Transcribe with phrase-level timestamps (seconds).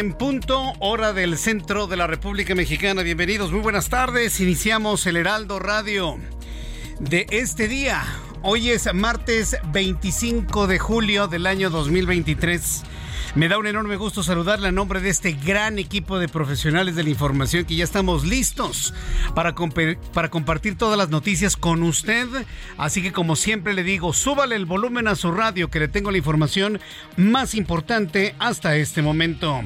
[0.00, 3.02] En punto, hora del centro de la República Mexicana.
[3.02, 4.40] Bienvenidos, muy buenas tardes.
[4.40, 6.16] Iniciamos el Heraldo Radio
[7.00, 8.02] de este día.
[8.40, 12.82] Hoy es martes 25 de julio del año 2023.
[13.36, 17.04] Me da un enorme gusto saludarle a nombre de este gran equipo de profesionales de
[17.04, 18.92] la información que ya estamos listos
[19.36, 19.54] para,
[20.12, 22.26] para compartir todas las noticias con usted.
[22.76, 26.10] Así que como siempre le digo, súbale el volumen a su radio que le tengo
[26.10, 26.80] la información
[27.16, 29.62] más importante hasta este momento.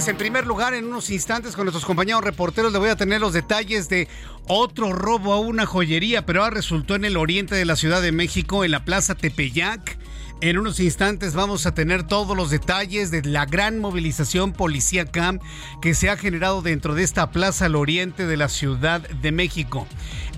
[0.00, 3.20] Pues en primer lugar, en unos instantes con nuestros compañeros reporteros le voy a tener
[3.20, 4.08] los detalles de
[4.48, 8.10] otro robo a una joyería, pero ahora resultó en el oriente de la Ciudad de
[8.10, 9.98] México, en la Plaza Tepeyac.
[10.42, 15.38] En unos instantes vamos a tener todos los detalles de la gran movilización policíaca
[15.82, 19.86] que se ha generado dentro de esta plaza al oriente de la Ciudad de México.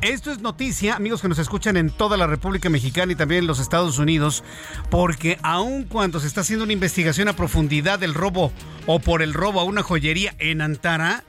[0.01, 3.47] Esto es noticia, amigos que nos escuchan en toda la República Mexicana y también en
[3.47, 4.43] los Estados Unidos,
[4.91, 8.51] porque aun cuando se está haciendo una investigación a profundidad del robo
[8.87, 11.23] o por el robo a una joyería en Antara,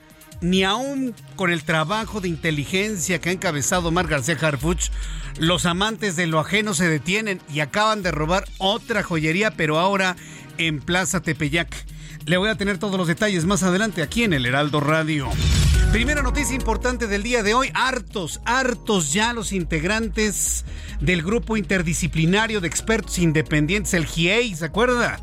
[0.44, 4.90] ni aún con el trabajo de inteligencia que ha encabezado Mar García Harfuch,
[5.38, 10.16] los amantes de lo ajeno se detienen y acaban de robar otra joyería, pero ahora
[10.58, 11.74] en Plaza Tepeyac.
[12.26, 15.30] Le voy a tener todos los detalles más adelante aquí en el Heraldo Radio.
[15.92, 20.66] Primera noticia importante del día de hoy, hartos, hartos ya los integrantes
[21.00, 25.20] del grupo interdisciplinario de expertos independientes, el GIEI, ¿se acuerda?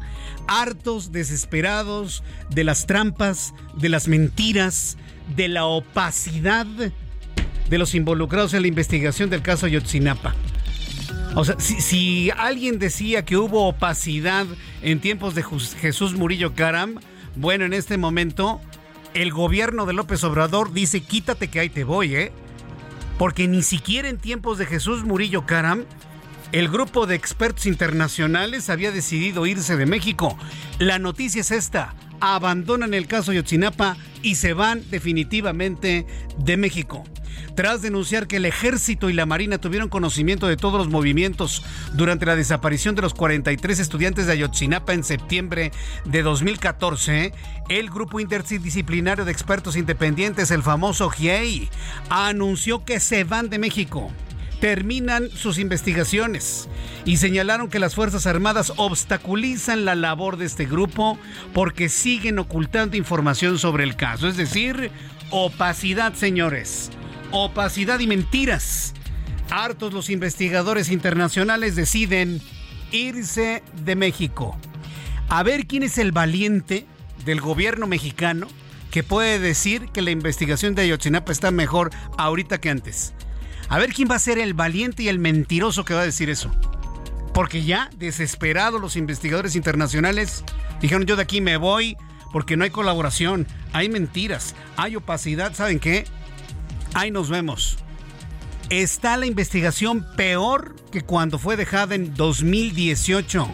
[0.48, 4.98] Hartos, desesperados de las trampas, de las mentiras,
[5.36, 10.36] de la opacidad de los involucrados en la investigación del caso Ayotzinapa.
[11.36, 14.46] O sea, si, si, alguien decía que hubo opacidad
[14.81, 15.44] en tiempos de
[15.80, 17.00] Jesús Murillo Caram,
[17.36, 18.59] bueno, en este momento
[19.14, 22.31] el gobierno de López Obrador dice quítate que ahí te voy, ¿eh?
[23.18, 25.86] Porque ni siquiera en tiempos de Jesús Murillo Caram,
[26.52, 30.38] el grupo de expertos internacionales había decidido irse de México.
[30.80, 36.06] La noticia es esta, abandonan el caso Yotzinapa y se van definitivamente
[36.38, 37.04] de México.
[37.56, 42.26] Tras denunciar que el ejército y la marina tuvieron conocimiento de todos los movimientos durante
[42.26, 45.72] la desaparición de los 43 estudiantes de Ayotzinapa en septiembre
[46.06, 47.34] de 2014,
[47.70, 51.70] el grupo interdisciplinario de expertos independientes, el famoso GIEI,
[52.10, 54.12] anunció que se van de México
[54.62, 56.70] terminan sus investigaciones
[57.04, 61.18] y señalaron que las Fuerzas Armadas obstaculizan la labor de este grupo
[61.52, 64.28] porque siguen ocultando información sobre el caso.
[64.28, 64.92] Es decir,
[65.32, 66.92] opacidad, señores.
[67.32, 68.94] Opacidad y mentiras.
[69.50, 72.40] Hartos los investigadores internacionales deciden
[72.92, 74.56] irse de México.
[75.28, 76.86] A ver quién es el valiente
[77.25, 78.48] del gobierno mexicano
[78.92, 83.16] que puede decir que la investigación de Ayotzinapa está mejor ahorita que antes.
[83.71, 86.29] A ver quién va a ser el valiente y el mentiroso que va a decir
[86.29, 86.51] eso.
[87.33, 90.44] Porque ya, desesperados los investigadores internacionales,
[90.81, 91.95] dijeron yo de aquí me voy
[92.33, 96.03] porque no hay colaboración, hay mentiras, hay opacidad, ¿saben qué?
[96.94, 97.77] Ahí nos vemos.
[98.69, 103.47] Está la investigación peor que cuando fue dejada en 2018.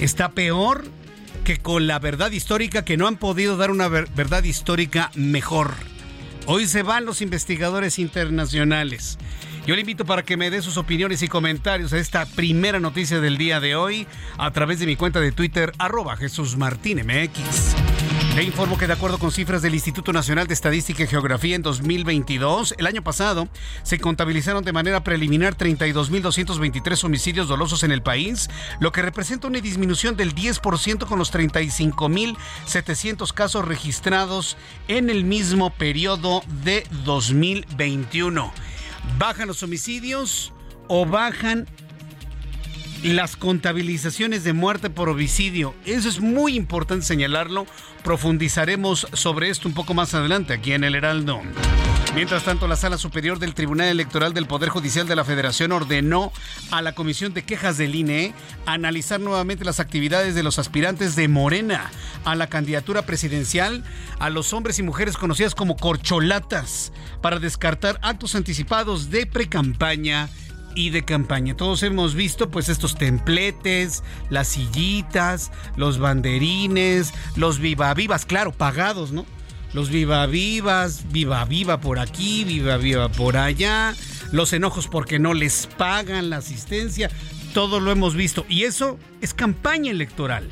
[0.00, 0.84] Está peor
[1.44, 5.72] que con la verdad histórica que no han podido dar una verdad histórica mejor.
[6.46, 9.18] Hoy se van los investigadores internacionales.
[9.66, 13.20] Yo le invito para que me dé sus opiniones y comentarios a esta primera noticia
[13.20, 14.06] del día de hoy
[14.38, 16.56] a través de mi cuenta de Twitter, arroba Jesús.
[18.40, 21.60] Le informo que de acuerdo con cifras del Instituto Nacional de Estadística y Geografía en
[21.60, 23.50] 2022, el año pasado
[23.82, 28.48] se contabilizaron de manera preliminar 32.223 homicidios dolosos en el país,
[28.80, 34.56] lo que representa una disminución del 10% con los 35.700 casos registrados
[34.88, 38.54] en el mismo periodo de 2021.
[39.18, 40.54] ¿Bajan los homicidios
[40.88, 41.68] o bajan
[43.02, 45.74] las contabilizaciones de muerte por homicidio.
[45.84, 47.66] Eso es muy importante señalarlo.
[48.04, 51.40] Profundizaremos sobre esto un poco más adelante aquí en el Heraldo.
[52.14, 56.32] Mientras tanto, la Sala Superior del Tribunal Electoral del Poder Judicial de la Federación ordenó
[56.72, 58.34] a la Comisión de Quejas del INE
[58.66, 61.90] analizar nuevamente las actividades de los aspirantes de Morena
[62.24, 63.84] a la candidatura presidencial
[64.18, 66.92] a los hombres y mujeres conocidas como corcholatas
[67.22, 70.28] para descartar actos anticipados de precampaña
[70.74, 71.56] y de campaña.
[71.56, 79.12] Todos hemos visto pues estos templetes, las sillitas, los banderines, los viva vivas, claro, pagados,
[79.12, 79.26] ¿no?
[79.72, 83.94] Los viva vivas, viva viva por aquí, viva viva por allá,
[84.32, 87.10] los enojos porque no les pagan la asistencia,
[87.54, 90.48] todo lo hemos visto y eso es campaña electoral.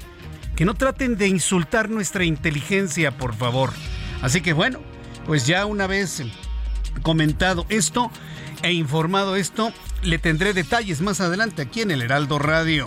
[0.54, 3.72] Que no traten de insultar nuestra inteligencia, por favor.
[4.22, 4.80] Así que bueno,
[5.24, 6.22] pues ya una vez
[7.02, 8.10] comentado esto
[8.62, 9.72] e informado esto,
[10.02, 12.86] le tendré detalles más adelante aquí en el Heraldo Radio.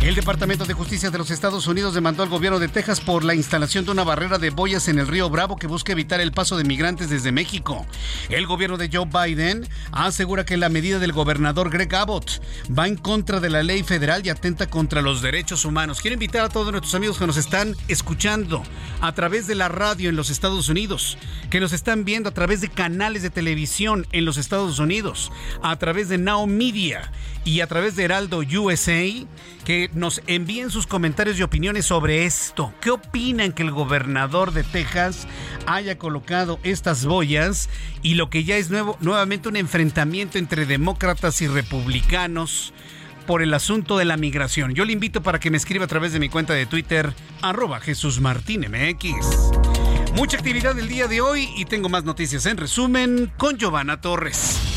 [0.00, 3.34] El Departamento de Justicia de los Estados Unidos demandó al gobierno de Texas por la
[3.34, 6.56] instalación de una barrera de boyas en el río Bravo que busca evitar el paso
[6.56, 7.84] de migrantes desde México.
[8.28, 12.96] El gobierno de Joe Biden asegura que la medida del gobernador Greg Abbott va en
[12.96, 16.00] contra de la ley federal y atenta contra los derechos humanos.
[16.00, 18.62] Quiero invitar a todos nuestros amigos que nos están escuchando
[19.00, 21.18] a través de la radio en los Estados Unidos,
[21.50, 25.76] que nos están viendo a través de canales de televisión en los Estados Unidos, a
[25.76, 27.10] través de Now Media
[27.44, 29.26] y a través de Heraldo USA
[29.64, 32.72] que nos envíen sus comentarios y opiniones sobre esto.
[32.80, 35.26] ¿Qué opinan que el gobernador de Texas
[35.66, 37.68] haya colocado estas boyas
[38.02, 42.72] y lo que ya es nuevo, nuevamente un enfrentamiento entre demócratas y republicanos?
[43.26, 44.74] por el asunto de la migración.
[44.74, 47.12] Yo le invito para que me escriba a través de mi cuenta de Twitter,
[47.42, 48.22] arroba Jesús.
[50.14, 54.67] Mucha actividad el día de hoy y tengo más noticias en resumen con Giovanna Torres.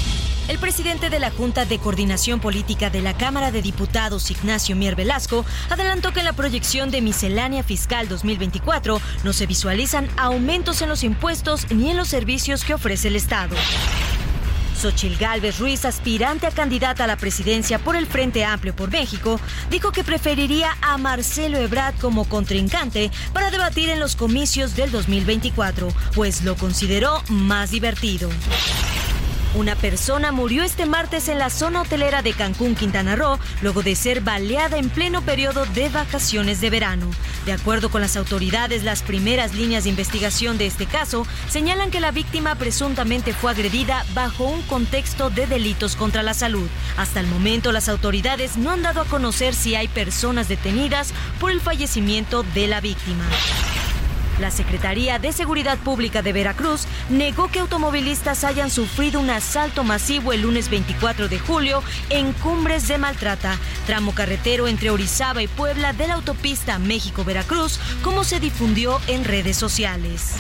[0.48, 4.96] El presidente de la Junta de Coordinación Política de la Cámara de Diputados, Ignacio Mier
[4.96, 10.90] Velasco, adelantó que en la proyección de miscelánea fiscal 2024 no se visualizan aumentos en
[10.90, 13.56] los impuestos ni en los servicios que ofrece el Estado.
[14.82, 19.40] Xochil Gálvez Ruiz, aspirante a candidata a la presidencia por el Frente Amplio por México,
[19.70, 25.88] dijo que preferiría a Marcelo Ebrard como contrincante para debatir en los comicios del 2024,
[26.16, 28.30] pues lo consideró más divertido.
[29.54, 33.96] Una persona murió este martes en la zona hotelera de Cancún, Quintana Roo, luego de
[33.96, 37.06] ser baleada en pleno periodo de vacaciones de verano.
[37.46, 42.00] De acuerdo con las autoridades, las primeras líneas de investigación de este caso señalan que
[42.00, 46.70] la víctima presuntamente fue agredida bajo un contexto de delitos contra la salud.
[46.96, 51.52] Hasta el momento, las autoridades no han dado a conocer si hay personas detenidas por
[51.52, 53.26] el fallecimiento de la víctima.
[54.42, 60.34] La Secretaría de Seguridad Pública de Veracruz negó que automovilistas hayan sufrido un asalto masivo
[60.34, 65.94] el lunes 24 de julio en Cumbres de Maltrata, tramo carretero entre Orizaba y Puebla
[65.94, 70.34] de la autopista México-Veracruz, como se difundió en redes sociales.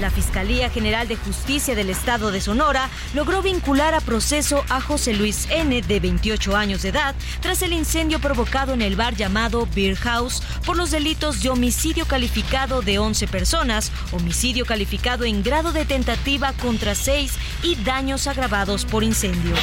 [0.00, 5.12] La Fiscalía General de Justicia del Estado de Sonora logró vincular a proceso a José
[5.12, 9.68] Luis N., de 28 años de edad, tras el incendio provocado en el bar llamado
[9.74, 15.72] Beer House por los delitos de homicidio calificado de 11 personas, homicidio calificado en grado
[15.72, 19.54] de tentativa contra 6 y daños agravados por incendio.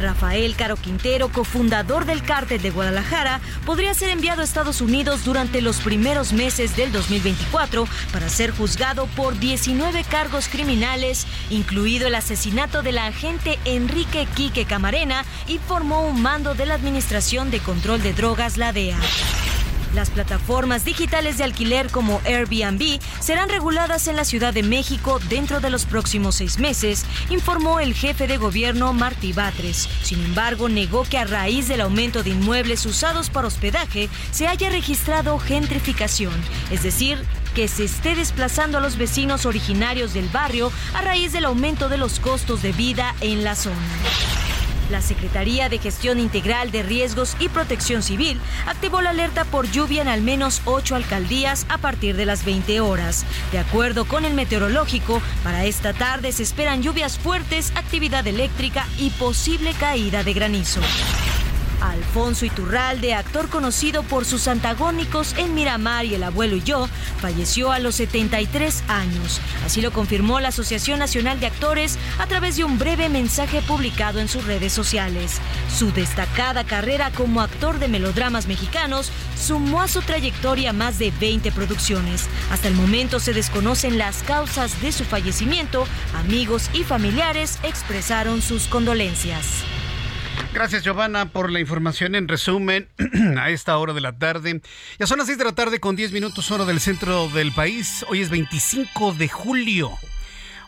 [0.00, 5.60] Rafael Caro Quintero, cofundador del cártel de Guadalajara, podría ser enviado a Estados Unidos durante
[5.60, 12.82] los primeros meses del 2024 para ser juzgado por 19 cargos criminales, incluido el asesinato
[12.82, 18.12] del agente Enrique Quique Camarena, y formó un mando de la Administración de Control de
[18.12, 18.98] Drogas, la DEA.
[19.96, 25.60] Las plataformas digitales de alquiler como Airbnb serán reguladas en la Ciudad de México dentro
[25.60, 29.88] de los próximos seis meses, informó el jefe de gobierno Martí Batres.
[30.02, 34.68] Sin embargo, negó que a raíz del aumento de inmuebles usados para hospedaje se haya
[34.68, 36.34] registrado gentrificación,
[36.70, 37.18] es decir,
[37.54, 41.96] que se esté desplazando a los vecinos originarios del barrio a raíz del aumento de
[41.96, 43.80] los costos de vida en la zona.
[44.90, 50.02] La Secretaría de Gestión Integral de Riesgos y Protección Civil activó la alerta por lluvia
[50.02, 53.26] en al menos ocho alcaldías a partir de las 20 horas.
[53.52, 59.10] De acuerdo con el meteorológico, para esta tarde se esperan lluvias fuertes, actividad eléctrica y
[59.10, 60.80] posible caída de granizo.
[61.90, 66.88] Alfonso Iturralde, actor conocido por sus antagónicos en Miramar y El abuelo y yo,
[67.20, 69.40] falleció a los 73 años.
[69.64, 74.20] Así lo confirmó la Asociación Nacional de Actores a través de un breve mensaje publicado
[74.20, 75.40] en sus redes sociales.
[75.76, 81.52] Su destacada carrera como actor de melodramas mexicanos sumó a su trayectoria más de 20
[81.52, 82.26] producciones.
[82.50, 85.86] Hasta el momento se desconocen las causas de su fallecimiento.
[86.14, 89.64] Amigos y familiares expresaron sus condolencias.
[90.52, 92.14] Gracias, Giovanna, por la información.
[92.14, 92.88] En resumen,
[93.38, 94.60] a esta hora de la tarde.
[94.98, 98.04] Ya son las 6 de la tarde con 10 minutos hora del centro del país.
[98.08, 99.92] Hoy es 25 de julio.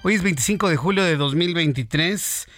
[0.03, 2.49] Hoy es 25 de julio de 2023.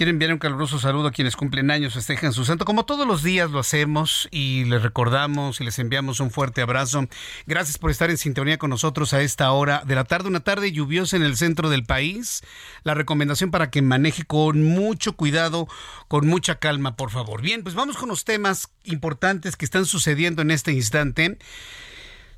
[0.00, 3.22] Quiero enviar un caluroso saludo a quienes cumplen años, festejan su santo, como todos los
[3.22, 7.06] días lo hacemos y les recordamos y les enviamos un fuerte abrazo.
[7.46, 10.72] Gracias por estar en sintonía con nosotros a esta hora de la tarde, una tarde
[10.72, 12.42] lluviosa en el centro del país.
[12.82, 15.68] La recomendación para que maneje con mucho cuidado,
[16.08, 17.42] con mucha calma, por favor.
[17.42, 21.36] Bien, pues vamos con los temas importantes que están sucediendo en este instante.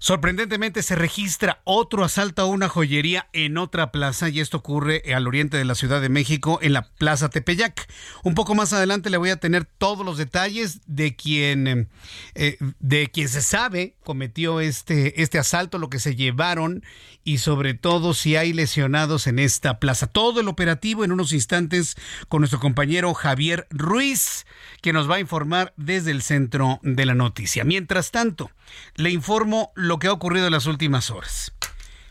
[0.02, 5.28] Sorprendentemente se registra otro asalto a una joyería en otra plaza y esto ocurre al
[5.28, 7.88] oriente de la Ciudad de México en la Plaza Tepeyac.
[8.24, 11.88] Un poco más adelante le voy a tener todos los detalles de quien
[12.34, 16.82] eh, de quien se sabe cometió este este asalto, lo que se llevaron
[17.22, 20.08] y sobre todo si hay lesionados en esta plaza.
[20.08, 21.94] Todo el operativo en unos instantes
[22.28, 24.46] con nuestro compañero Javier Ruiz
[24.80, 27.62] que nos va a informar desde el centro de la noticia.
[27.62, 28.50] Mientras tanto,
[28.96, 31.52] le informo lo que ha ocurrido en las últimas horas.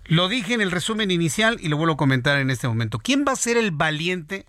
[0.06, 3.00] Lo dije en el resumen inicial y lo vuelvo a comentar en este momento.
[3.00, 4.46] ¿Quién va a ser el valiente?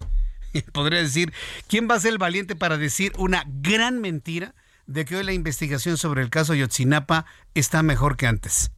[0.73, 1.33] Podría decir,
[1.69, 4.55] ¿quién va a ser el valiente para decir una gran mentira
[4.87, 8.73] de que hoy la investigación sobre el caso Yotzinapa está mejor que antes?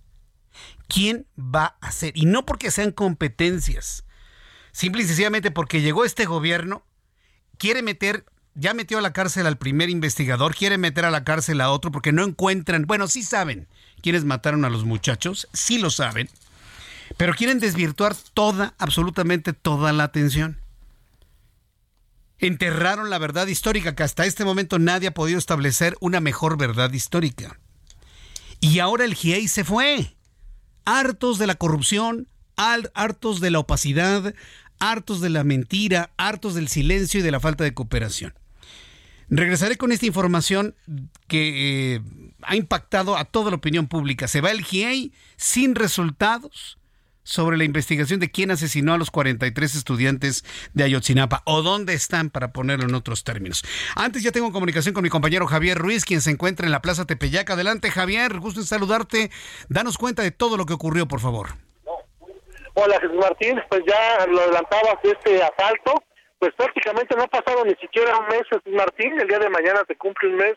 [0.89, 2.17] ¿Quién va a ser?
[2.17, 4.05] Y no porque sean competencias,
[4.73, 6.85] simple y sencillamente porque llegó este gobierno,
[7.57, 11.61] quiere meter ya metió a la cárcel al primer investigador, quiere meter a la cárcel
[11.61, 13.67] a otro porque no encuentran, bueno, sí saben
[14.05, 16.29] quiénes mataron a los muchachos, sí lo saben,
[17.17, 20.59] pero quieren desvirtuar toda, absolutamente toda la atención.
[22.39, 26.93] Enterraron la verdad histórica, que hasta este momento nadie ha podido establecer una mejor verdad
[26.93, 27.59] histórica.
[28.61, 30.15] Y ahora el GIEI se fue.
[30.85, 34.35] Hartos de la corrupción, hartos de la opacidad,
[34.81, 38.35] hartos de la mentira, hartos del silencio y de la falta de cooperación.
[39.31, 40.75] Regresaré con esta información
[41.27, 42.01] que eh,
[42.47, 44.29] ha impactado a toda la opinión pública.
[44.29, 46.79] Se va el GIEI sin resultados
[47.25, 52.31] sobre la investigación de quién asesinó a los 43 estudiantes de Ayotzinapa o dónde están
[52.31, 53.65] para ponerlo en otros términos.
[53.97, 57.07] Antes ya tengo comunicación con mi compañero Javier Ruiz, quien se encuentra en la Plaza
[57.07, 57.49] Tepeyac.
[57.51, 59.31] Adelante Javier, gusto en saludarte.
[59.69, 61.49] Danos cuenta de todo lo que ocurrió, por favor.
[62.75, 66.03] Hola Jesús Martín, pues ya lo adelantabas este asalto
[66.45, 69.97] pues prácticamente no ha pasado ni siquiera un mes, Martín, el día de mañana se
[69.97, 70.55] cumple un mes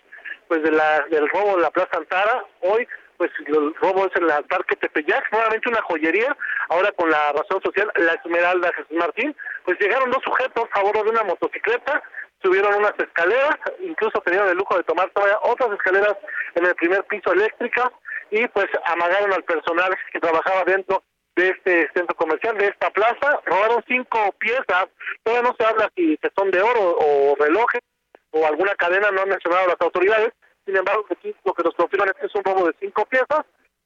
[0.47, 2.87] pues de la, del robo de la Plaza Antara, hoy
[3.17, 6.37] pues el robo es en la Parque Tepeyac, nuevamente una joyería,
[6.69, 9.35] ahora con la razón social, la Esmeralda Jesús Martín,
[9.65, 12.03] pues llegaron dos sujetos a bordo de una motocicleta,
[12.43, 16.15] subieron unas escaleras, incluso tenían el lujo de tomar todavía otras escaleras
[16.55, 17.91] en el primer piso eléctrica
[18.29, 21.03] y pues amagaron al personal que trabajaba dentro
[21.35, 23.39] de este centro comercial, de esta plaza.
[23.45, 24.87] Robaron cinco piezas.
[25.23, 27.81] Todavía no se habla si son de oro o relojes
[28.31, 30.33] o alguna cadena, no han mencionado las autoridades.
[30.67, 31.05] Sin embargo,
[31.45, 33.45] lo que nos confirman es que es un robo de cinco piezas.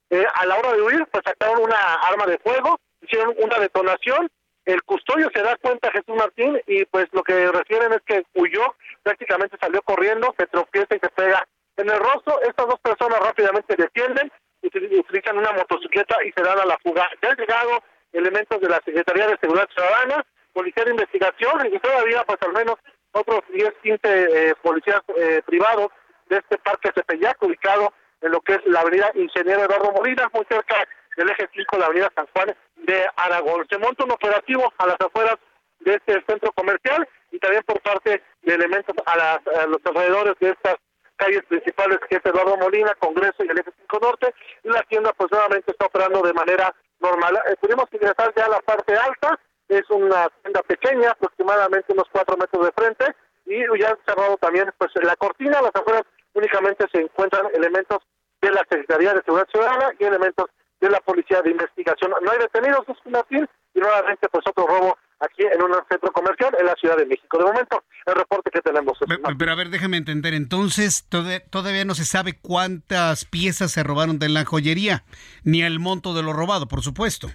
[0.10, 4.28] Eh, a la hora de huir, pues sacaron una arma de fuego, hicieron una detonación.
[4.66, 8.74] El custodio se da cuenta, Jesús Martín, y pues lo que refieren es que huyó,
[9.04, 11.48] prácticamente salió corriendo, se tropieza y se pega
[11.78, 12.42] en el rostro.
[12.42, 14.32] Estas dos personas rápidamente defienden
[14.64, 17.08] utilizan una motocicleta y se dan a la fuga.
[17.22, 22.24] Ya han llegado elementos de la Secretaría de Seguridad Ciudadana, Policía de Investigación y todavía
[22.26, 22.76] pues al menos
[23.12, 25.92] otros 10, 15 eh, policías eh, privados
[26.32, 30.46] de este parque Tepeyac, ubicado en lo que es la avenida Ingeniero Eduardo Molina, muy
[30.50, 30.76] cerca
[31.18, 33.68] del eje 5 de la avenida San Juan de Aragón.
[33.70, 35.36] Se monta un operativo a las afueras
[35.82, 40.52] de este centro comercial y también por parte de elementos a, a los alrededores de
[40.52, 40.76] estas
[41.18, 44.34] calles principales que es Eduardo Molina, Congreso y el Eje 5 Norte,
[44.64, 47.40] y la tienda pues nuevamente está operando de manera normal.
[47.46, 52.38] Eh, pudimos ingresar ya a la parte alta, es una tienda pequeña, aproximadamente unos cuatro
[52.38, 53.06] metros de frente,
[53.46, 58.00] y ya han cerrado también pues la cortina, las afueras únicamente se encuentran elementos
[58.42, 60.46] de la Secretaría de Seguridad Ciudadana y elementos
[60.80, 62.12] de la Policía de Investigación.
[62.22, 66.56] No hay detenidos, es Martín, y nuevamente pues otro robo aquí en un centro comercial
[66.60, 67.38] en la Ciudad de México.
[67.38, 68.98] De momento, el reporte que tenemos.
[69.38, 71.08] pero, a ver, déjame entender, entonces
[71.50, 75.04] todavía no se sabe cuántas piezas se robaron de la joyería,
[75.44, 77.28] ni el monto de lo robado, por supuesto.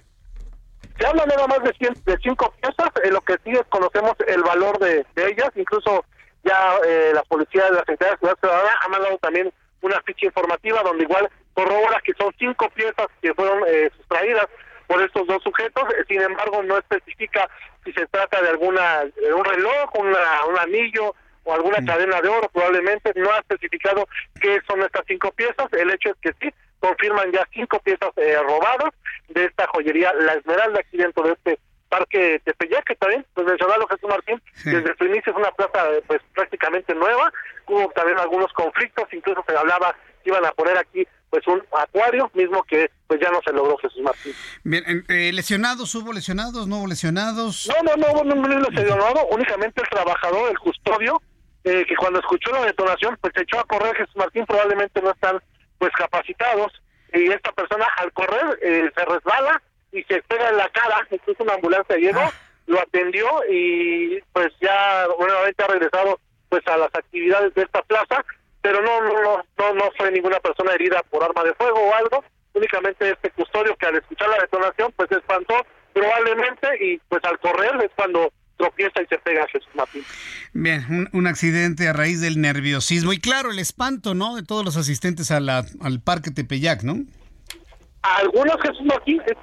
[0.99, 1.73] Se habla nada más de,
[2.05, 6.03] de cinco piezas, en lo que sí desconocemos el valor de, ellas, incluso
[6.47, 9.51] ya eh, la policía de la Secretaría de Ciudad Ciudadana ha mandado también
[9.81, 14.47] una ficha informativa donde igual corrobora que son cinco piezas que fueron eh, sustraídas
[14.87, 17.49] por estos dos sujetos, sin embargo no especifica
[17.83, 21.13] si se trata de alguna de un reloj, una, un anillo
[21.43, 23.11] o alguna cadena de oro, probablemente.
[23.15, 24.07] No ha especificado
[24.41, 28.37] qué son estas cinco piezas, el hecho es que sí, confirman ya cinco piezas eh,
[28.43, 28.93] robadas
[29.29, 31.59] de esta joyería La Esmeralda aquí dentro de este
[31.89, 36.03] parque Tepeyac, que también, pues mencionado Jesús Martín, desde su inicio es una plaza eh,
[36.07, 37.31] pues prácticamente nueva,
[37.67, 42.31] hubo también algunos conflictos, incluso se hablaba que iban a poner aquí pues un acuario,
[42.33, 44.33] mismo que pues ya no se logró Jesús Martín.
[44.63, 45.93] Bien, eh, ¿lesionados?
[45.95, 46.67] ¿Hubo lesionados?
[46.67, 47.67] ¿No hubo lesionados?
[47.67, 51.21] No, no, no, no lesionado, únicamente el trabajador, el custodio,
[51.63, 55.11] eh, que cuando escuchó la detonación, pues se echó a correr Jesús Martín, probablemente no
[55.11, 55.39] están
[55.77, 56.71] pues capacitados,
[57.13, 59.61] y esta persona al correr eh, se resbala
[59.97, 62.33] y se pega en la cara, incluso una ambulancia llegó, ah.
[62.67, 68.23] lo atendió y pues ya nuevamente ha regresado pues a las actividades de esta plaza
[68.67, 72.23] pero no, no, no, no fue ninguna persona herida por arma de fuego o algo,
[72.53, 75.53] únicamente este custodio que al escuchar la detonación pues se espantó
[75.93, 80.03] probablemente y pues al correr es cuando tropieza y se pega a Jesús Martín.
[80.51, 84.35] Bien, un, accidente a raíz del nerviosismo y claro, el espanto, ¿no?
[84.35, 87.05] De todos los asistentes a la, al Parque Tepeyac, ¿no?
[88.15, 89.35] Algunos Jesús Martín, que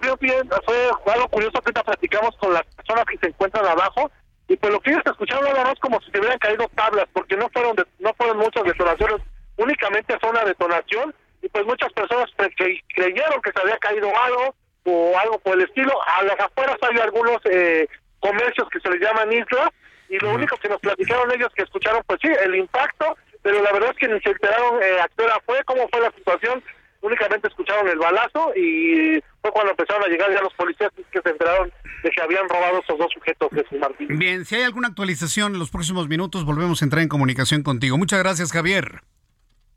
[0.64, 4.10] fue algo curioso que platicamos con las personas que se encuentran abajo,
[4.48, 7.36] y pues lo que ellos escucharon nada más como si se hubieran caído tablas, porque
[7.36, 9.20] no fueron no fueron muchas detonaciones,
[9.56, 14.54] únicamente fue una detonación, y pues muchas personas que creyeron que se había caído algo
[14.84, 15.92] o algo por el estilo.
[16.06, 17.86] A las afueras hay algunos eh,
[18.20, 19.68] comercios que se les llaman islas,
[20.08, 23.72] y lo único que nos platicaron ellos que escucharon, pues sí, el impacto, pero la
[23.72, 26.62] verdad es que ni se enteraron eh, a qué hora fue, cómo fue la situación,
[27.04, 31.28] únicamente escucharon el balazo y fue cuando empezaron a llegar ya los policías que se
[31.28, 31.70] enteraron
[32.02, 34.08] de que habían robado esos dos sujetos de Jesús Martín.
[34.18, 37.98] Bien, si hay alguna actualización en los próximos minutos, volvemos a entrar en comunicación contigo.
[37.98, 39.02] Muchas gracias, Javier.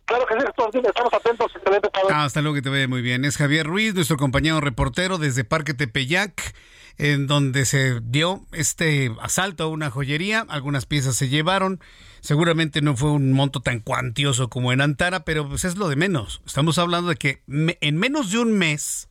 [0.05, 1.51] Claro que sí, estamos atentos.
[1.53, 3.25] Excelente hasta luego, que te vea muy bien.
[3.25, 6.53] Es Javier Ruiz, nuestro compañero reportero desde Parque Tepeyac,
[6.97, 10.45] en donde se dio este asalto a una joyería.
[10.49, 11.79] Algunas piezas se llevaron.
[12.21, 15.95] Seguramente no fue un monto tan cuantioso como en Antara, pero pues es lo de
[15.95, 16.41] menos.
[16.45, 19.09] Estamos hablando de que en menos de un mes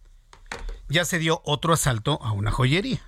[0.88, 3.03] ya se dio otro asalto a una joyería.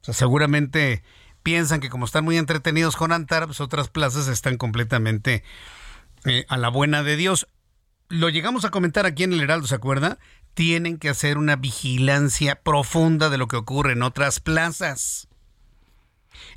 [0.00, 1.02] O sea, seguramente
[1.42, 5.42] piensan que como están muy entretenidos con Antara, pues otras plazas están completamente
[6.24, 7.46] eh, a la buena de Dios.
[8.08, 10.18] Lo llegamos a comentar aquí en el Heraldo, ¿se acuerda?
[10.54, 15.30] Tienen que hacer una vigilancia profunda de lo que ocurre en otras plazas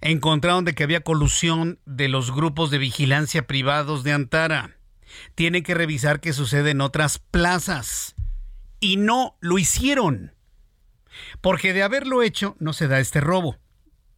[0.01, 4.77] encontraron de que había colusión de los grupos de vigilancia privados de Antara.
[5.35, 8.15] Tienen que revisar qué sucede en otras plazas.
[8.79, 10.33] Y no lo hicieron.
[11.41, 13.57] Porque de haberlo hecho no se da este robo.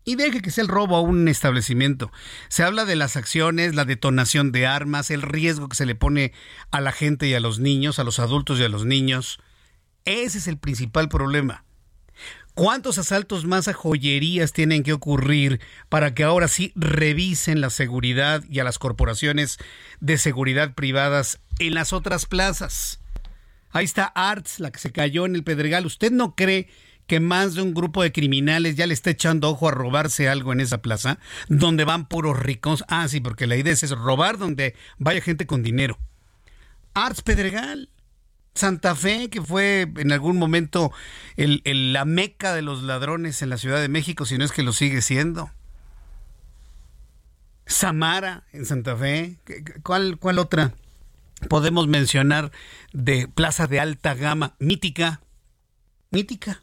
[0.05, 2.11] Y deje que sea el robo a un establecimiento.
[2.47, 6.31] Se habla de las acciones, la detonación de armas, el riesgo que se le pone
[6.71, 9.39] a la gente y a los niños, a los adultos y a los niños.
[10.05, 11.65] Ese es el principal problema.
[12.53, 18.43] ¿Cuántos asaltos más a joyerías tienen que ocurrir para que ahora sí revisen la seguridad
[18.49, 19.57] y a las corporaciones
[19.99, 23.01] de seguridad privadas en las otras plazas?
[23.71, 25.85] Ahí está Arts, la que se cayó en el Pedregal.
[25.85, 26.69] ¿Usted no cree
[27.07, 30.53] que más de un grupo de criminales ya le está echando ojo a robarse algo
[30.53, 32.85] en esa plaza, donde van puros ricos?
[32.87, 35.99] Ah, sí, porque la idea es robar donde vaya gente con dinero.
[36.93, 37.89] Arts Pedregal.
[38.55, 40.93] Santa Fe, que fue en algún momento
[41.35, 41.61] el,
[41.93, 44.71] la meca de los ladrones en la Ciudad de México, si no es que lo
[44.71, 45.51] sigue siendo.
[47.65, 49.37] Samara en Santa Fe.
[49.83, 50.73] ¿Cuál, cuál otra
[51.49, 52.51] podemos mencionar
[52.93, 54.55] de plaza de alta gama?
[54.59, 55.21] Mítica.
[56.11, 56.61] Mítica.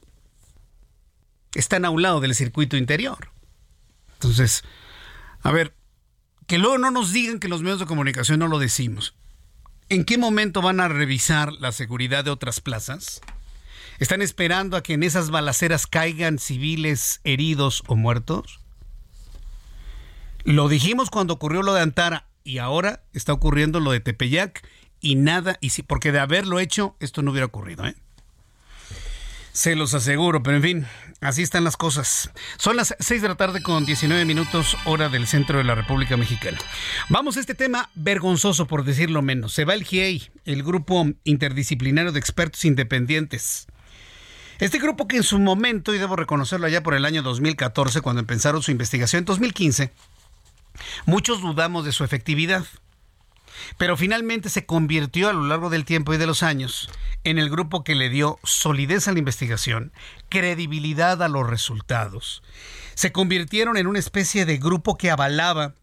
[1.55, 3.31] Están a un lado del circuito interior.
[4.14, 4.64] Entonces,
[5.42, 5.74] a ver,
[6.46, 9.14] que luego no nos digan que los medios de comunicación no lo decimos.
[9.88, 13.20] ¿En qué momento van a revisar la seguridad de otras plazas?
[13.98, 18.60] ¿Están esperando a que en esas balaceras caigan civiles heridos o muertos?
[20.44, 24.66] Lo dijimos cuando ocurrió lo de Antara y ahora está ocurriendo lo de Tepeyac
[25.00, 27.86] y nada, y si, porque de haberlo hecho esto no hubiera ocurrido.
[27.86, 27.94] ¿eh?
[29.52, 30.86] Se los aseguro, pero en fin,
[31.20, 32.30] así están las cosas.
[32.56, 36.16] Son las 6 de la tarde con 19 minutos hora del centro de la República
[36.16, 36.56] Mexicana.
[37.10, 39.52] Vamos a este tema vergonzoso, por decirlo menos.
[39.52, 43.66] Se va el GIEI, el grupo interdisciplinario de expertos independientes.
[44.58, 48.20] Este grupo que en su momento, y debo reconocerlo allá por el año 2014, cuando
[48.20, 49.92] empezaron su investigación en 2015,
[51.04, 52.64] muchos dudamos de su efectividad.
[53.79, 56.90] Pero finalmente se convirtió a lo largo del tiempo y de los años
[57.25, 59.92] en el grupo que le dio solidez a la investigación,
[60.29, 62.42] credibilidad a los resultados.
[62.94, 65.75] Se convirtieron en una especie de grupo que avalaba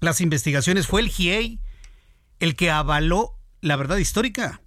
[0.00, 0.86] las investigaciones.
[0.86, 1.60] Fue el GIEI
[2.40, 4.62] el que avaló la verdad histórica.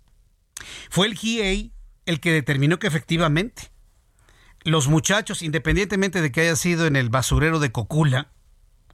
[0.90, 1.74] Fue el GIEI
[2.06, 3.72] el que determinó que efectivamente
[4.64, 8.32] los muchachos, independientemente de que haya sido en el basurero de Cocula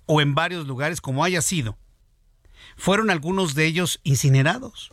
[0.06, 1.78] o en varios lugares como haya sido,
[2.78, 4.92] fueron algunos de ellos incinerados.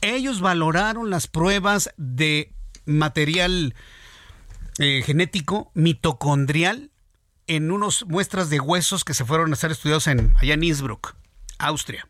[0.00, 2.52] Ellos valoraron las pruebas de
[2.84, 3.74] material
[4.78, 6.90] eh, genético mitocondrial
[7.46, 11.14] en unas muestras de huesos que se fueron a ser estudiados en, allá en Innsbruck,
[11.58, 12.06] Austria.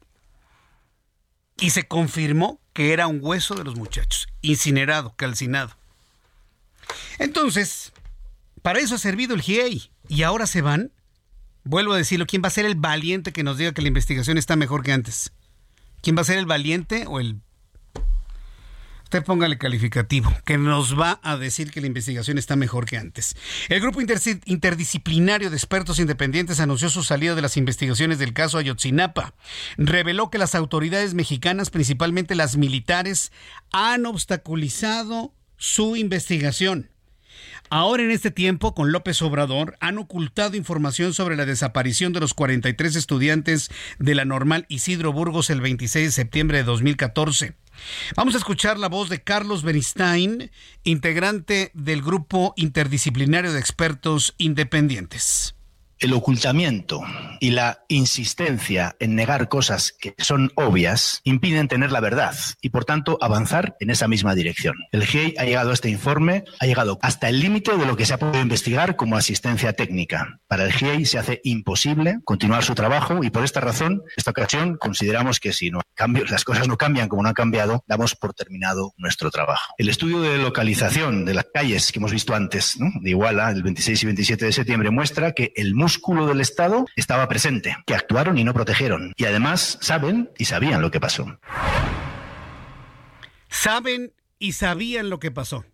[1.58, 5.76] Y se confirmó que era un hueso de los muchachos, incinerado, calcinado.
[7.18, 7.92] Entonces,
[8.62, 9.90] para eso ha servido el GIEI.
[10.08, 10.92] Y ahora se van.
[11.64, 14.38] Vuelvo a decirlo, ¿quién va a ser el valiente que nos diga que la investigación
[14.38, 15.32] está mejor que antes?
[16.00, 17.40] ¿Quién va a ser el valiente o el
[19.12, 23.36] usted póngale calificativo, que nos va a decir que la investigación está mejor que antes.
[23.68, 29.34] El grupo interdisciplinario de expertos independientes anunció su salida de las investigaciones del caso Ayotzinapa.
[29.76, 33.32] Reveló que las autoridades mexicanas, principalmente las militares,
[33.70, 36.91] han obstaculizado su investigación.
[37.74, 42.34] Ahora en este tiempo, con López Obrador, han ocultado información sobre la desaparición de los
[42.34, 47.54] 43 estudiantes de la normal Isidro Burgos el 26 de septiembre de 2014.
[48.14, 50.50] Vamos a escuchar la voz de Carlos Beristain,
[50.84, 55.54] integrante del grupo interdisciplinario de expertos independientes
[56.02, 57.00] el ocultamiento
[57.40, 62.84] y la insistencia en negar cosas que son obvias impiden tener la verdad y, por
[62.84, 64.74] tanto, avanzar en esa misma dirección.
[64.90, 68.04] El GIEI ha llegado a este informe, ha llegado hasta el límite de lo que
[68.04, 70.40] se ha podido investigar como asistencia técnica.
[70.48, 74.76] Para el GIEI se hace imposible continuar su trabajo y, por esta razón, esta ocasión
[74.76, 75.80] consideramos que si no
[76.28, 79.72] las cosas no cambian como no han cambiado, damos por terminado nuestro trabajo.
[79.78, 84.02] El estudio de localización de las calles que hemos visto antes, de Iguala, el 26
[84.02, 88.44] y 27 de septiembre, muestra que el músculo del Estado estaba presente, que actuaron y
[88.44, 89.12] no protegieron.
[89.16, 91.38] Y además saben y sabían lo que pasó.
[93.48, 95.64] Saben y sabían lo que pasó.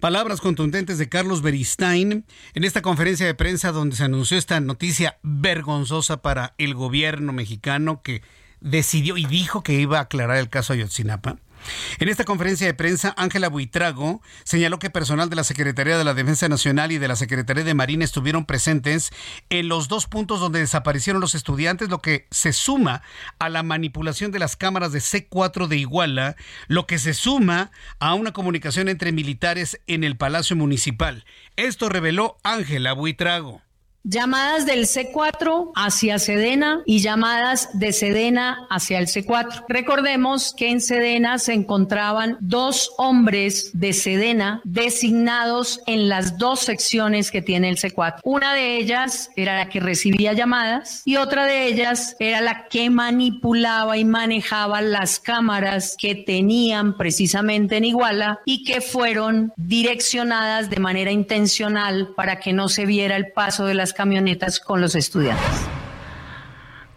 [0.00, 5.18] Palabras contundentes de Carlos Beristain en esta conferencia de prensa donde se anunció esta noticia
[5.22, 8.22] vergonzosa para el gobierno mexicano que
[8.60, 11.38] decidió y dijo que iba a aclarar el caso Ayotzinapa.
[11.98, 16.14] En esta conferencia de prensa, Ángela Buitrago señaló que personal de la Secretaría de la
[16.14, 19.10] Defensa Nacional y de la Secretaría de Marina estuvieron presentes
[19.50, 23.02] en los dos puntos donde desaparecieron los estudiantes, lo que se suma
[23.38, 28.14] a la manipulación de las cámaras de C4 de Iguala, lo que se suma a
[28.14, 31.24] una comunicación entre militares en el Palacio Municipal.
[31.56, 33.62] Esto reveló Ángela Buitrago.
[34.04, 39.64] Llamadas del C4 hacia Sedena y llamadas de Sedena hacia el C4.
[39.68, 47.30] Recordemos que en Sedena se encontraban dos hombres de Sedena designados en las dos secciones
[47.30, 48.20] que tiene el C4.
[48.22, 52.90] Una de ellas era la que recibía llamadas y otra de ellas era la que
[52.90, 60.80] manipulaba y manejaba las cámaras que tenían precisamente en Iguala y que fueron direccionadas de
[60.80, 65.44] manera intencional para que no se viera el paso de las camionetas con los estudiantes.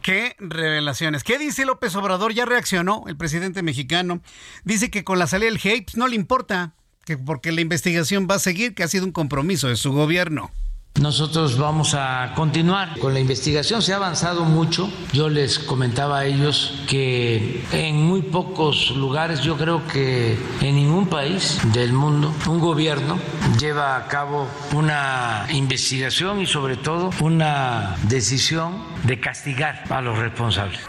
[0.01, 1.23] Qué revelaciones.
[1.23, 2.33] ¿Qué dice López Obrador?
[2.33, 4.21] Ya reaccionó el presidente mexicano.
[4.63, 6.73] Dice que con la salida del hate no le importa,
[7.05, 10.51] que porque la investigación va a seguir, que ha sido un compromiso de su gobierno.
[10.99, 13.81] Nosotros vamos a continuar con la investigación.
[13.81, 14.91] Se ha avanzado mucho.
[15.13, 21.07] Yo les comentaba a ellos que en muy pocos lugares, yo creo que en ningún
[21.07, 23.17] país del mundo, un gobierno
[23.59, 30.81] lleva a cabo una investigación y sobre todo una decisión de castigar a los responsables.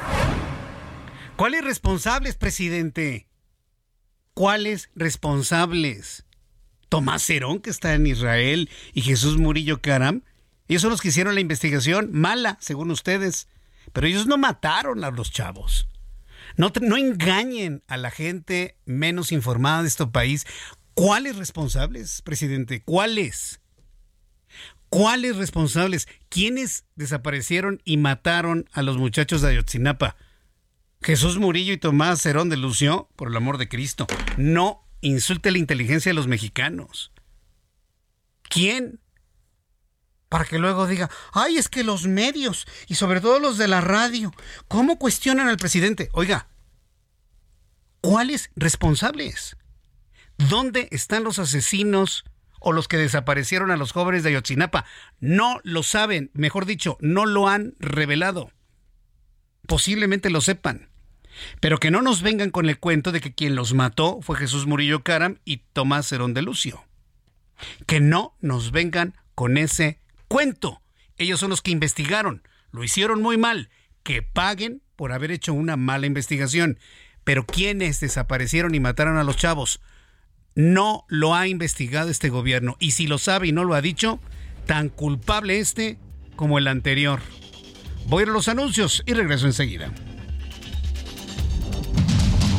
[1.37, 3.29] ¿Cuáles responsables, presidente?
[4.35, 6.25] ¿Cuáles responsables?
[6.93, 10.25] Tomás Cerón, que está en Israel, y Jesús Murillo Caram.
[10.69, 13.49] Ellos son los que hicieron la investigación mala, según ustedes.
[13.95, 15.89] Pero ellos no mataron a los chavos.
[16.59, 20.47] No, no engañen a la gente menos informada de este país.
[20.93, 22.83] ¿Cuáles responsables, presidente?
[22.83, 23.63] ¿Cuáles?
[24.91, 26.07] ¿Cuáles responsables?
[26.29, 30.17] ¿Quiénes desaparecieron y mataron a los muchachos de Ayotzinapa?
[31.01, 34.07] Jesús Murillo y Tomás Cerón de Lucio, por el amor de Cristo.
[34.37, 37.13] No insulte la inteligencia de los mexicanos.
[38.49, 39.01] ¿Quién?
[40.29, 43.83] Para que luego diga, ay, es que los medios, y sobre todo los de la
[43.83, 44.33] radio,
[44.69, 46.09] ¿cómo cuestionan al presidente?
[46.13, 46.49] Oiga,
[48.01, 49.59] ¿cuáles responsables?
[50.39, 52.25] ¿Dónde están los asesinos
[52.61, 54.87] o los que desaparecieron a los jóvenes de Ayotzinapa?
[55.21, 58.53] No lo saben, mejor dicho, no lo han revelado.
[59.67, 60.92] Posiblemente lo sepan.
[61.61, 64.67] Pero que no nos vengan con el cuento de que quien los mató fue Jesús
[64.67, 66.85] Murillo Caram y Tomás Herón de Lucio.
[67.87, 70.83] Que no nos vengan con ese cuento.
[71.19, 72.43] Ellos son los que investigaron.
[72.71, 73.71] Lo hicieron muy mal.
[74.03, 76.79] Que paguen por haber hecho una mala investigación.
[77.25, 79.81] Pero quienes desaparecieron y mataron a los chavos,
[80.55, 82.77] no lo ha investigado este gobierno.
[82.81, 84.21] Y si lo sabe y no lo ha dicho,
[84.67, 85.99] tan culpable este
[86.37, 87.21] como el anterior.
[88.07, 89.93] Voy a ir a los anuncios y regreso enseguida.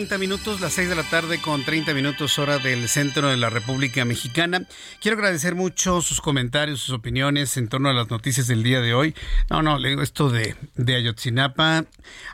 [0.00, 3.50] 30 minutos, las 6 de la tarde con 30 minutos hora del centro de la
[3.50, 4.66] República Mexicana.
[4.98, 8.94] Quiero agradecer mucho sus comentarios, sus opiniones en torno a las noticias del día de
[8.94, 9.14] hoy.
[9.50, 11.84] No, no, le digo esto de, de Ayotzinapa.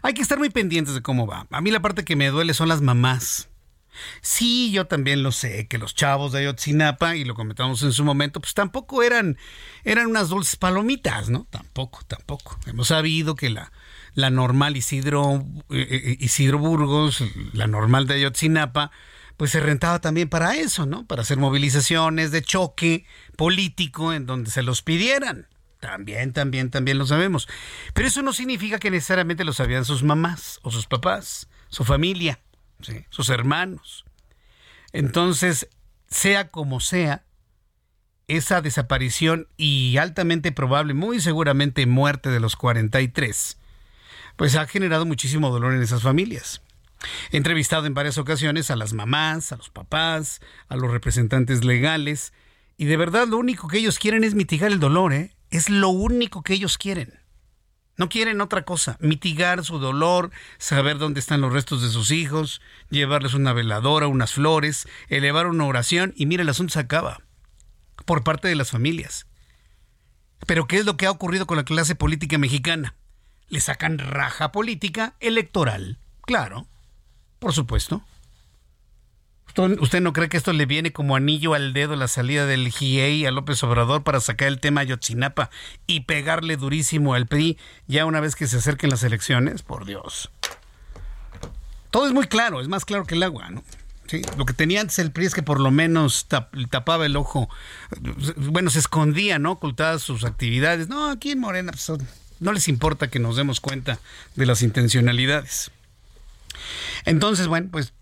[0.02, 1.48] Hay que estar muy pendientes de cómo va.
[1.50, 3.48] A mí la parte que me duele son las mamás.
[4.20, 8.04] Sí, yo también lo sé, que los chavos de Ayotzinapa, y lo comentamos en su
[8.04, 9.38] momento, pues tampoco eran,
[9.82, 11.48] eran unas dulces palomitas, ¿no?
[11.50, 12.60] Tampoco, tampoco.
[12.66, 13.72] Hemos sabido que la,
[14.16, 18.90] la normal Isidro, eh, eh, Isidro Burgos, la normal de Ayotzinapa,
[19.36, 21.06] pues se rentaba también para eso, ¿no?
[21.06, 23.04] Para hacer movilizaciones de choque
[23.36, 25.46] político en donde se los pidieran.
[25.80, 27.46] También, también, también lo sabemos.
[27.92, 32.40] Pero eso no significa que necesariamente lo sabían sus mamás o sus papás, su familia,
[33.10, 34.06] sus hermanos.
[34.94, 35.68] Entonces,
[36.08, 37.26] sea como sea,
[38.28, 43.58] esa desaparición y altamente probable, muy seguramente muerte de los 43,
[44.36, 46.62] pues ha generado muchísimo dolor en esas familias.
[47.30, 52.32] He entrevistado en varias ocasiones a las mamás, a los papás, a los representantes legales,
[52.76, 55.34] y de verdad lo único que ellos quieren es mitigar el dolor, ¿eh?
[55.50, 57.20] Es lo único que ellos quieren.
[57.96, 62.60] No quieren otra cosa, mitigar su dolor, saber dónde están los restos de sus hijos,
[62.90, 67.22] llevarles una veladora, unas flores, elevar una oración y mira, el asunto se acaba
[68.04, 69.26] por parte de las familias.
[70.46, 72.94] Pero ¿qué es lo que ha ocurrido con la clase política mexicana?
[73.48, 75.98] Le sacan raja política electoral.
[76.22, 76.66] Claro,
[77.38, 78.02] por supuesto.
[79.80, 83.24] ¿Usted no cree que esto le viene como anillo al dedo la salida del GIEI
[83.24, 85.48] a López Obrador para sacar el tema Ayotzinapa
[85.86, 87.56] y pegarle durísimo al PRI
[87.86, 89.62] ya una vez que se acerquen las elecciones?
[89.62, 90.30] Por Dios.
[91.90, 93.62] Todo es muy claro, es más claro que el agua, ¿no?
[94.36, 97.48] Lo que tenía antes el PRI es que por lo menos tapaba el ojo,
[98.36, 99.52] bueno, se escondía, ¿no?
[99.52, 100.88] Ocultaba sus actividades.
[100.88, 101.90] No, aquí en Morena pues,
[102.40, 103.98] no les importa que nos demos cuenta
[104.34, 105.70] de las intencionalidades.
[107.04, 107.92] Entonces, bueno, pues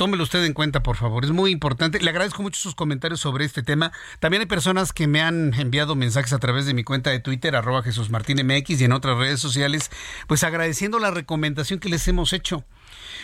[0.00, 1.26] tómelo usted en cuenta, por favor.
[1.26, 2.00] Es muy importante.
[2.00, 3.92] Le agradezco mucho sus comentarios sobre este tema.
[4.18, 7.54] También hay personas que me han enviado mensajes a través de mi cuenta de Twitter,
[7.54, 9.90] arroba Jesús Martín MX y en otras redes sociales,
[10.26, 12.64] pues agradeciendo la recomendación que les hemos hecho.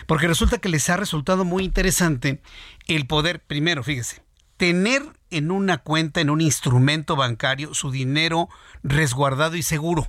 [0.07, 2.43] Porque resulta que les ha resultado muy interesante
[2.87, 4.23] el poder, primero, fíjese,
[4.59, 8.51] tener en una cuenta, en un instrumento bancario, su dinero
[8.83, 10.09] resguardado y seguro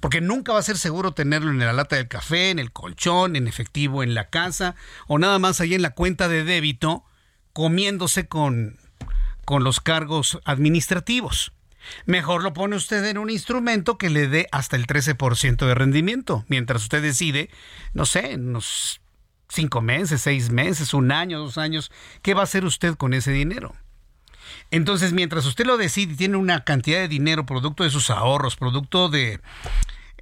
[0.00, 3.36] porque nunca va a ser seguro tenerlo en la lata del café, en el colchón,
[3.36, 4.74] en efectivo en la casa
[5.06, 7.04] o nada más ahí en la cuenta de débito
[7.52, 8.78] comiéndose con,
[9.44, 11.52] con los cargos administrativos.
[12.06, 16.44] Mejor lo pone usted en un instrumento que le dé hasta el 13% de rendimiento,
[16.48, 17.50] mientras usted decide,
[17.92, 19.00] no sé, unos
[19.48, 23.32] cinco meses, seis meses, un año, dos años, ¿qué va a hacer usted con ese
[23.32, 23.74] dinero?
[24.70, 29.08] Entonces, mientras usted lo decide tiene una cantidad de dinero producto de sus ahorros, producto
[29.08, 29.40] de...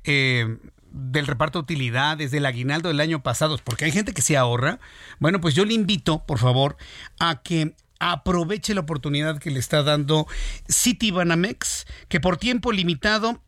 [0.05, 0.59] Eh,
[0.95, 4.79] del reparto de utilidades, del aguinaldo del año pasado, porque hay gente que se ahorra,
[5.21, 6.77] bueno, pues yo le invito, por favor,
[7.19, 10.27] a que aproveche la oportunidad que le está dando
[10.71, 13.41] Citibanamex, que por tiempo limitado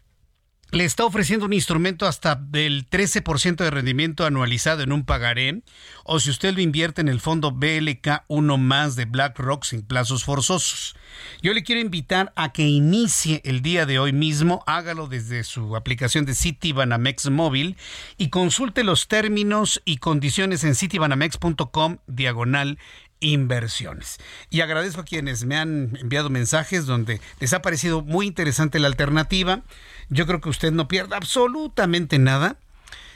[0.74, 5.62] le está ofreciendo un instrumento hasta del 13% de rendimiento anualizado en un pagaré,
[6.02, 10.24] o si usted lo invierte en el fondo BLK 1 más de BlackRock sin plazos
[10.24, 10.96] forzosos.
[11.42, 15.76] Yo le quiero invitar a que inicie el día de hoy mismo, hágalo desde su
[15.76, 17.76] aplicación de Citibanamex móvil
[18.18, 22.78] y consulte los términos y condiciones en citibanamex.com diagonal
[23.20, 24.18] inversiones.
[24.50, 28.88] Y agradezco a quienes me han enviado mensajes donde les ha parecido muy interesante la
[28.88, 29.62] alternativa.
[30.08, 32.58] Yo creo que usted no pierda absolutamente nada.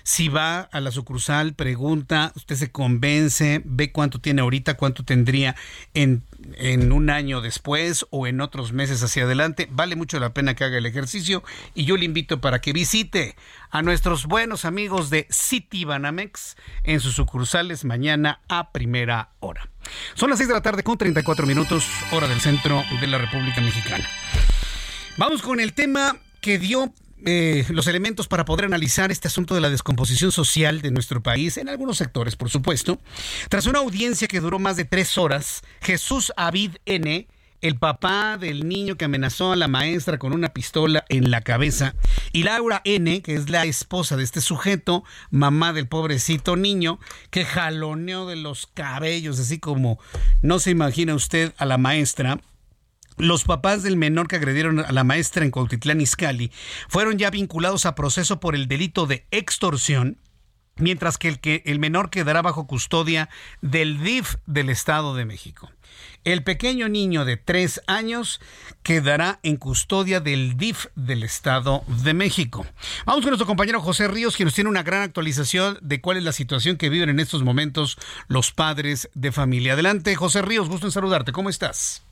[0.08, 5.54] Si va a la sucursal, pregunta, usted se convence, ve cuánto tiene ahorita, cuánto tendría
[5.92, 6.22] en,
[6.54, 9.68] en, un año después o en otros meses hacia adelante.
[9.70, 13.36] Vale mucho la pena que haga el ejercicio y yo le invito para que visite
[13.70, 19.68] a nuestros buenos amigos de Citibanamex en sus sucursales mañana a primera hora.
[20.14, 23.60] Son las 6 de la tarde con 34 minutos, hora del centro de la República
[23.60, 24.08] Mexicana.
[25.18, 26.92] Vamos con el tema que dio
[27.24, 31.56] eh, los elementos para poder analizar este asunto de la descomposición social de nuestro país,
[31.56, 33.00] en algunos sectores, por supuesto.
[33.48, 37.26] Tras una audiencia que duró más de tres horas, Jesús Avid N.,
[37.60, 41.96] el papá del niño que amenazó a la maestra con una pistola en la cabeza,
[42.32, 47.44] y Laura N., que es la esposa de este sujeto, mamá del pobrecito niño, que
[47.44, 49.98] jaloneó de los cabellos, así como
[50.40, 52.38] no se imagina usted a la maestra,
[53.18, 56.50] los papás del menor que agredieron a la maestra en Cuautitlán Izcalli
[56.88, 60.18] fueron ya vinculados a proceso por el delito de extorsión,
[60.76, 63.28] mientras que el, que el menor quedará bajo custodia
[63.60, 65.70] del DIF del Estado de México.
[66.24, 68.40] El pequeño niño de tres años
[68.82, 72.66] quedará en custodia del DIF del Estado de México.
[73.06, 76.24] Vamos con nuestro compañero José Ríos, que nos tiene una gran actualización de cuál es
[76.24, 79.72] la situación que viven en estos momentos los padres de familia.
[79.72, 81.32] Adelante, José Ríos, gusto en saludarte.
[81.32, 82.07] ¿Cómo estás?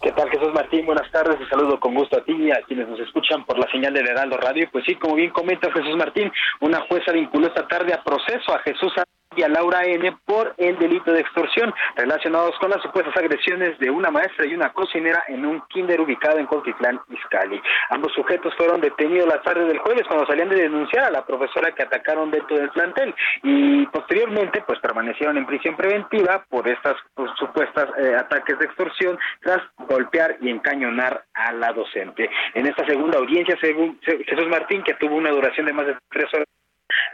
[0.00, 0.84] ¿Qué tal, Jesús Martín?
[0.84, 1.38] Buenas tardes.
[1.38, 4.06] Te saludo con gusto a ti y a quienes nos escuchan por la señal del
[4.06, 4.68] Heraldo Radio.
[4.70, 6.30] Pues sí, como bien comenta Jesús Martín,
[6.60, 8.92] una jueza vinculó esta tarde a proceso a Jesús
[9.36, 13.90] y a Laura N por el delito de extorsión relacionados con las supuestas agresiones de
[13.90, 17.60] una maestra y una cocinera en un kinder ubicado en Cuautitlán, Izcalli.
[17.90, 21.72] Ambos sujetos fueron detenidos la tarde del jueves cuando salían de denunciar a la profesora
[21.72, 27.30] que atacaron dentro del plantel y posteriormente pues permanecieron en prisión preventiva por estas pues,
[27.38, 32.30] supuestas eh, ataques de extorsión tras golpear y encañonar a la docente.
[32.54, 36.32] En esta segunda audiencia, según Jesús Martín, que tuvo una duración de más de tres
[36.32, 36.46] horas,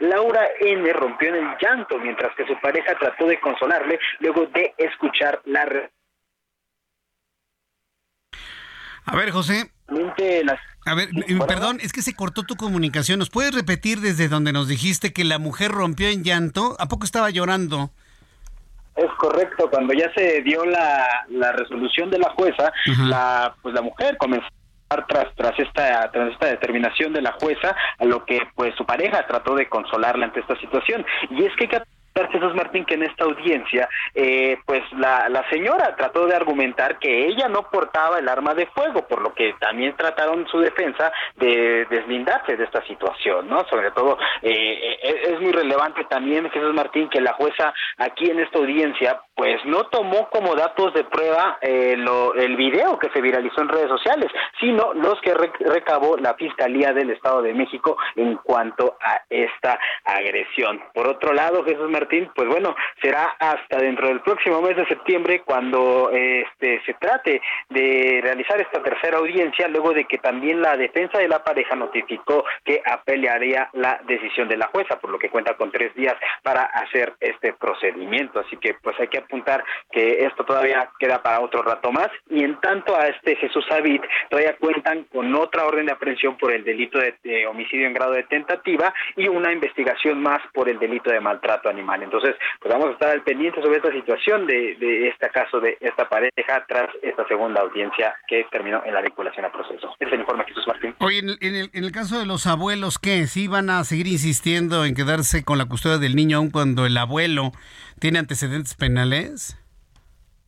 [0.03, 0.91] Laura N.
[0.93, 5.65] rompió en el llanto mientras que su pareja trató de consolarle luego de escuchar la...
[9.05, 9.71] A ver, José.
[10.85, 11.09] A ver,
[11.47, 13.19] perdón, es que se cortó tu comunicación.
[13.19, 16.75] ¿Nos puedes repetir desde donde nos dijiste que la mujer rompió en llanto?
[16.79, 17.91] ¿A poco estaba llorando?
[18.95, 23.81] Es correcto, cuando ya se dio la, la resolución de la jueza, la pues la
[23.81, 24.47] mujer comenzó
[25.07, 29.25] tras tras esta tras esta determinación de la jueza a lo que pues su pareja
[29.25, 31.67] trató de consolarla ante esta situación y es que
[32.31, 37.27] Jesús Martín que en esta audiencia, eh, pues la, la señora trató de argumentar que
[37.27, 41.85] ella no portaba el arma de fuego, por lo que también trataron su defensa de
[41.89, 43.65] deslindarse de esta situación, ¿no?
[43.69, 48.39] Sobre todo, eh, eh, es muy relevante también, Jesús Martín, que la jueza aquí en
[48.39, 51.57] esta audiencia, pues no tomó como datos de prueba
[51.97, 56.93] lo, el video que se viralizó en redes sociales, sino los que recabó la Fiscalía
[56.93, 60.81] del Estado de México en cuanto a esta agresión.
[60.93, 65.41] Por otro lado, Jesús Martín, pues bueno, será hasta dentro del próximo mes de septiembre
[65.41, 71.17] cuando este se trate de realizar esta tercera audiencia, luego de que también la defensa
[71.17, 75.55] de la pareja notificó que apelearía la decisión de la jueza, por lo que cuenta
[75.55, 78.39] con tres días para hacer este procedimiento.
[78.39, 82.09] Así que pues hay que apuntar que esto todavía queda para otro rato más.
[82.29, 86.53] Y en tanto a este Jesús David, todavía cuentan con otra orden de aprehensión por
[86.53, 91.11] el delito de homicidio en grado de tentativa y una investigación más por el delito
[91.11, 92.03] de maltrato animal.
[92.03, 95.77] Entonces, pues vamos a estar al pendiente sobre esta situación de, de este caso de
[95.79, 99.95] esta pareja tras esta segunda audiencia que terminó en la vinculación a proceso.
[99.99, 100.95] Ese es el informe Jesús Martín.
[100.99, 103.27] Oye, en el, en el, caso de los abuelos, ¿qué?
[103.27, 106.97] ¿Sí van a seguir insistiendo en quedarse con la custodia del niño aun cuando el
[106.97, 107.51] abuelo
[108.03, 109.55] tiene antecedentes penales?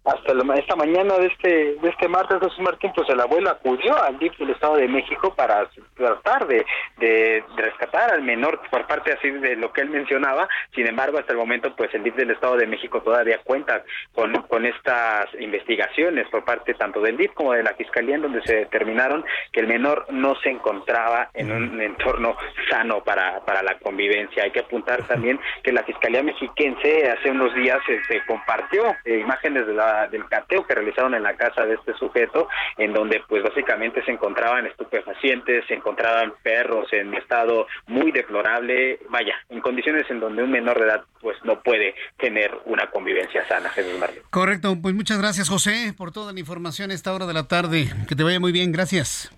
[0.06, 4.20] Hasta esta mañana de este de este martes Jesús Martín pues el abuelo acudió al
[4.20, 6.66] DIF del Estado de México para tratar de,
[6.98, 10.48] de, rescatar al menor por parte así de lo que él mencionaba.
[10.74, 14.34] Sin embargo hasta el momento pues el DIF del Estado de México todavía cuenta con,
[14.44, 18.56] con estas investigaciones por parte tanto del DIF como de la Fiscalía en donde se
[18.56, 22.38] determinaron que el menor no se encontraba en un entorno
[22.70, 24.44] sano para, para la convivencia.
[24.44, 29.20] Hay que apuntar también que la Fiscalía Mexiquense hace unos días se, este, compartió eh,
[29.20, 32.94] imágenes de la la, del cateo que realizaron en la casa de este sujeto, en
[32.94, 39.62] donde pues básicamente se encontraban estupefacientes, se encontraban perros en estado muy deplorable, vaya, en
[39.62, 43.98] condiciones en donde un menor de edad pues no puede tener una convivencia sana, Jesús
[44.00, 44.22] María.
[44.30, 47.88] Correcto, pues muchas gracias José por toda la información a esta hora de la tarde.
[48.08, 49.32] Que te vaya muy bien, gracias.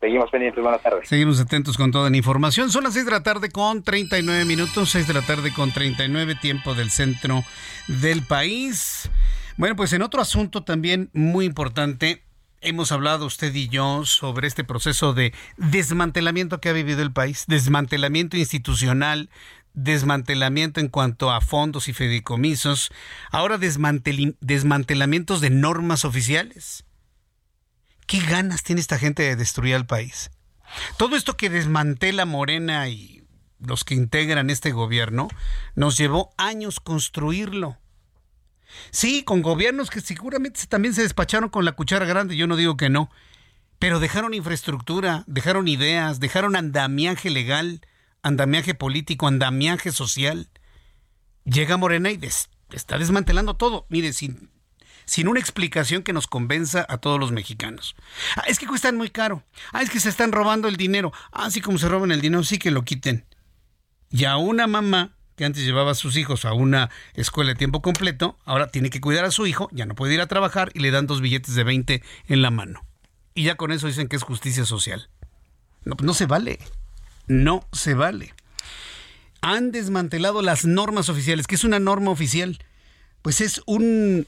[0.00, 1.08] Seguimos pendientes, buenas tardes.
[1.08, 2.70] Seguimos atentos con toda la información.
[2.70, 6.36] Son las 6 de la tarde con 39 minutos, 6 de la tarde con 39
[6.36, 7.42] tiempo del centro
[7.88, 9.10] del país.
[9.58, 12.22] Bueno, pues en otro asunto también muy importante,
[12.60, 17.42] hemos hablado usted y yo sobre este proceso de desmantelamiento que ha vivido el país,
[17.48, 19.30] desmantelamiento institucional,
[19.74, 22.92] desmantelamiento en cuanto a fondos y fideicomisos,
[23.32, 26.84] ahora desmantelamientos de normas oficiales.
[28.06, 30.30] ¿Qué ganas tiene esta gente de destruir al país?
[30.98, 33.24] Todo esto que desmantela Morena y
[33.58, 35.26] los que integran este gobierno,
[35.74, 37.76] nos llevó años construirlo.
[38.90, 42.76] Sí, con gobiernos que seguramente también se despacharon con la cuchara grande, yo no digo
[42.76, 43.10] que no,
[43.78, 47.80] pero dejaron infraestructura, dejaron ideas, dejaron andamiaje legal,
[48.22, 50.48] andamiaje político, andamiaje social.
[51.44, 52.20] Llega Morena y
[52.72, 53.86] está desmantelando todo.
[53.88, 54.50] Mire, sin
[55.08, 57.96] sin una explicación que nos convenza a todos los mexicanos.
[58.36, 59.42] Ah, es que cuestan muy caro.
[59.72, 61.14] Ah, es que se están robando el dinero.
[61.32, 63.24] Ah, sí, como se roban el dinero, sí que lo quiten.
[64.10, 67.80] Y a una mamá que antes llevaba a sus hijos a una escuela de tiempo
[67.80, 70.80] completo, ahora tiene que cuidar a su hijo, ya no puede ir a trabajar y
[70.80, 72.84] le dan dos billetes de 20 en la mano.
[73.34, 75.08] Y ya con eso dicen que es justicia social.
[75.84, 76.58] No, no se vale.
[77.28, 78.34] No se vale.
[79.40, 81.46] Han desmantelado las normas oficiales.
[81.46, 82.58] ¿Qué es una norma oficial?
[83.22, 84.26] Pues es un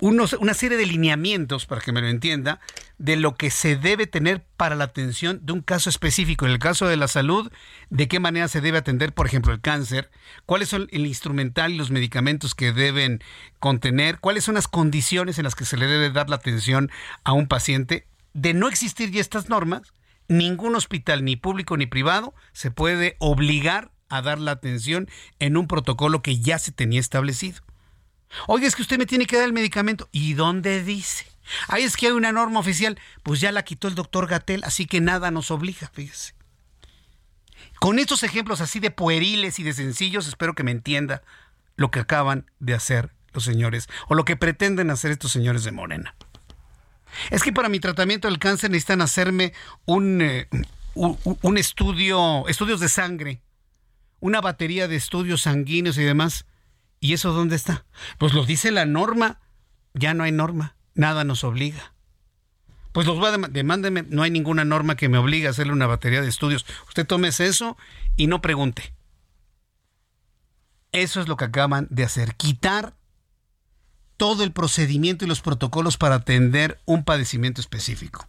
[0.00, 2.60] una serie de lineamientos, para que me lo entienda,
[2.98, 6.46] de lo que se debe tener para la atención de un caso específico.
[6.46, 7.50] En el caso de la salud,
[7.90, 10.10] de qué manera se debe atender, por ejemplo, el cáncer,
[10.46, 13.22] cuáles son el instrumental y los medicamentos que deben
[13.58, 16.90] contener, cuáles son las condiciones en las que se le debe dar la atención
[17.24, 18.06] a un paciente.
[18.32, 19.92] De no existir ya estas normas,
[20.28, 25.66] ningún hospital, ni público ni privado, se puede obligar a dar la atención en un
[25.66, 27.60] protocolo que ya se tenía establecido.
[28.46, 30.08] Oye, es que usted me tiene que dar el medicamento.
[30.12, 31.33] ¿Y dónde dice?
[31.68, 32.98] Ahí es que hay una norma oficial.
[33.22, 36.34] Pues ya la quitó el doctor Gatel, así que nada nos obliga, fíjese.
[37.80, 41.22] Con estos ejemplos así de pueriles y de sencillos, espero que me entienda
[41.76, 45.72] lo que acaban de hacer los señores, o lo que pretenden hacer estos señores de
[45.72, 46.14] Morena.
[47.30, 49.52] Es que para mi tratamiento del cáncer necesitan hacerme
[49.84, 50.48] un, eh,
[50.94, 53.42] un estudio, estudios de sangre,
[54.20, 56.46] una batería de estudios sanguíneos y demás.
[57.00, 57.84] ¿Y eso dónde está?
[58.18, 59.40] Pues lo dice la norma.
[59.92, 60.76] Ya no hay norma.
[60.94, 61.92] Nada nos obliga.
[62.92, 64.04] Pues los voy a demándeme.
[64.08, 66.64] No hay ninguna norma que me obligue a hacerle una batería de estudios.
[66.86, 67.76] Usted tómese eso
[68.16, 68.94] y no pregunte.
[70.92, 72.36] Eso es lo que acaban de hacer.
[72.36, 72.94] Quitar
[74.16, 78.28] todo el procedimiento y los protocolos para atender un padecimiento específico.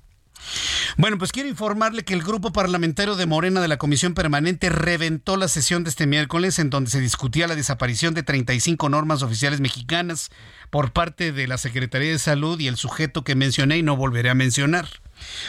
[0.97, 5.37] Bueno, pues quiero informarle que el grupo parlamentario de Morena de la Comisión Permanente reventó
[5.37, 9.59] la sesión de este miércoles en donde se discutía la desaparición de 35 normas oficiales
[9.59, 10.29] mexicanas
[10.69, 14.29] por parte de la Secretaría de Salud y el sujeto que mencioné y no volveré
[14.29, 14.87] a mencionar.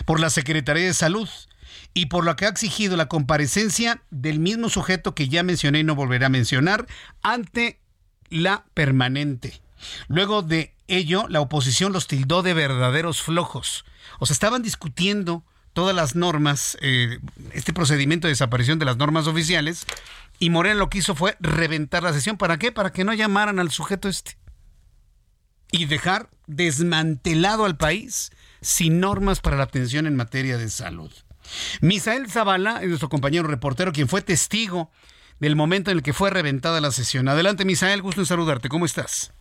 [0.04, 1.28] Por la Secretaría de Salud
[1.94, 5.84] y por lo que ha exigido la comparecencia del mismo sujeto que ya mencioné y
[5.84, 6.86] no volveré a mencionar
[7.22, 7.80] ante
[8.28, 9.60] la permanente.
[10.08, 13.84] Luego de ello, la oposición los tildó de verdaderos flojos
[14.18, 17.18] o sea, estaban discutiendo todas las normas, eh,
[17.52, 19.84] este procedimiento de desaparición de las normas oficiales,
[20.38, 22.36] y Morena lo que hizo fue reventar la sesión.
[22.36, 22.72] ¿Para qué?
[22.72, 24.38] Para que no llamaran al sujeto este.
[25.70, 31.12] Y dejar desmantelado al país sin normas para la atención en materia de salud.
[31.80, 34.90] Misael Zavala es nuestro compañero reportero, quien fue testigo
[35.38, 37.28] del momento en el que fue reventada la sesión.
[37.28, 38.68] Adelante, Misael, gusto en saludarte.
[38.68, 39.32] ¿Cómo estás?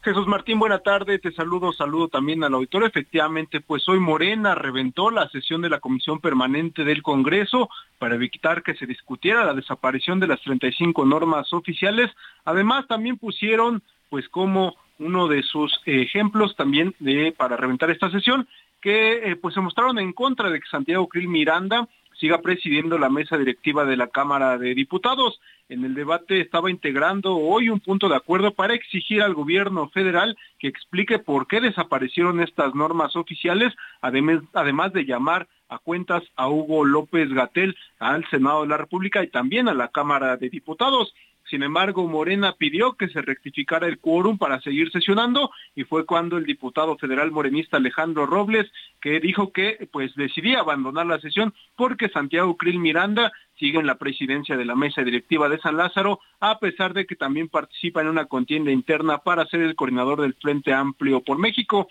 [0.00, 2.86] Jesús Martín, buena tarde, te saludo, saludo también al auditorio.
[2.86, 7.68] Efectivamente, pues hoy Morena reventó la sesión de la Comisión Permanente del Congreso
[7.98, 12.12] para evitar que se discutiera la desaparición de las 35 normas oficiales.
[12.44, 18.48] Además, también pusieron, pues como uno de sus ejemplos también de para reventar esta sesión,
[18.80, 21.88] que eh, pues se mostraron en contra de que Santiago Krill Miranda
[22.18, 25.40] siga presidiendo la mesa directiva de la Cámara de Diputados.
[25.68, 30.36] En el debate estaba integrando hoy un punto de acuerdo para exigir al gobierno federal
[30.58, 36.84] que explique por qué desaparecieron estas normas oficiales, además, de llamar a cuentas a Hugo
[36.84, 41.14] López Gatel, al Senado de la República y también a la Cámara de Diputados.
[41.48, 46.36] Sin embargo, Morena pidió que se rectificara el quórum para seguir sesionando y fue cuando
[46.36, 48.70] el diputado federal morenista Alejandro Robles
[49.00, 53.96] que dijo que pues decidía abandonar la sesión porque Santiago Krill Miranda sigue en la
[53.96, 58.08] presidencia de la mesa directiva de San Lázaro, a pesar de que también participa en
[58.08, 61.88] una contienda interna para ser el coordinador del Frente Amplio por México.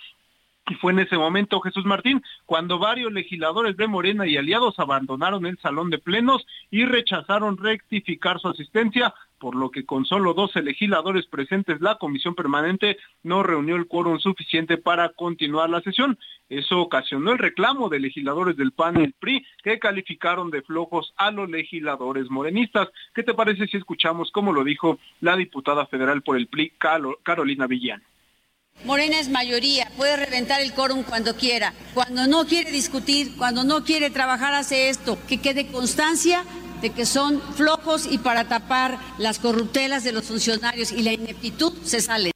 [0.70, 5.46] Y fue en ese momento, Jesús Martín, cuando varios legisladores de Morena y aliados abandonaron
[5.46, 10.62] el salón de plenos y rechazaron rectificar su asistencia, por lo que con solo 12
[10.64, 16.20] legisladores presentes la comisión permanente no reunió el quórum suficiente para continuar la sesión.
[16.50, 21.14] Eso ocasionó el reclamo de legisladores del PAN y el PRI que calificaron de flojos
[21.16, 22.90] a los legisladores morenistas.
[23.14, 26.74] ¿Qué te parece si escuchamos cómo lo dijo la diputada federal por el PRI,
[27.24, 28.04] Carolina Villán?
[28.86, 31.74] Morena es mayoría, puede reventar el quórum cuando quiera.
[31.94, 35.18] Cuando no quiere discutir, cuando no quiere trabajar, hace esto.
[35.28, 36.44] Que quede constancia
[36.82, 41.74] de que son flojos y para tapar las corruptelas de los funcionarios y la ineptitud
[41.84, 42.32] se sale.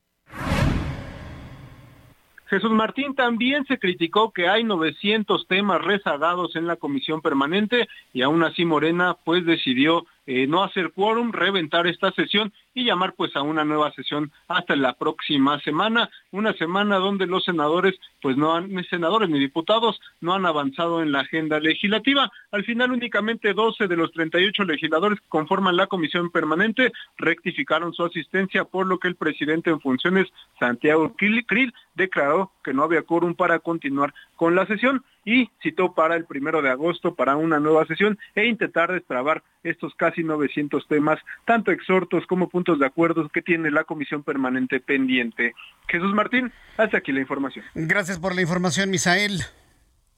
[2.48, 8.24] Jesús Martín también se criticó que hay 900 temas rezagados en la comisión permanente y
[8.24, 13.36] aún así Morena pues decidió eh, no hacer quórum, reventar esta sesión y llamar pues
[13.36, 18.56] a una nueva sesión hasta la próxima semana, una semana donde los senadores pues no
[18.56, 22.32] han, ni senadores ni diputados no han avanzado en la agenda legislativa.
[22.52, 28.04] Al final únicamente 12 de los 38 legisladores que conforman la comisión permanente rectificaron su
[28.04, 30.28] asistencia, por lo que el presidente en funciones,
[30.60, 36.16] Santiago Krill, declaró que no había quórum para continuar con la sesión y citó para
[36.16, 41.20] el primero de agosto para una nueva sesión e intentar destrabar estos casi 900 temas,
[41.46, 45.54] tanto exhortos como puntos de acuerdo que tiene la comisión permanente pendiente.
[45.88, 47.66] Jesús Martín, hasta aquí la información.
[47.76, 49.44] Gracias por la información, Misael.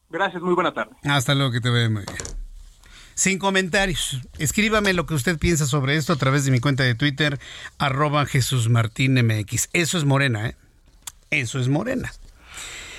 [0.09, 0.95] Gracias, muy buena tarde.
[1.03, 2.17] Hasta luego, que te vea muy bien.
[3.15, 4.21] Sin comentarios.
[4.39, 7.39] Escríbame lo que usted piensa sobre esto a través de mi cuenta de Twitter,
[7.77, 9.69] arroba Jesús Martín MX.
[9.73, 10.55] Eso es Morena, ¿eh?
[11.29, 12.11] Eso es Morena.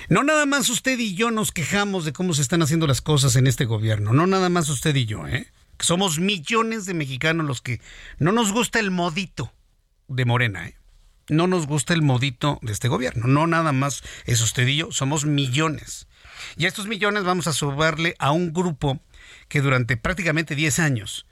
[0.07, 3.35] No nada más usted y yo nos quejamos de cómo se están haciendo las cosas
[3.35, 4.13] en este gobierno.
[4.13, 5.47] No nada más usted y yo, ¿eh?
[5.79, 7.81] Somos millones de mexicanos los que
[8.19, 9.51] no nos gusta el modito
[10.07, 10.75] de Morena, ¿eh?
[11.27, 13.25] No nos gusta el modito de este gobierno.
[13.25, 16.07] No nada más es usted y yo, somos millones.
[16.55, 18.99] Y a estos millones vamos a subarle a un grupo
[19.47, 21.25] que durante prácticamente 10 años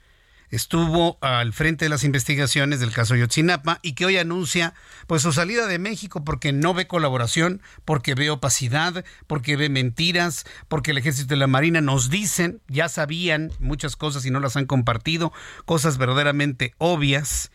[0.56, 4.74] estuvo al frente de las investigaciones del caso Yotzinapa y que hoy anuncia
[5.06, 10.46] pues su salida de México porque no ve colaboración, porque ve opacidad, porque ve mentiras,
[10.68, 14.56] porque el ejército de la Marina nos dicen, ya sabían muchas cosas y no las
[14.56, 15.32] han compartido,
[15.64, 17.50] cosas verdaderamente obvias.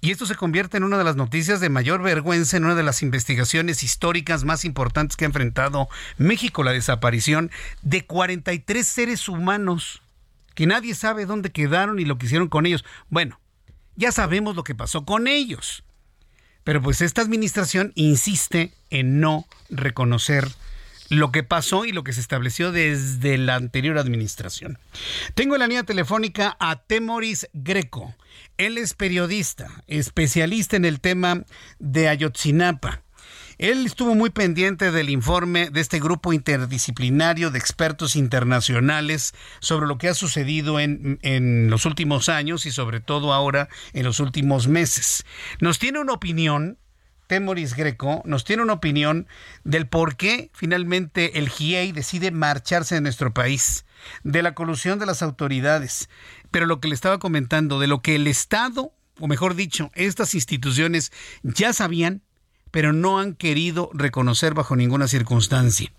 [0.00, 2.82] Y esto se convierte en una de las noticias de mayor vergüenza, en una de
[2.82, 5.88] las investigaciones históricas más importantes que ha enfrentado
[6.18, 7.50] México, la desaparición
[7.82, 10.03] de 43 seres humanos
[10.54, 12.84] que nadie sabe dónde quedaron y lo que hicieron con ellos.
[13.08, 13.40] Bueno,
[13.96, 15.84] ya sabemos lo que pasó con ellos.
[16.64, 20.48] Pero pues esta administración insiste en no reconocer
[21.10, 24.78] lo que pasó y lo que se estableció desde la anterior administración.
[25.34, 28.14] Tengo en la línea telefónica a Temoris Greco.
[28.56, 31.44] Él es periodista, especialista en el tema
[31.78, 33.03] de Ayotzinapa.
[33.58, 39.98] Él estuvo muy pendiente del informe de este grupo interdisciplinario de expertos internacionales sobre lo
[39.98, 44.66] que ha sucedido en, en, los últimos años y sobre todo ahora en los últimos
[44.66, 45.24] meses.
[45.60, 46.78] Nos tiene una opinión,
[47.28, 49.28] Temoris Greco, nos tiene una opinión
[49.62, 53.84] del por qué finalmente el GIEI decide marcharse de nuestro país,
[54.24, 56.08] de la colusión de las autoridades,
[56.50, 60.34] pero lo que le estaba comentando, de lo que el Estado, o mejor dicho, estas
[60.34, 62.22] instituciones ya sabían
[62.74, 65.92] pero no han querido reconocer bajo ninguna circunstancia.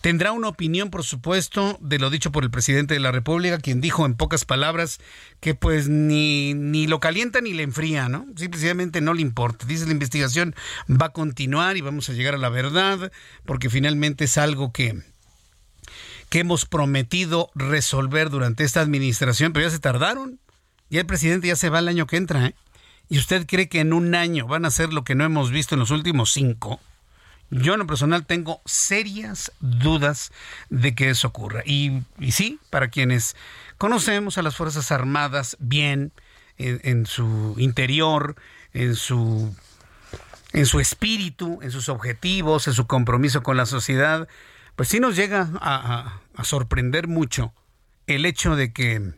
[0.00, 3.82] Tendrá una opinión, por supuesto, de lo dicho por el presidente de la República, quien
[3.82, 5.00] dijo en pocas palabras
[5.40, 8.24] que pues ni, ni lo calienta ni le enfría, ¿no?
[8.36, 9.66] Simplemente no le importa.
[9.66, 10.54] Dice la investigación
[10.90, 13.12] va a continuar y vamos a llegar a la verdad,
[13.44, 15.02] porque finalmente es algo que,
[16.30, 20.40] que hemos prometido resolver durante esta administración, pero ya se tardaron.
[20.88, 22.54] Ya el presidente ya se va el año que entra, ¿eh?
[23.08, 25.74] Y usted cree que en un año van a hacer lo que no hemos visto
[25.74, 26.80] en los últimos cinco,
[27.50, 30.32] yo en lo personal tengo serias dudas
[30.68, 31.62] de que eso ocurra.
[31.64, 33.36] Y, sí, para quienes
[33.78, 36.12] conocemos a las Fuerzas Armadas bien,
[36.58, 38.34] en, su interior,
[38.74, 39.54] en su,
[40.52, 44.28] en su espíritu, en sus objetivos, en su compromiso con la sociedad,
[44.74, 47.54] pues sí nos llega a sorprender mucho
[48.08, 49.12] el hecho de que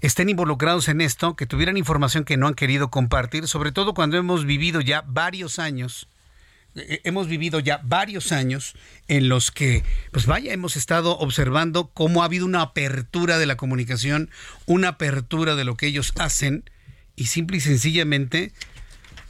[0.00, 4.16] estén involucrados en esto, que tuvieran información que no han querido compartir, sobre todo cuando
[4.16, 6.08] hemos vivido ya varios años
[6.74, 8.74] eh, eh, hemos vivido ya varios años
[9.08, 9.82] en los que,
[10.12, 14.30] pues vaya, hemos estado observando cómo ha habido una apertura de la comunicación,
[14.66, 16.64] una apertura de lo que ellos hacen
[17.16, 18.52] y simple y sencillamente,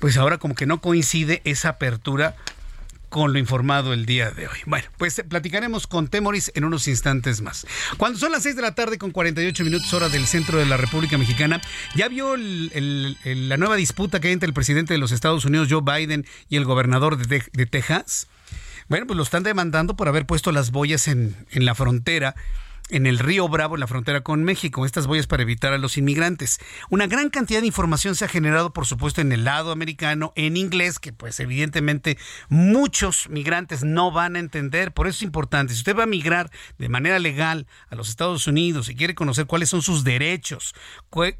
[0.00, 2.36] pues ahora como que no coincide esa apertura
[3.10, 4.58] con lo informado el día de hoy.
[4.64, 7.66] Bueno, pues platicaremos con Temoris en unos instantes más.
[7.98, 10.76] Cuando son las 6 de la tarde con 48 minutos hora del centro de la
[10.76, 11.60] República Mexicana,
[11.94, 15.82] ¿ya vio la nueva disputa que hay entre el presidente de los Estados Unidos, Joe
[15.82, 18.28] Biden, y el gobernador de, de Texas?
[18.88, 22.34] Bueno, pues lo están demandando por haber puesto las boyas en, en la frontera
[22.90, 24.84] en el río Bravo, en la frontera con México.
[24.84, 26.58] Estas boyas para evitar a los inmigrantes.
[26.90, 30.56] Una gran cantidad de información se ha generado, por supuesto, en el lado americano, en
[30.56, 32.18] inglés, que pues evidentemente
[32.48, 34.92] muchos migrantes no van a entender.
[34.92, 35.72] Por eso es importante.
[35.72, 39.46] Si usted va a migrar de manera legal a los Estados Unidos y quiere conocer
[39.46, 40.74] cuáles son sus derechos,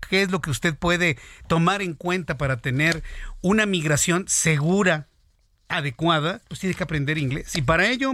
[0.09, 3.03] qué es lo que usted puede tomar en cuenta para tener
[3.42, 5.09] una migración segura,
[5.70, 7.56] adecuada, pues tiene que aprender inglés.
[7.56, 8.12] Y para ello,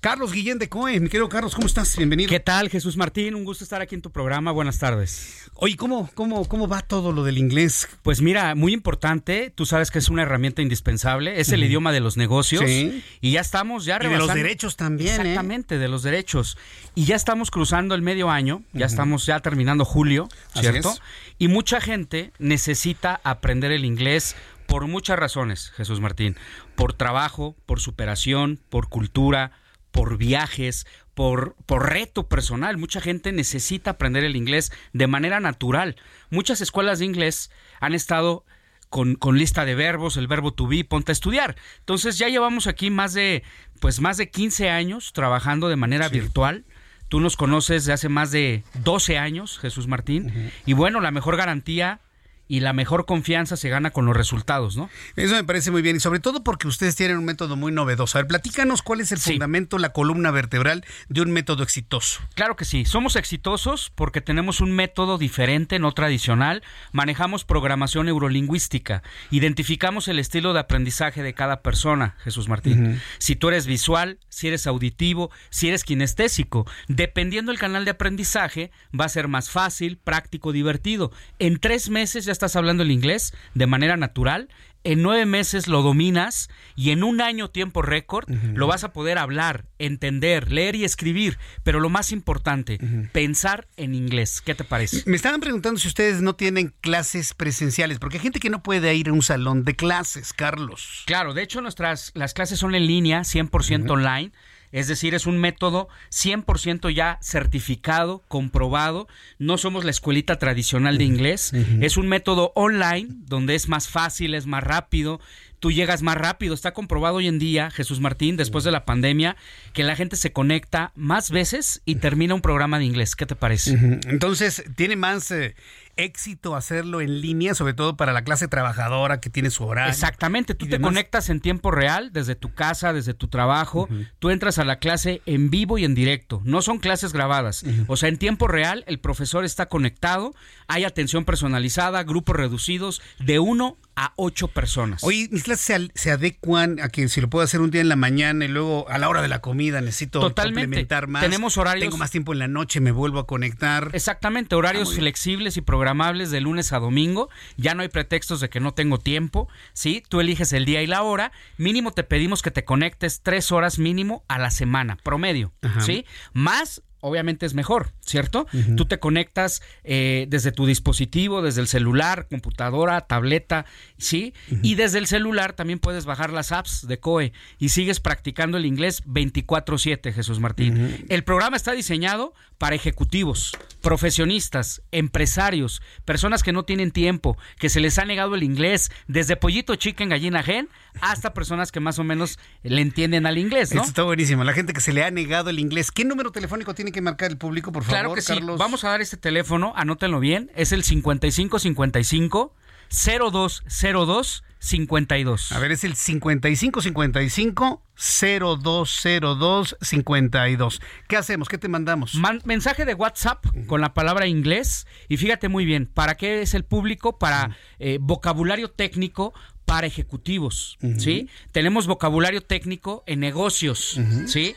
[0.00, 1.96] Carlos Guillén de COE, mi querido Carlos, ¿cómo estás?
[1.96, 2.28] Bienvenido.
[2.28, 3.34] ¿Qué tal, Jesús Martín?
[3.34, 4.52] Un gusto estar aquí en tu programa.
[4.52, 5.48] Buenas tardes.
[5.54, 7.88] Oye, ¿cómo, cómo, cómo va todo lo del inglés?
[8.02, 9.52] Pues mira, muy importante.
[9.54, 11.40] Tú sabes que es una herramienta indispensable.
[11.40, 12.62] Es el idioma de los negocios.
[12.64, 13.02] Sí.
[13.20, 14.26] Y ya estamos ya rebasando.
[14.26, 15.14] de los derechos también.
[15.14, 15.30] ¿eh?
[15.30, 16.58] Exactamente, de los derechos.
[16.94, 18.62] Y ya estamos cruzando el medio año.
[18.72, 20.94] Ya estamos ya terminando julio, ¿cierto?
[21.38, 24.36] Y mucha gente necesita aprender el inglés
[24.68, 26.36] por muchas razones, Jesús Martín.
[26.76, 29.50] Por trabajo, por superación, por cultura,
[29.90, 32.76] por viajes, por, por reto personal.
[32.76, 35.96] Mucha gente necesita aprender el inglés de manera natural.
[36.28, 37.50] Muchas escuelas de inglés
[37.80, 38.44] han estado
[38.90, 41.56] con, con, lista de verbos, el verbo to be, ponte a estudiar.
[41.78, 43.44] Entonces ya llevamos aquí más de,
[43.80, 46.66] pues más de 15 años trabajando de manera virtual.
[47.08, 50.52] Tú nos conoces de hace más de 12 años, Jesús Martín.
[50.66, 52.00] Y bueno, la mejor garantía
[52.48, 54.88] y la mejor confianza se gana con los resultados, ¿no?
[55.16, 58.18] Eso me parece muy bien y sobre todo porque ustedes tienen un método muy novedoso.
[58.18, 62.20] A ver, platícanos cuál es el fundamento, la columna vertebral de un método exitoso.
[62.34, 69.02] Claro que sí, somos exitosos porque tenemos un método diferente, no tradicional, manejamos programación neurolingüística,
[69.30, 73.00] identificamos el estilo de aprendizaje de cada persona, Jesús Martín.
[73.18, 78.70] Si tú eres visual, si eres auditivo, si eres kinestésico, dependiendo del canal de aprendizaje,
[78.98, 81.12] va a ser más fácil, práctico, divertido.
[81.38, 84.48] En tres meses ya estás hablando el inglés de manera natural,
[84.84, 89.18] en nueve meses lo dominas y en un año tiempo récord lo vas a poder
[89.18, 91.36] hablar, entender, leer y escribir.
[91.64, 92.78] Pero lo más importante,
[93.12, 94.40] pensar en inglés.
[94.40, 95.02] ¿Qué te parece?
[95.06, 98.94] Me estaban preguntando si ustedes no tienen clases presenciales, porque hay gente que no puede
[98.94, 101.02] ir a un salón de clases, Carlos.
[101.06, 104.32] Claro, de hecho nuestras las clases son en línea, 100% online.
[104.72, 109.08] Es decir, es un método 100% ya certificado, comprobado.
[109.38, 111.52] No somos la escuelita tradicional de inglés.
[111.80, 115.20] Es un método online donde es más fácil, es más rápido
[115.60, 116.54] tú llegas más rápido.
[116.54, 119.36] Está comprobado hoy en día, Jesús Martín, después de la pandemia,
[119.72, 123.16] que la gente se conecta más veces y termina un programa de inglés.
[123.16, 123.72] ¿Qué te parece?
[124.08, 125.54] Entonces, tiene más eh,
[125.98, 129.90] éxito hacerlo en línea, sobre todo para la clase trabajadora que tiene su horario.
[129.90, 133.88] Exactamente, tú te conectas en tiempo real, desde tu casa, desde tu trabajo,
[134.18, 137.96] tú entras a la clase en vivo y en directo, no son clases grabadas, o
[137.96, 140.34] sea, en tiempo real el profesor está conectado,
[140.68, 145.02] hay atención personalizada, grupos reducidos de uno a ocho personas.
[145.02, 147.96] Oye, mis clases se, adecuan a que si lo puedo hacer un día en la
[147.96, 151.20] mañana y luego a la hora de la comida necesito complementar más.
[151.20, 151.84] Tenemos horarios.
[151.84, 153.90] Tengo más tiempo en la noche, me vuelvo a conectar.
[153.94, 157.28] Exactamente, horarios ah, flexibles y programables de lunes a domingo.
[157.56, 159.48] Ya no hay pretextos de que no tengo tiempo.
[159.72, 161.32] Sí, tú eliges el día y la hora.
[161.56, 165.52] Mínimo te pedimos que te conectes tres horas mínimo a la semana, promedio.
[165.80, 168.46] Sí, más obviamente es mejor, ¿cierto?
[168.76, 173.66] Tú te conectas eh, desde tu dispositivo, desde el celular, computadora, tableta,
[173.98, 174.34] ¿sí?
[174.62, 178.66] Y desde el celular también puedes bajar las apps de COE y sigues practicando el
[178.66, 181.06] inglés 24/7, Jesús Martín.
[181.08, 187.80] El programa está diseñado para ejecutivos, profesionistas, empresarios, personas que no tienen tiempo, que se
[187.80, 190.68] les ha negado el inglés, desde pollito chicken, gallina gen,
[191.00, 193.82] hasta personas que más o menos le entienden al inglés, ¿no?
[193.82, 194.42] está buenísimo.
[194.42, 195.90] La gente que se le ha negado el inglés.
[195.92, 198.56] ¿Qué número telefónico tiene que marcar el público, por favor, claro que Carlos?
[198.56, 198.58] Sí.
[198.58, 200.50] Vamos a dar este teléfono, anótenlo bien.
[200.54, 202.54] Es el 5555
[202.90, 205.52] 0202 52.
[205.52, 210.80] A ver, es el 5555 0202 52.
[211.06, 211.48] ¿Qué hacemos?
[211.48, 212.16] ¿Qué te mandamos?
[212.44, 214.86] mensaje de WhatsApp con la palabra inglés.
[215.08, 217.18] Y fíjate muy bien, ¿para qué es el público?
[217.18, 219.32] Para eh, vocabulario técnico
[219.64, 221.28] para ejecutivos, ¿sí?
[221.52, 224.56] Tenemos vocabulario técnico en negocios, ¿sí?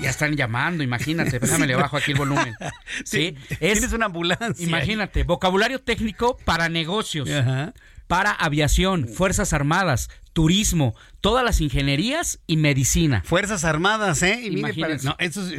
[0.00, 2.54] Ya están llamando, imagínate, déjame le bajo aquí el volumen.
[3.04, 3.36] ¿Sí?
[3.58, 4.66] Tienes una ambulancia.
[4.66, 7.28] Imagínate, vocabulario técnico para negocios.
[8.06, 13.22] para aviación, Fuerzas Armadas, turismo, todas las ingenierías y medicina.
[13.24, 14.40] Fuerzas Armadas, ¿eh?
[14.42, 15.52] Y mire, para- no, eso es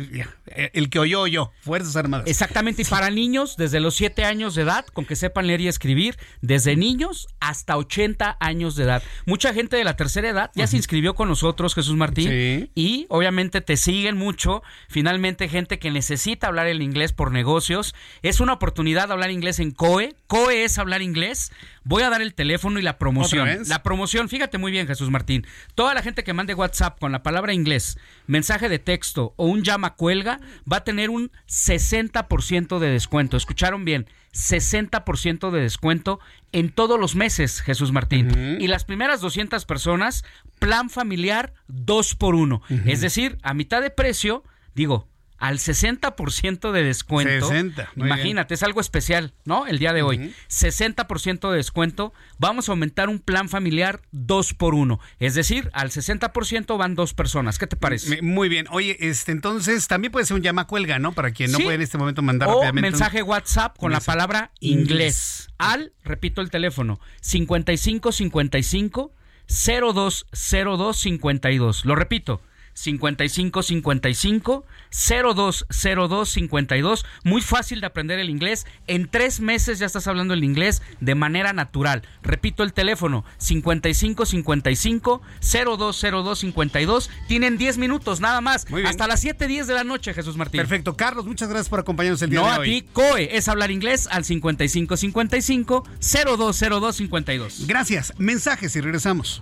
[0.47, 2.27] eh, el que oyó yo, Fuerzas Armadas.
[2.27, 5.67] Exactamente, y para niños desde los 7 años de edad, con que sepan leer y
[5.67, 9.03] escribir, desde niños hasta 80 años de edad.
[9.25, 12.71] Mucha gente de la tercera edad ya se inscribió con nosotros, Jesús Martín, Sí.
[12.75, 14.63] y obviamente te siguen mucho.
[14.89, 17.93] Finalmente, gente que necesita hablar el inglés por negocios.
[18.21, 20.15] Es una oportunidad de hablar inglés en COE.
[20.27, 21.51] COE es hablar inglés.
[21.83, 23.49] Voy a dar el teléfono y la promoción.
[23.67, 25.45] La promoción, fíjate muy bien, Jesús Martín.
[25.75, 27.97] Toda la gente que mande WhatsApp con la palabra inglés,
[28.27, 30.39] mensaje de texto o un llama cuelga
[30.71, 33.37] va a tener un 60% de descuento.
[33.37, 34.07] ¿Escucharon bien?
[34.33, 36.19] 60% de descuento
[36.51, 38.57] en todos los meses, Jesús Martín.
[38.59, 40.23] Y las primeras 200 personas,
[40.59, 42.61] plan familiar 2 por 1.
[42.85, 44.43] Es decir, a mitad de precio,
[44.73, 45.10] digo,
[45.41, 47.47] al 60% de descuento.
[47.47, 49.65] 60, muy Imagínate, es algo especial, ¿no?
[49.67, 50.33] El día de hoy.
[50.49, 52.13] 60% de descuento.
[52.37, 54.99] Vamos a aumentar un plan familiar 2 por 1.
[55.19, 57.57] Es decir, al 60% van dos personas.
[57.57, 58.21] ¿Qué te parece?
[58.21, 58.67] Muy bien.
[58.69, 61.11] Oye, este entonces también puede ser un llama cuelga, ¿no?
[61.11, 61.63] Para quien no Sí.
[61.63, 62.87] puede en este momento mandar o rápidamente.
[62.89, 65.49] un- mensaje WhatsApp con la palabra inglés.
[65.57, 69.11] Al, repito el teléfono, 5555
[69.47, 71.85] 020252.
[71.85, 72.41] Lo repito.
[72.73, 80.43] 5555 020252 muy fácil de aprender el inglés en tres meses ya estás hablando el
[80.43, 89.07] inglés de manera natural repito el teléfono 5555 020252 tienen 10 minutos nada más hasta
[89.07, 90.95] las 7.10 de la noche Jesús Martín Perfecto.
[90.95, 92.81] Carlos, muchas gracias por acompañarnos el día no de a hoy.
[92.81, 97.67] ti, COE es hablar inglés al 5555 020252.
[97.67, 98.13] Gracias.
[98.17, 99.41] Mensajes y regresamos.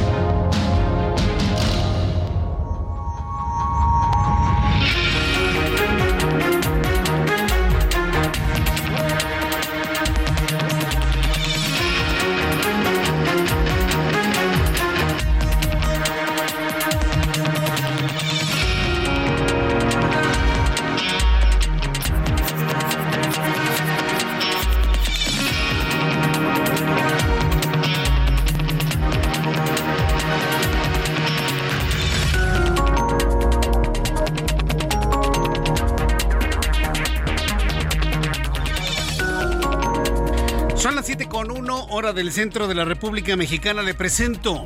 [42.13, 43.81] Del centro de la República Mexicana.
[43.81, 44.63] Le presento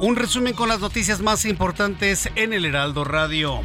[0.00, 3.60] un resumen con las noticias más importantes en el Heraldo Radio.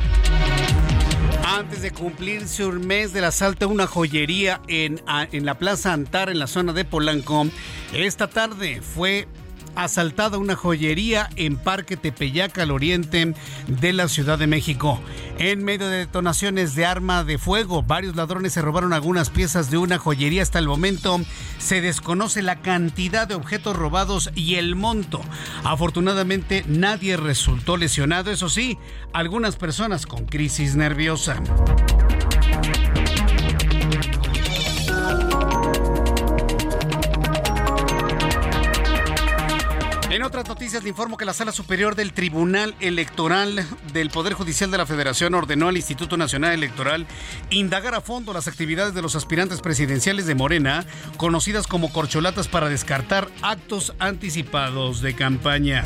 [1.45, 5.01] Antes de cumplirse un mes del asalto a una joyería en,
[5.32, 7.47] en la Plaza Antar, en la zona de Polanco,
[7.93, 9.27] esta tarde fue
[9.84, 13.34] asaltada una joyería en Parque Tepeyac al oriente
[13.67, 14.99] de la Ciudad de México.
[15.38, 19.77] En medio de detonaciones de arma de fuego, varios ladrones se robaron algunas piezas de
[19.77, 20.43] una joyería.
[20.43, 21.19] Hasta el momento
[21.57, 25.21] se desconoce la cantidad de objetos robados y el monto.
[25.63, 28.77] Afortunadamente nadie resultó lesionado, eso sí,
[29.13, 31.41] algunas personas con crisis nerviosa.
[40.47, 44.85] Noticias le informo que la Sala Superior del Tribunal Electoral del Poder Judicial de la
[44.85, 47.07] Federación ordenó al Instituto Nacional Electoral
[47.49, 50.85] indagar a fondo las actividades de los aspirantes presidenciales de Morena,
[51.17, 55.83] conocidas como corcholatas para descartar actos anticipados de campaña.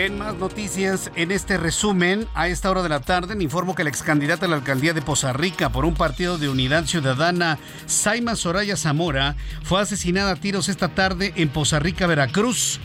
[0.00, 3.84] En más noticias, en este resumen, a esta hora de la tarde, le informo que
[3.84, 7.58] la ex candidata a la alcaldía de Poza Rica por un partido de unidad ciudadana,
[7.84, 12.80] Saima Soraya Zamora, fue asesinada a tiros esta tarde en Poza Rica, Veracruz.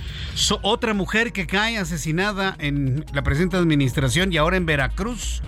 [0.62, 5.42] Otra mujer que cae asesinada en la presente administración y ahora en Veracruz.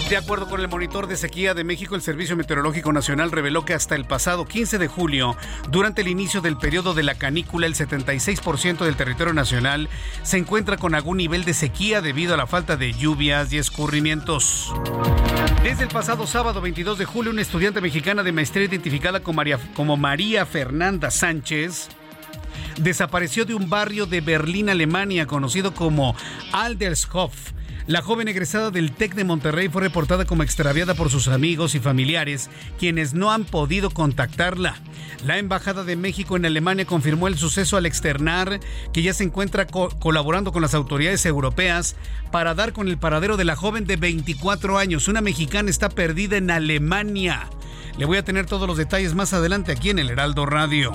[0.09, 3.73] De acuerdo con el monitor de sequía de México, el Servicio Meteorológico Nacional reveló que
[3.73, 5.35] hasta el pasado 15 de julio,
[5.69, 9.89] durante el inicio del periodo de la canícula, el 76% del territorio nacional
[10.23, 14.73] se encuentra con algún nivel de sequía debido a la falta de lluvias y escurrimientos.
[15.61, 19.59] Desde el pasado sábado 22 de julio, una estudiante mexicana de maestría identificada como María,
[19.75, 21.89] como María Fernanda Sánchez
[22.77, 26.15] desapareció de un barrio de Berlín, Alemania, conocido como
[26.53, 27.56] Aldershof
[27.87, 31.79] la joven egresada del TEC de Monterrey fue reportada como extraviada por sus amigos y
[31.79, 34.75] familiares, quienes no han podido contactarla.
[35.25, 38.59] La Embajada de México en Alemania confirmó el suceso al externar
[38.91, 41.95] que ya se encuentra colaborando con las autoridades europeas
[42.29, 45.07] para dar con el paradero de la joven de 24 años.
[45.07, 47.47] Una mexicana está perdida en Alemania.
[47.97, 50.91] Le voy a tener todos los detalles más adelante aquí en el Heraldo Radio.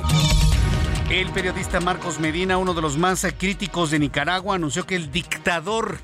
[1.08, 5.98] El periodista Marcos Medina, uno de los más críticos de Nicaragua, anunció que el dictador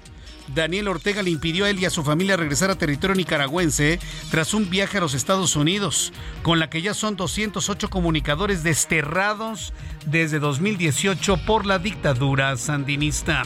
[0.55, 3.99] Daniel Ortega le impidió a él y a su familia regresar a territorio nicaragüense
[4.31, 9.73] tras un viaje a los Estados Unidos, con la que ya son 208 comunicadores desterrados
[10.07, 13.43] desde 2018 por la dictadura sandinista.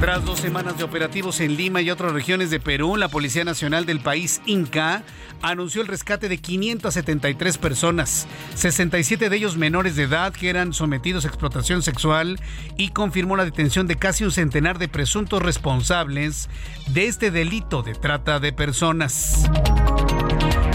[0.00, 3.84] Tras dos semanas de operativos en Lima y otras regiones de Perú, la Policía Nacional
[3.84, 5.02] del país Inca
[5.42, 11.26] anunció el rescate de 573 personas, 67 de ellos menores de edad que eran sometidos
[11.26, 12.40] a explotación sexual
[12.78, 16.48] y confirmó la detención de casi un centenar de presuntos responsables
[16.88, 19.50] de este delito de trata de personas.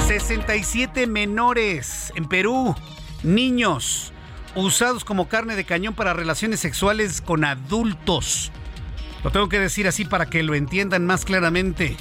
[0.05, 2.75] 67 menores en Perú,
[3.23, 4.13] niños,
[4.53, 8.51] usados como carne de cañón para relaciones sexuales con adultos.
[9.25, 11.97] Lo tengo que decir así para que lo entiendan más claramente.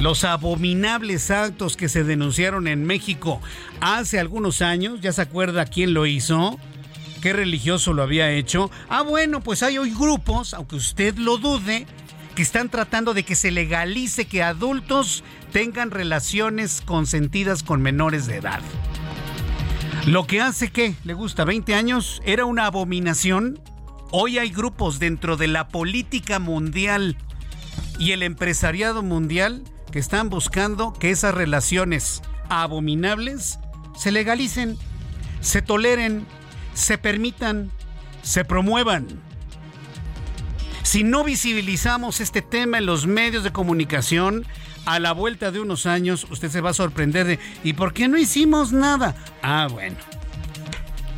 [0.00, 3.40] Los abominables actos que se denunciaron en México
[3.80, 6.58] hace algunos años, ¿ya se acuerda quién lo hizo?
[7.22, 8.68] ¿Qué religioso lo había hecho?
[8.88, 11.86] Ah, bueno, pues hay hoy grupos, aunque usted lo dude,
[12.34, 15.22] que están tratando de que se legalice que adultos
[15.52, 18.60] tengan relaciones consentidas con menores de edad.
[20.04, 23.60] Lo que hace que, le gusta 20 años, era una abominación
[24.12, 27.16] Hoy hay grupos dentro de la política mundial
[28.00, 33.60] y el empresariado mundial que están buscando que esas relaciones abominables
[33.96, 34.76] se legalicen,
[35.40, 36.26] se toleren,
[36.74, 37.70] se permitan,
[38.22, 39.06] se promuevan.
[40.82, 44.44] Si no visibilizamos este tema en los medios de comunicación,
[44.86, 48.08] a la vuelta de unos años usted se va a sorprender de ¿y por qué
[48.08, 49.14] no hicimos nada?
[49.40, 49.96] Ah, bueno.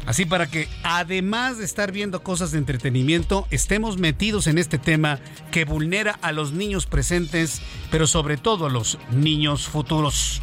[0.07, 5.21] Así para que, además de estar viendo cosas de entretenimiento, estemos metidos en este tema
[5.51, 10.43] que vulnera a los niños presentes, pero sobre todo a los niños futuros.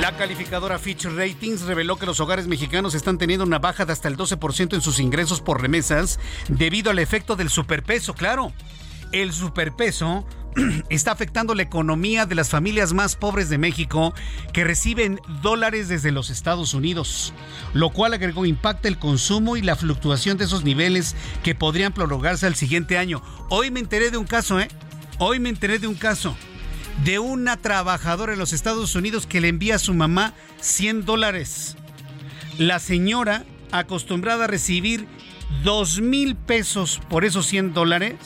[0.00, 4.08] La calificadora Fitch Ratings reveló que los hogares mexicanos están teniendo una baja de hasta
[4.08, 6.18] el 12% en sus ingresos por remesas
[6.48, 8.52] debido al efecto del superpeso, claro.
[9.12, 10.26] El superpeso
[10.88, 14.14] está afectando la economía de las familias más pobres de México
[14.52, 17.34] que reciben dólares desde los Estados Unidos,
[17.74, 22.46] lo cual agregó impacta el consumo y la fluctuación de esos niveles que podrían prolongarse
[22.46, 23.22] al siguiente año.
[23.50, 24.68] Hoy me enteré de un caso, ¿eh?
[25.18, 26.36] Hoy me enteré de un caso
[27.04, 31.76] de una trabajadora en los Estados Unidos que le envía a su mamá 100 dólares.
[32.58, 35.06] La señora, acostumbrada a recibir
[35.64, 38.16] 2 mil pesos por esos 100 dólares,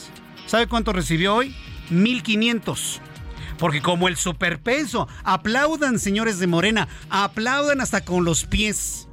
[0.47, 1.55] ¿sabe cuánto recibió hoy?
[1.91, 3.01] 1500.
[3.59, 9.07] Porque como el superpeso, aplaudan señores de Morena, aplaudan hasta con los pies.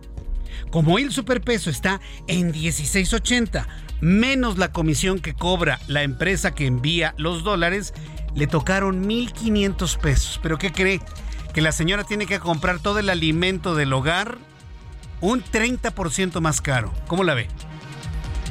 [0.71, 3.69] Como el superpeso está en 1680,
[4.01, 7.95] menos la comisión que cobra la empresa que envía los dólares,
[8.35, 10.41] le tocaron 1500 pesos.
[10.43, 11.01] ¿Pero qué cree?
[11.53, 14.39] Que la señora tiene que comprar todo el alimento del hogar
[15.21, 16.93] un 30% más caro.
[17.07, 17.49] ¿Cómo la ve?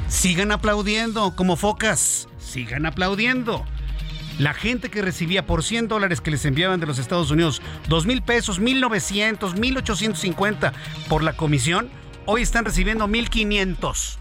[0.08, 2.26] Sigan aplaudiendo como focas.
[2.54, 3.66] Sigan aplaudiendo.
[4.38, 8.06] La gente que recibía por 100 dólares que les enviaban de los Estados Unidos, 2
[8.06, 10.72] mil pesos, 1900, 1850
[11.08, 11.90] por la comisión,
[12.26, 14.20] hoy están recibiendo 1500.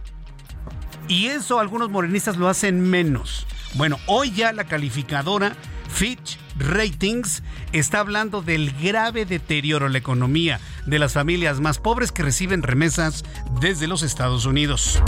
[1.07, 3.45] Y eso algunos morenistas lo hacen menos.
[3.75, 5.55] Bueno, hoy ya la calificadora
[5.89, 12.11] Fitch Ratings está hablando del grave deterioro en la economía de las familias más pobres
[12.11, 13.23] que reciben remesas
[13.59, 15.01] desde los Estados Unidos.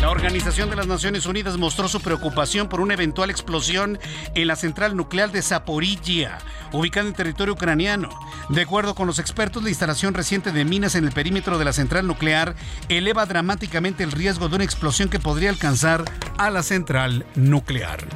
[0.00, 3.98] La Organización de las Naciones Unidas mostró su preocupación por una eventual explosión
[4.34, 6.38] en la central nuclear de Zaporizhia,
[6.72, 8.08] ubicada en territorio ucraniano.
[8.48, 11.72] De acuerdo con los expertos, la instalación reciente de minas en el perímetro de la
[11.72, 12.54] central nuclear
[12.88, 16.04] eleva dramáticamente el riesgo de una explosión que podría alcanzar
[16.38, 18.06] a la central nuclear.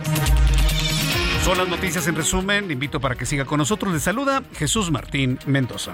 [1.45, 2.69] Son las noticias en resumen.
[2.69, 3.93] Le invito para que siga con nosotros.
[3.93, 5.93] Le saluda Jesús Martín Mendoza.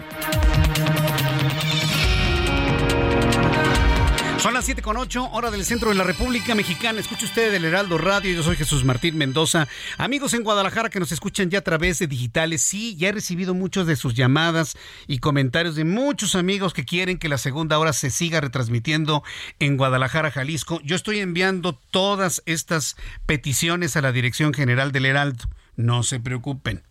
[4.41, 6.99] Son las 7 con 8, hora del centro de la República Mexicana.
[6.99, 8.33] Escucha usted del Heraldo Radio.
[8.33, 9.69] Yo soy Jesús Martín Mendoza.
[9.99, 13.53] Amigos en Guadalajara que nos escuchan ya a través de digitales, sí, ya he recibido
[13.53, 17.93] muchos de sus llamadas y comentarios de muchos amigos que quieren que la segunda hora
[17.93, 19.23] se siga retransmitiendo
[19.59, 20.81] en Guadalajara, Jalisco.
[20.85, 25.45] Yo estoy enviando todas estas peticiones a la Dirección General del Heraldo.
[25.77, 26.83] No se preocupen.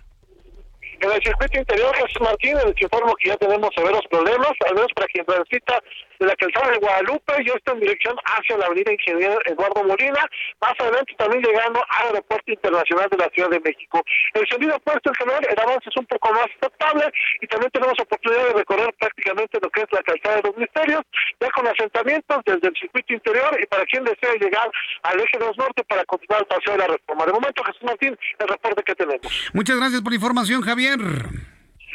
[1.03, 4.93] En el circuito interior, Jesús Martín, les informo que ya tenemos severos problemas, al menos
[4.95, 5.83] para quien transita
[6.27, 10.21] la calzada de Guadalupe, yo estoy en dirección hacia la avenida Ingeniero Eduardo Molina,
[10.61, 14.03] más adelante también llegando al aeropuerto internacional de la Ciudad de México.
[14.35, 17.05] El sentido opuesto en general, el avance es un poco más aceptable
[17.41, 21.03] y también tenemos oportunidad de recorrer prácticamente lo que es la calzada de los misterios,
[21.41, 24.71] ya con asentamientos desde el circuito interior y para quien desea llegar
[25.03, 27.27] al eje 2 norte para continuar el paseo de la reforma.
[27.27, 29.51] De momento, Jesús Martín, el reporte que tenemos.
[29.53, 30.99] Muchas gracias por la información, Javier.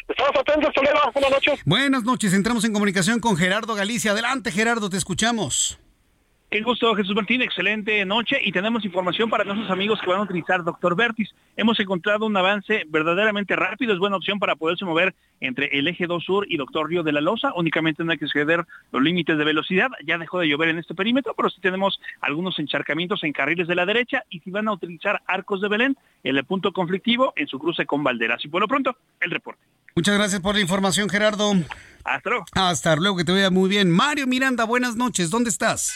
[0.08, 1.00] Estamos atentos, Toledo.
[1.14, 1.60] Buenas noches.
[1.66, 2.34] Buenas noches.
[2.34, 4.12] Entramos en comunicación con Gerardo Galicia.
[4.12, 5.80] Adelante, Gerardo, te escuchamos.
[6.50, 7.42] Qué gusto, Jesús Martín.
[7.42, 11.30] Excelente noche y tenemos información para nuestros amigos que van a utilizar Doctor Vertis.
[11.58, 13.92] Hemos encontrado un avance verdaderamente rápido.
[13.92, 17.12] Es buena opción para poderse mover entre el eje 2 sur y Doctor Río de
[17.12, 17.52] la Loza.
[17.54, 19.90] Únicamente no hay que exceder los límites de velocidad.
[20.06, 23.76] Ya dejó de llover en este perímetro, pero sí tenemos algunos encharcamientos en carriles de
[23.76, 27.60] la derecha y si van a utilizar arcos de Belén, el punto conflictivo en su
[27.60, 28.46] cruce con Valderas.
[28.46, 29.62] Y por lo pronto, el reporte.
[29.98, 31.52] Muchas gracias por la información, Gerardo.
[32.08, 32.46] Hasta luego.
[32.54, 33.92] Hasta luego, que te vea muy bien.
[33.92, 35.30] Mario Miranda, buenas noches.
[35.30, 35.94] ¿Dónde estás?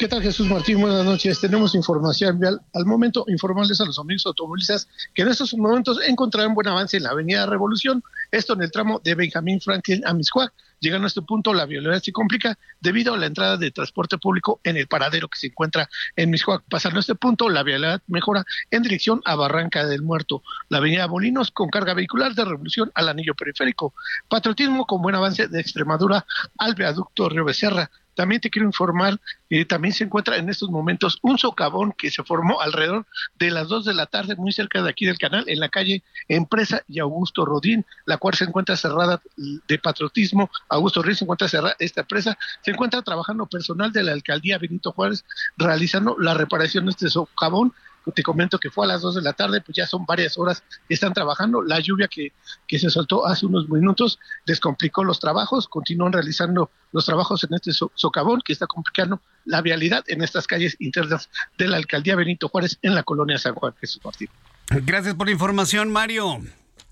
[0.00, 0.80] ¿Qué tal Jesús Martín?
[0.80, 1.40] Buenas noches.
[1.40, 2.60] Tenemos información vial.
[2.74, 7.04] Al momento, informarles a los amigos automovilistas que en estos momentos encontrarán buen avance en
[7.04, 10.52] la Avenida Revolución, esto en el tramo de Benjamín Franklin a Miscuac.
[10.80, 14.60] Llegando a este punto, la violencia se complica debido a la entrada de transporte público
[14.62, 16.62] en el paradero que se encuentra en Miscuac.
[16.68, 20.42] Pasando a este punto, la vialidad mejora en dirección a Barranca del Muerto.
[20.68, 23.94] La avenida Molinos con carga vehicular de revolución al anillo periférico.
[24.28, 26.24] Patriotismo con buen avance de Extremadura
[26.58, 27.90] al viaducto Río Becerra.
[28.18, 32.24] También te quiero informar que también se encuentra en estos momentos un socavón que se
[32.24, 33.06] formó alrededor
[33.38, 36.02] de las 2 de la tarde, muy cerca de aquí del canal, en la calle
[36.26, 40.50] Empresa y Augusto Rodín, la cual se encuentra cerrada de patriotismo.
[40.68, 42.36] Augusto Rodín se encuentra cerrada esta empresa.
[42.62, 45.24] Se encuentra trabajando personal de la alcaldía Benito Juárez
[45.56, 47.72] realizando la reparación de este socavón
[48.12, 50.62] te comento que fue a las 2 de la tarde, pues ya son varias horas
[50.86, 51.62] que están trabajando.
[51.62, 52.32] La lluvia que,
[52.66, 57.72] que se soltó hace unos minutos descomplicó los trabajos, continúan realizando los trabajos en este
[57.94, 62.78] socavón que está complicando la vialidad en estas calles internas de la alcaldía Benito Juárez
[62.82, 64.28] en la colonia San Juan Jesús Martín.
[64.70, 66.40] Gracias por la información, Mario.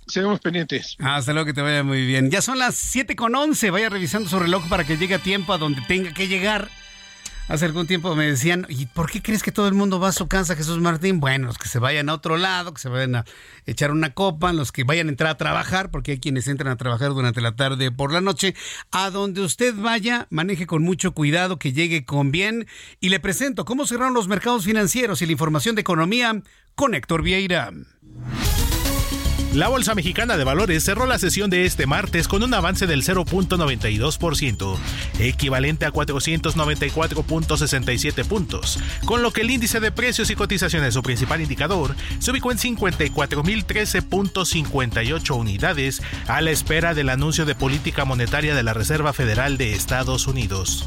[0.07, 0.97] Seguimos pendientes.
[1.01, 2.31] Hasta luego, que te vaya muy bien.
[2.31, 3.71] Ya son las 7 con 11.
[3.71, 6.69] Vaya revisando su reloj para que llegue a tiempo a donde tenga que llegar.
[7.49, 10.13] Hace algún tiempo me decían, ¿y por qué crees que todo el mundo va a
[10.13, 11.21] su casa, Jesús Martín?
[11.21, 13.25] Bueno, los que se vayan a otro lado, que se vayan a
[13.67, 16.77] echar una copa, los que vayan a entrar a trabajar, porque hay quienes entran a
[16.77, 18.57] trabajar durante la tarde por la noche.
[18.91, 22.67] A donde usted vaya, maneje con mucho cuidado, que llegue con bien.
[22.99, 26.43] Y le presento cómo cerraron los mercados financieros y la información de economía
[26.75, 27.71] con Héctor Vieira.
[29.57, 33.03] La Bolsa Mexicana de Valores cerró la sesión de este martes con un avance del
[33.03, 34.77] 0.92%,
[35.19, 41.41] equivalente a 494.67 puntos, con lo que el índice de precios y cotizaciones, su principal
[41.41, 48.63] indicador, se ubicó en 54.013.58 unidades a la espera del anuncio de política monetaria de
[48.63, 50.87] la Reserva Federal de Estados Unidos.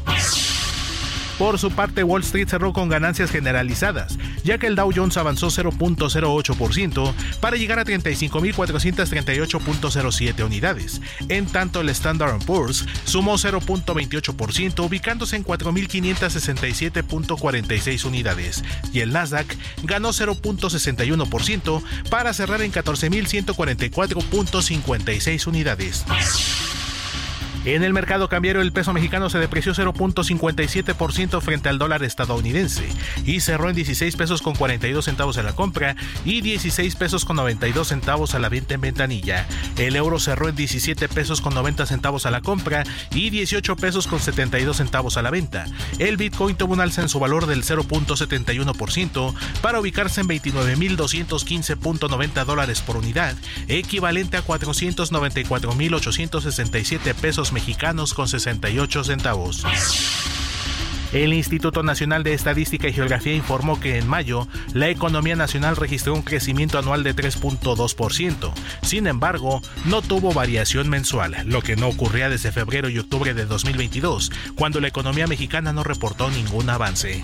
[1.40, 5.46] Por su parte, Wall Street cerró con ganancias generalizadas, ya que el Dow Jones avanzó
[5.46, 11.00] 0.08% para llegar a 35.438.07 unidades.
[11.30, 18.62] En tanto, el Standard Poor's sumó 0.28%, ubicándose en 4.567.46 unidades,
[18.92, 26.04] y el Nasdaq ganó 0.61% para cerrar en 14.144.56 unidades.
[27.66, 32.88] En el mercado cambiario el peso mexicano se depreció 0.57% frente al dólar estadounidense
[33.26, 35.94] y cerró en 16 pesos con 42 centavos a la compra
[36.24, 39.46] y 16 pesos con 92 centavos a la venta en ventanilla.
[39.76, 44.06] El euro cerró en 17 pesos con 90 centavos a la compra y 18 pesos
[44.06, 45.66] con 72 centavos a la venta.
[45.98, 52.80] El Bitcoin tuvo un alza en su valor del 0.71% para ubicarse en 29.215.90 dólares
[52.80, 53.36] por unidad,
[53.68, 59.64] equivalente a 494.867 pesos mexicanos con 68 centavos.
[61.12, 66.14] El Instituto Nacional de Estadística y Geografía informó que en mayo la economía nacional registró
[66.14, 68.52] un crecimiento anual de 3.2%.
[68.82, 73.44] Sin embargo, no tuvo variación mensual, lo que no ocurría desde febrero y octubre de
[73.44, 77.20] 2022, cuando la economía mexicana no reportó ningún avance.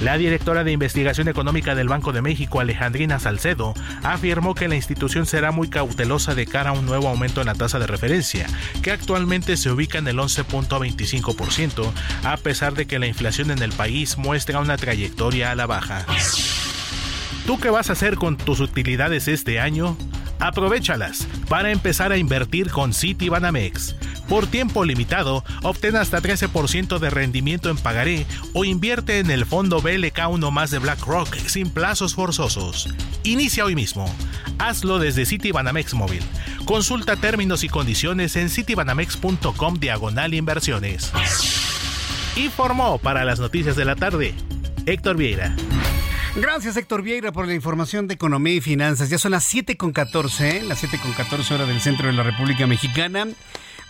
[0.00, 5.26] La directora de Investigación Económica del Banco de México, Alejandrina Salcedo, afirmó que la institución
[5.26, 8.46] será muy cautelosa de cara a un nuevo aumento en la tasa de referencia,
[8.82, 11.92] que actualmente se ubica en el 11.25%,
[12.24, 16.06] a pesar de que la inflación en el país muestra una trayectoria a la baja.
[17.46, 19.98] ¿Tú qué vas a hacer con tus utilidades este año?
[20.38, 23.94] Aprovechalas para empezar a invertir con Citibanamex.
[24.30, 29.82] Por tiempo limitado, obtén hasta 13% de rendimiento en pagaré o invierte en el fondo
[29.82, 32.88] BLK1 más de BlackRock sin plazos forzosos.
[33.24, 34.08] Inicia hoy mismo.
[34.60, 36.22] Hazlo desde Citibanamex Móvil.
[36.64, 41.10] Consulta términos y condiciones en citibanamex.com diagonal inversiones.
[42.36, 44.32] Informó para las noticias de la tarde
[44.86, 45.56] Héctor Vieira.
[46.36, 49.10] Gracias Héctor Vieira por la información de economía y finanzas.
[49.10, 50.62] Ya son las 7.14, ¿eh?
[50.62, 53.26] las 7.14 horas del centro de la República Mexicana.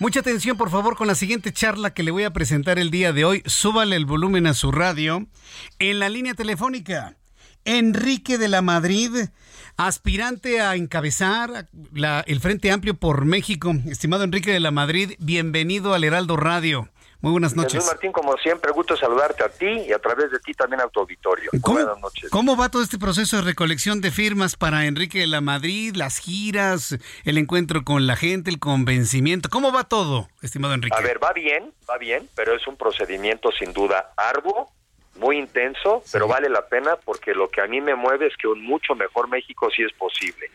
[0.00, 3.12] Mucha atención por favor con la siguiente charla que le voy a presentar el día
[3.12, 3.42] de hoy.
[3.44, 5.26] Súbale el volumen a su radio.
[5.78, 7.18] En la línea telefónica,
[7.66, 9.10] Enrique de la Madrid,
[9.76, 11.68] aspirante a encabezar
[12.24, 13.74] el Frente Amplio por México.
[13.84, 16.88] Estimado Enrique de la Madrid, bienvenido al Heraldo Radio.
[17.22, 17.74] Muy buenas noches.
[17.74, 20.88] Jesús Martín, como siempre, gusto saludarte a ti y a través de ti también a
[20.88, 21.50] tu auditorio.
[21.52, 22.30] buenas noches.
[22.30, 26.18] ¿Cómo va todo este proceso de recolección de firmas para Enrique de la Madrid, las
[26.18, 29.50] giras, el encuentro con la gente, el convencimiento?
[29.50, 30.96] ¿Cómo va todo, estimado Enrique?
[30.96, 34.70] A ver, va bien, va bien, pero es un procedimiento sin duda arduo,
[35.16, 38.48] muy intenso, pero vale la pena porque lo que a mí me mueve es que
[38.48, 40.50] un mucho mejor México sí es posible.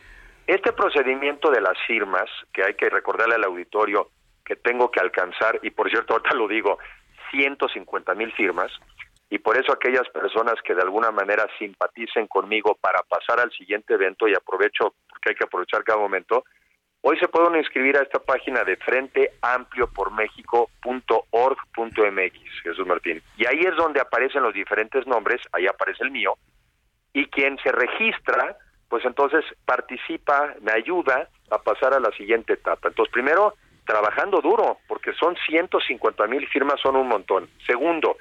[0.48, 4.10] Este procedimiento de las firmas, que hay que recordarle al auditorio,
[4.46, 6.78] que tengo que alcanzar, y por cierto, ahorita lo digo,
[7.32, 8.72] 150 mil firmas,
[9.28, 13.94] y por eso aquellas personas que de alguna manera simpaticen conmigo para pasar al siguiente
[13.94, 16.44] evento, y aprovecho, porque hay que aprovechar cada momento,
[17.02, 20.78] hoy se pueden inscribir a esta página de Frente Amplio por México.org.mx,
[22.62, 23.20] Jesús Martín.
[23.36, 26.38] Y ahí es donde aparecen los diferentes nombres, ahí aparece el mío,
[27.12, 28.56] y quien se registra,
[28.88, 32.88] pues entonces participa, me ayuda a pasar a la siguiente etapa.
[32.88, 33.54] Entonces, primero,
[33.86, 37.48] trabajando duro, porque son 150 mil firmas, son un montón.
[37.66, 38.16] Segundo,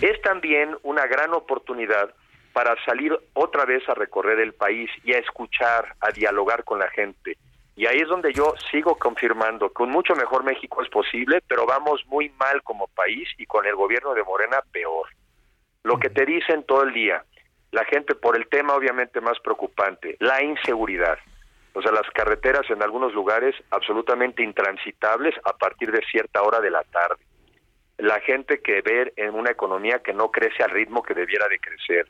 [0.00, 2.14] es también una gran oportunidad
[2.52, 6.88] para salir otra vez a recorrer el país y a escuchar, a dialogar con la
[6.88, 7.36] gente.
[7.76, 11.66] Y ahí es donde yo sigo confirmando que un mucho mejor México es posible, pero
[11.66, 15.08] vamos muy mal como país y con el gobierno de Morena peor.
[15.84, 17.24] Lo que te dicen todo el día,
[17.70, 21.18] la gente por el tema obviamente más preocupante, la inseguridad.
[21.78, 26.72] O sea, las carreteras en algunos lugares absolutamente intransitables a partir de cierta hora de
[26.72, 27.22] la tarde.
[27.98, 31.60] La gente que ve en una economía que no crece al ritmo que debiera de
[31.60, 32.08] crecer.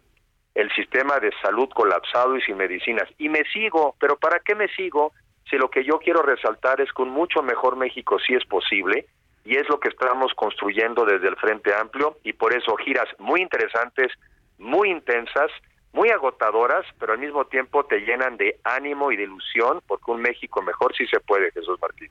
[0.55, 3.11] El sistema de salud colapsado y sin medicinas.
[3.19, 5.13] Y me sigo, pero ¿para qué me sigo?
[5.51, 9.05] Si lo que yo quiero resaltar es que un mucho mejor México sí es posible
[9.45, 13.43] y es lo que estamos construyendo desde el Frente Amplio y por eso giras muy
[13.43, 14.13] interesantes,
[14.57, 15.51] muy intensas,
[15.93, 20.21] muy agotadoras, pero al mismo tiempo te llenan de ánimo y de ilusión, porque un
[20.21, 22.11] México mejor sí se puede, Jesús Martín.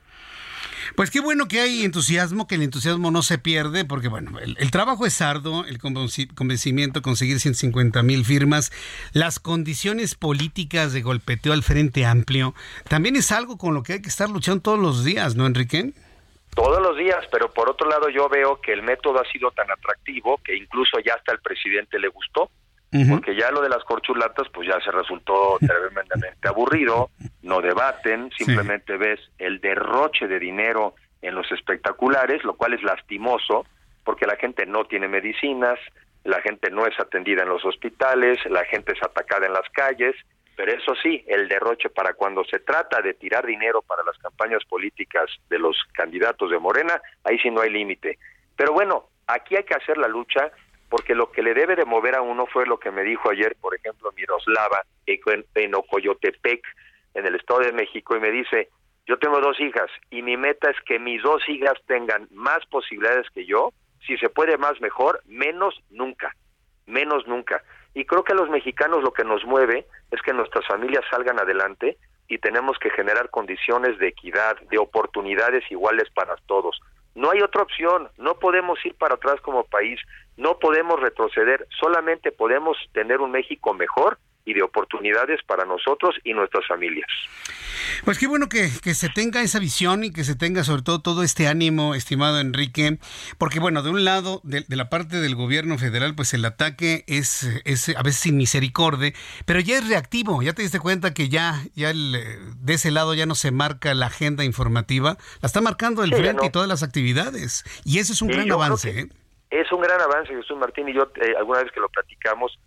[0.96, 4.70] Pues qué bueno que hay entusiasmo, que el entusiasmo no se pierde, porque bueno, el,
[4.70, 8.72] trabajo es arduo, el convencimiento, conseguir 150 mil firmas,
[9.12, 12.54] las condiciones políticas de golpeteo al Frente Amplio,
[12.88, 15.92] también es algo con lo que hay que estar luchando todos los días, ¿no, Enrique?
[16.54, 19.70] Todos los días, pero por otro lado yo veo que el método ha sido tan
[19.70, 22.50] atractivo que incluso ya hasta el presidente le gustó
[23.10, 27.10] porque ya lo de las corchulatas pues ya se resultó tremendamente aburrido,
[27.42, 33.66] no debaten, simplemente ves el derroche de dinero en los espectaculares, lo cual es lastimoso,
[34.04, 35.78] porque la gente no tiene medicinas,
[36.24, 40.14] la gente no es atendida en los hospitales, la gente es atacada en las calles,
[40.56, 44.64] pero eso sí, el derroche para cuando se trata de tirar dinero para las campañas
[44.64, 48.18] políticas de los candidatos de Morena, ahí sí no hay límite.
[48.56, 50.50] Pero bueno, aquí hay que hacer la lucha
[50.88, 53.56] porque lo que le debe de mover a uno fue lo que me dijo ayer,
[53.60, 56.62] por ejemplo, Miroslava en Ocoyotepec,
[57.14, 58.68] en el Estado de México, y me dice,
[59.06, 63.26] yo tengo dos hijas y mi meta es que mis dos hijas tengan más posibilidades
[63.30, 63.72] que yo,
[64.06, 66.34] si se puede más mejor, menos nunca,
[66.86, 67.62] menos nunca.
[67.94, 71.40] Y creo que a los mexicanos lo que nos mueve es que nuestras familias salgan
[71.40, 71.96] adelante
[72.28, 76.78] y tenemos que generar condiciones de equidad, de oportunidades iguales para todos.
[77.18, 80.00] No hay otra opción, no podemos ir para atrás como país,
[80.36, 84.18] no podemos retroceder, solamente podemos tener un México mejor
[84.48, 87.06] y de oportunidades para nosotros y nuestras familias.
[88.04, 91.22] Pues qué bueno que, se tenga esa visión y que se tenga sobre todo todo
[91.22, 92.98] este ánimo, estimado Enrique,
[93.36, 97.42] porque bueno, de un lado, de, la parte del gobierno federal, pues el ataque es,
[97.66, 99.12] es a veces sin misericordia,
[99.44, 103.26] pero ya es reactivo, ya te diste cuenta que ya, ya de ese lado ya
[103.26, 107.64] no se marca la agenda informativa, la está marcando el frente y todas las actividades,
[107.84, 108.98] y eso es un gran avance.
[108.98, 109.08] ¿eh?
[109.50, 112.58] Es un gran avance, Jesús Martín, y yo eh, alguna vez que lo platicamos,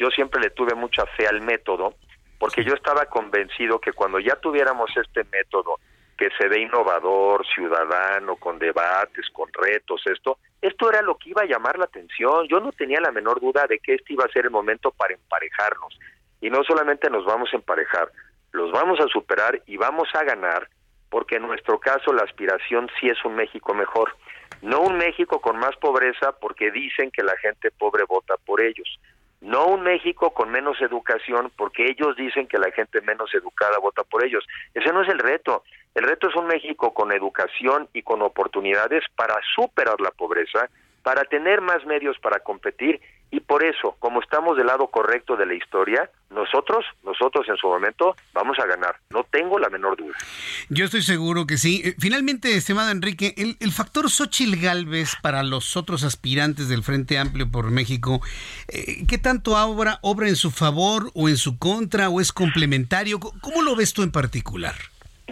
[0.00, 1.94] yo siempre le tuve mucha fe al método,
[2.38, 5.78] porque yo estaba convencido que cuando ya tuviéramos este método
[6.16, 11.42] que se ve innovador, ciudadano, con debates, con retos, esto, esto era lo que iba
[11.42, 12.48] a llamar la atención.
[12.48, 15.12] Yo no tenía la menor duda de que este iba a ser el momento para
[15.12, 15.98] emparejarnos.
[16.40, 18.10] Y no solamente nos vamos a emparejar,
[18.52, 20.66] los vamos a superar y vamos a ganar,
[21.10, 24.16] porque en nuestro caso la aspiración sí es un México mejor.
[24.62, 28.98] No un México con más pobreza porque dicen que la gente pobre vota por ellos
[29.40, 34.04] no un México con menos educación, porque ellos dicen que la gente menos educada vota
[34.04, 34.46] por ellos.
[34.74, 35.64] Ese no es el reto.
[35.94, 40.68] El reto es un México con educación y con oportunidades para superar la pobreza,
[41.02, 43.00] para tener más medios para competir
[43.32, 47.68] y por eso, como estamos del lado correcto de la historia, nosotros, nosotros en su
[47.68, 48.96] momento vamos a ganar.
[49.10, 50.16] No tengo la menor duda.
[50.68, 51.80] Yo estoy seguro que sí.
[51.84, 57.48] Eh, finalmente, estimado Enrique, el, factor Xochil Gálvez para los otros aspirantes del Frente Amplio
[57.48, 58.20] por México,
[58.66, 63.20] eh, ¿qué tanto obra, obra en su favor o en su contra o es complementario?
[63.20, 64.74] ¿Cómo lo ves tú en particular?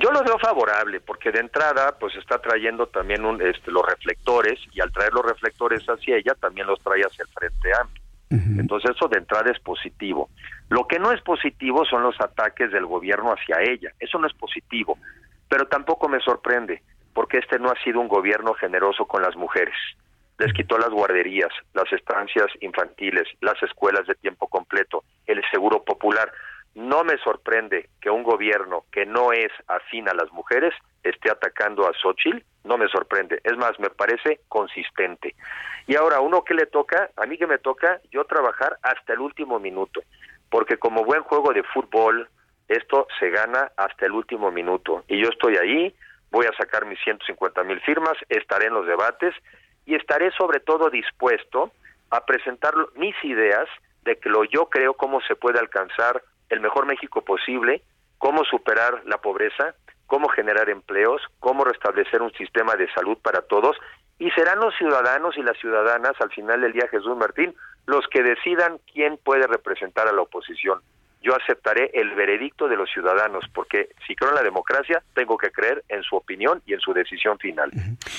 [0.01, 4.59] Yo lo veo favorable porque de entrada pues está trayendo también un, este, los reflectores
[4.73, 8.03] y al traer los reflectores hacia ella también los trae hacia el Frente Amplio.
[8.31, 10.29] Entonces eso de entrada es positivo.
[10.69, 13.91] Lo que no es positivo son los ataques del gobierno hacia ella.
[13.99, 14.99] Eso no es positivo.
[15.49, 16.83] Pero tampoco me sorprende
[17.15, 19.75] porque este no ha sido un gobierno generoso con las mujeres.
[20.39, 26.31] Les quitó las guarderías, las estancias infantiles, las escuelas de tiempo completo, el seguro popular.
[26.74, 31.86] No me sorprende que un gobierno que no es afín a las mujeres esté atacando
[31.86, 33.40] a Xochitl, no me sorprende.
[33.45, 35.35] Es más, me parece consistente.
[35.86, 39.20] Y ahora, uno que le toca, a mí que me toca, yo trabajar hasta el
[39.20, 40.03] último minuto,
[40.51, 42.28] porque como buen juego de fútbol,
[42.69, 45.05] esto se gana hasta el último minuto.
[45.09, 45.95] Y yo estoy ahí,
[46.31, 49.35] voy a sacar mis 150 mil firmas, estaré en los debates
[49.86, 51.73] y estaré sobre todo dispuesto
[52.11, 53.66] a presentar mis ideas
[54.03, 57.83] de que lo yo creo cómo se puede alcanzar el mejor México posible,
[58.19, 59.75] cómo superar la pobreza,
[60.07, 63.77] cómo generar empleos, cómo restablecer un sistema de salud para todos,
[64.19, 67.55] y serán los ciudadanos y las ciudadanas al final del día, Jesús Martín,
[67.87, 70.81] los que decidan quién puede representar a la oposición
[71.29, 75.51] yo aceptaré el veredicto de los ciudadanos, porque si creo en la democracia, tengo que
[75.51, 77.71] creer en su opinión y en su decisión final.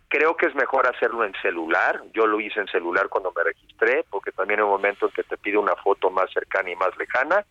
[0.08, 4.04] Creo que es mejor hacerlo en celular, yo lo hice en celular cuando me registré,
[4.10, 6.96] porque también hay un momento en que te pide una foto más cercana y más
[6.98, 7.44] lejana,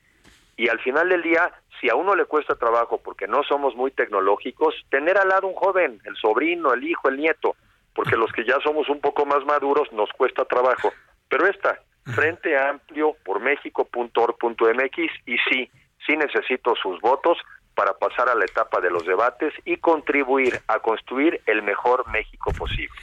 [0.55, 3.91] y al final del día, si a uno le cuesta trabajo porque no somos muy
[3.91, 7.55] tecnológicos, tener al lado un joven, el sobrino, el hijo, el nieto,
[7.93, 10.91] porque los que ya somos un poco más maduros nos cuesta trabajo.
[11.29, 11.79] Pero esta,
[12.15, 15.69] Frente Amplio por México.org.mx y sí,
[16.05, 17.37] sí necesito sus votos
[17.75, 22.51] para pasar a la etapa de los debates y contribuir a construir el mejor México
[22.57, 22.93] posible.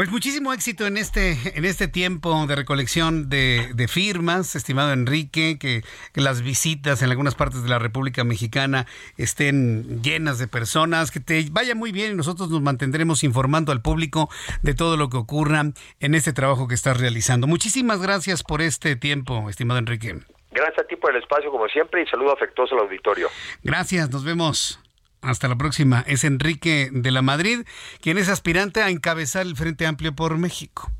[0.00, 5.82] Pues muchísimo éxito en este, en este tiempo de recolección de, firmas, estimado Enrique, que,
[6.14, 8.86] las visitas en algunas partes de la República Mexicana
[9.18, 13.82] estén llenas de personas, que te vaya muy bien y nosotros nos mantendremos informando al
[13.82, 14.30] público
[14.62, 15.64] de todo lo que ocurra
[16.00, 17.46] en este trabajo que estás realizando.
[17.46, 20.16] Muchísimas gracias por este tiempo, estimado Enrique.
[20.50, 23.28] Gracias a ti por el espacio, como siempre, y saludo afectuoso al auditorio.
[23.62, 24.80] Gracias, nos vemos.
[25.22, 26.04] Hasta la próxima.
[26.06, 27.66] Es Enrique de la Madrid,
[28.00, 30.90] quien es aspirante a encabezar el Frente Amplio por México.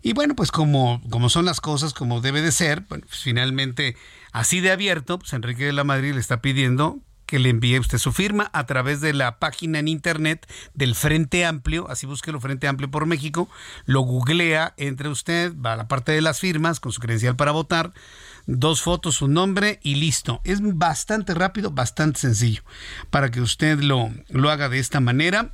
[0.00, 3.96] Y bueno, pues como, como son las cosas, como debe de ser, pues finalmente
[4.32, 7.98] así de abierto, pues Enrique de la Madrid le está pidiendo que le envíe usted
[7.98, 12.68] su firma a través de la página en internet del Frente Amplio, así búsquelo Frente
[12.68, 13.50] Amplio por México,
[13.84, 17.52] lo googlea, entre usted, va a la parte de las firmas con su credencial para
[17.52, 17.92] votar,
[18.48, 20.40] dos fotos, su nombre y listo.
[20.42, 22.62] Es bastante rápido, bastante sencillo
[23.10, 25.52] para que usted lo, lo haga de esta manera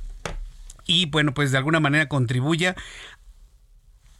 [0.85, 2.75] y bueno, pues de alguna manera contribuya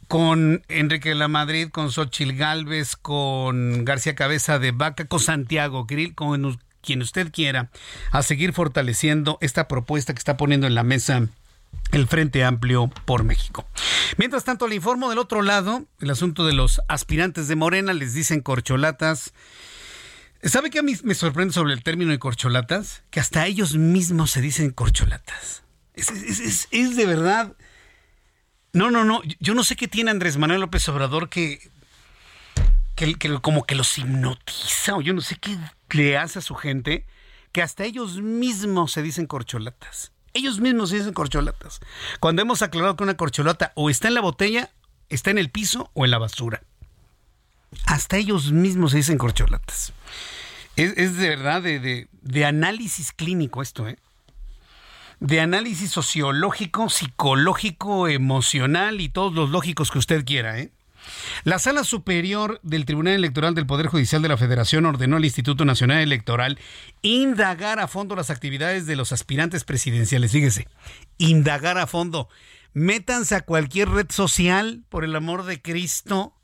[0.08, 5.86] con Enrique de la Madrid, con Xochil Gálvez, con García Cabeza de Vaca, con Santiago
[5.86, 7.70] Grill, con quien usted quiera,
[8.12, 11.28] a seguir fortaleciendo esta propuesta que está poniendo en la mesa
[11.92, 13.66] el Frente Amplio por México.
[14.18, 18.14] Mientras tanto, le informo del otro lado, el asunto de los aspirantes de Morena, les
[18.14, 19.32] dicen corcholatas.
[20.42, 23.02] ¿Sabe qué a mí me sorprende sobre el término de corcholatas?
[23.10, 25.64] Que hasta ellos mismos se dicen corcholatas.
[25.94, 27.56] Es, de verdad.
[28.72, 29.22] No, no, no.
[29.40, 31.70] Yo no sé qué tiene Andrés Manuel López Obrador que,
[32.94, 35.56] que, que como que los hipnotiza o yo no sé qué
[35.90, 37.06] le hace a su gente
[37.52, 40.12] que hasta ellos mismos se dicen corcholatas.
[40.36, 41.80] Ellos mismos dicen corcholatas.
[42.20, 44.70] Cuando hemos aclarado que una corcholata o está en la botella,
[45.08, 46.62] está en el piso o en la basura.
[47.86, 49.94] Hasta ellos mismos se dicen corcholatas.
[50.76, 53.96] Es, de verdad de, de, análisis clínico esto, ¿eh?
[55.20, 60.70] De análisis sociológico, psicológico, emocional y todos los lógicos que usted quiera, ¿eh?
[61.44, 65.64] La Sala Superior del Tribunal Electoral del Poder Judicial de la Federación ordenó al Instituto
[65.64, 66.58] Nacional Electoral
[67.02, 70.32] indagar a fondo las actividades de los aspirantes presidenciales.
[70.32, 70.68] Fíjese,
[71.18, 72.28] indagar a fondo.
[72.72, 76.34] Métanse a cualquier red social, por el amor de Cristo,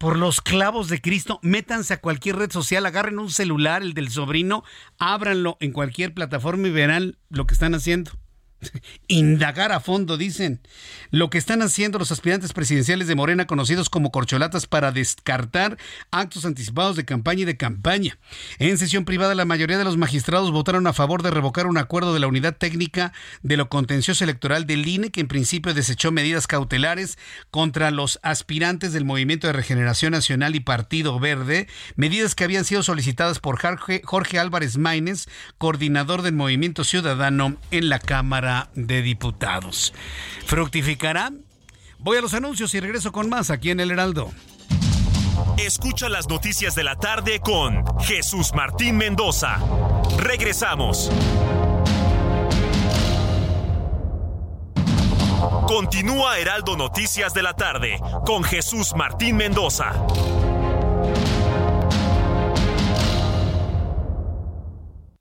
[0.00, 4.10] por los clavos de Cristo, métanse a cualquier red social, agarren un celular, el del
[4.10, 4.64] sobrino,
[4.98, 8.12] ábranlo en cualquier plataforma y verán lo que están haciendo.
[9.08, 10.60] Indagar a fondo, dicen.
[11.10, 15.78] Lo que están haciendo los aspirantes presidenciales de Morena, conocidos como corcholatas, para descartar
[16.10, 18.18] actos anticipados de campaña y de campaña.
[18.58, 22.14] En sesión privada, la mayoría de los magistrados votaron a favor de revocar un acuerdo
[22.14, 23.12] de la Unidad Técnica
[23.42, 27.18] de lo Contencioso Electoral del INE, que en principio desechó medidas cautelares
[27.50, 31.66] contra los aspirantes del Movimiento de Regeneración Nacional y Partido Verde,
[31.96, 35.26] medidas que habían sido solicitadas por Jorge, Álvarez Maínez,
[35.58, 39.92] coordinador del Movimiento Ciudadano en la Cámara de Diputados.
[40.46, 41.30] ¿Fructificará?
[41.98, 44.30] Voy a los anuncios y regreso con más aquí en El Heraldo.
[45.58, 49.58] Escucha las noticias de la tarde con Jesús Martín Mendoza.
[50.18, 51.10] Regresamos.
[55.66, 59.92] Continúa Heraldo Noticias de la tarde con Jesús Martín Mendoza.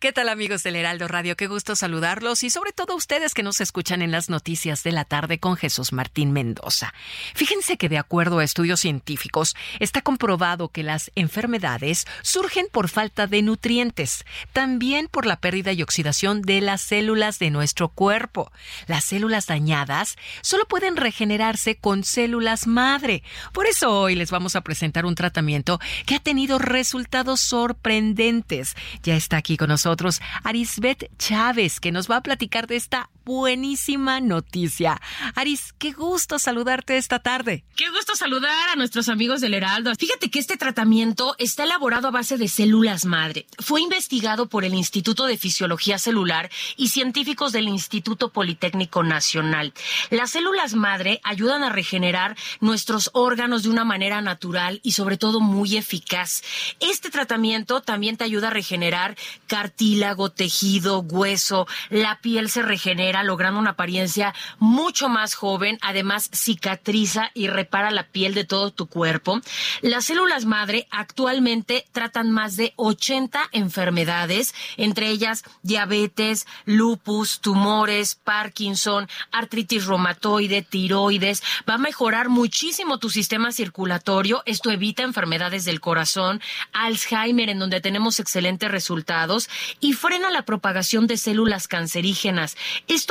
[0.00, 1.36] ¿Qué tal amigos del Heraldo Radio?
[1.36, 5.04] Qué gusto saludarlos y sobre todo ustedes que nos escuchan en las noticias de la
[5.04, 6.94] tarde con Jesús Martín Mendoza.
[7.34, 13.26] Fíjense que de acuerdo a estudios científicos está comprobado que las enfermedades surgen por falta
[13.26, 18.52] de nutrientes, también por la pérdida y oxidación de las células de nuestro cuerpo.
[18.86, 23.24] Las células dañadas solo pueden regenerarse con células madre.
[23.52, 28.76] Por eso hoy les vamos a presentar un tratamiento que ha tenido resultados sorprendentes.
[29.02, 33.08] Ya está aquí con nosotros nosotros Arisbet Chávez, que nos va a platicar de esta
[33.28, 35.02] buenísima noticia.
[35.34, 37.62] Aris, qué gusto saludarte esta tarde.
[37.76, 39.92] Qué gusto saludar a nuestros amigos del Heraldo.
[39.96, 43.46] Fíjate que este tratamiento está elaborado a base de células madre.
[43.58, 49.74] Fue investigado por el Instituto de Fisiología Celular y científicos del Instituto Politécnico Nacional.
[50.08, 55.40] Las células madre ayudan a regenerar nuestros órganos de una manera natural y sobre todo
[55.40, 56.42] muy eficaz.
[56.80, 59.18] Este tratamiento también te ayuda a regenerar
[59.48, 67.30] cartílago, tejido, hueso, la piel se regenera logrando una apariencia mucho más joven, además cicatriza
[67.34, 69.40] y repara la piel de todo tu cuerpo.
[69.82, 79.08] Las células madre actualmente tratan más de 80 enfermedades, entre ellas diabetes, lupus, tumores, Parkinson,
[79.32, 81.42] artritis reumatoide, tiroides.
[81.68, 84.42] Va a mejorar muchísimo tu sistema circulatorio.
[84.46, 86.40] Esto evita enfermedades del corazón,
[86.72, 89.48] Alzheimer, en donde tenemos excelentes resultados,
[89.80, 92.56] y frena la propagación de células cancerígenas.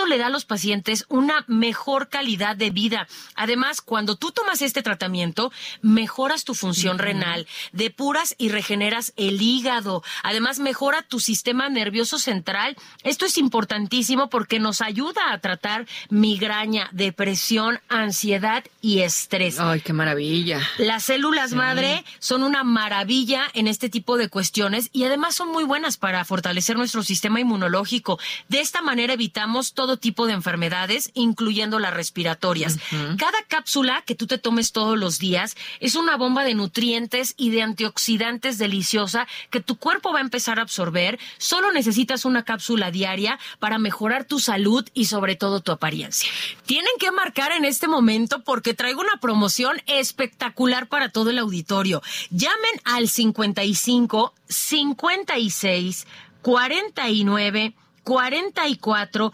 [0.05, 3.07] Le da a los pacientes una mejor calidad de vida.
[3.35, 5.51] Además, cuando tú tomas este tratamiento,
[5.81, 10.03] mejoras tu función renal, depuras y regeneras el hígado.
[10.23, 12.77] Además, mejora tu sistema nervioso central.
[13.03, 19.59] Esto es importantísimo porque nos ayuda a tratar migraña, depresión, ansiedad y estrés.
[19.59, 20.61] Ay, qué maravilla.
[20.77, 25.63] Las células madre son una maravilla en este tipo de cuestiones y además son muy
[25.63, 28.19] buenas para fortalecer nuestro sistema inmunológico.
[28.49, 32.79] De esta manera evitamos todo tipo de enfermedades, incluyendo las respiratorias.
[32.89, 37.51] Cada cápsula que tú te tomes todos los días es una bomba de nutrientes y
[37.51, 41.19] de antioxidantes deliciosa que tu cuerpo va a empezar a absorber.
[41.37, 46.31] Solo necesitas una cápsula diaria para mejorar tu salud y sobre todo tu apariencia.
[46.65, 52.01] Tienen que marcar en este momento porque traigo una promoción espectacular para todo el auditorio.
[52.31, 56.07] Llamen al 55 56
[56.41, 57.75] 49
[58.07, 59.33] 44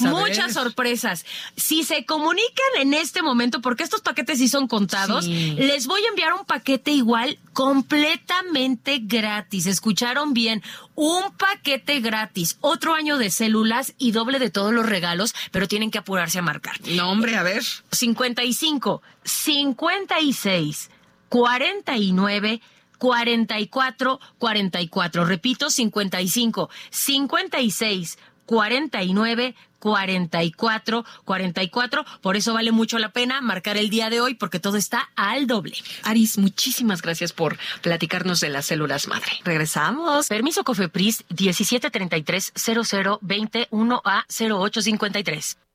[0.00, 1.24] muchas sorpresas.
[1.56, 6.08] Si se comunican en este momento, porque estos paquetes sí son contados, les voy a
[6.08, 9.66] enviar un paquete igual completamente gratis.
[9.66, 10.62] ¿Escucharon bien?
[10.94, 15.90] Un paquete gratis, otro año de células y doble de todos los regalos, pero tienen
[15.90, 16.80] que apurarse a marcar.
[16.88, 17.62] No, hombre, a ver.
[17.90, 20.90] 55, 56,
[21.28, 22.60] 49,
[22.98, 25.24] 44, 44.
[25.24, 32.04] Repito, 55, 56, 49, 44 44.
[32.20, 35.46] Por eso vale mucho la pena marcar el día de hoy porque todo está al
[35.46, 35.76] doble.
[36.02, 39.32] Aris, muchísimas gracias por platicarnos de las células madre.
[39.44, 40.28] Regresamos.
[40.28, 45.65] Permiso Cofepris 1733 00 21 a 0853.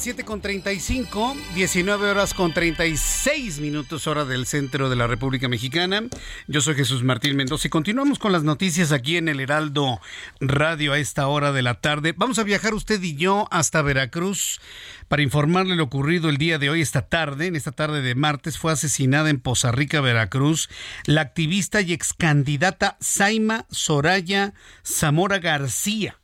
[0.00, 6.04] 7 con 35, 19 horas con 36 minutos hora del centro de la República Mexicana.
[6.46, 10.00] Yo soy Jesús Martín Mendoza y continuamos con las noticias aquí en el Heraldo
[10.40, 12.14] Radio a esta hora de la tarde.
[12.16, 14.62] Vamos a viajar usted y yo hasta Veracruz
[15.08, 17.48] para informarle lo ocurrido el día de hoy, esta tarde.
[17.48, 20.70] En esta tarde de martes fue asesinada en Poza Rica, Veracruz,
[21.04, 26.16] la activista y ex candidata Saima Soraya Zamora García.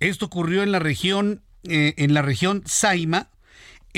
[0.00, 3.28] Esto ocurrió en la región eh, en la región Saima,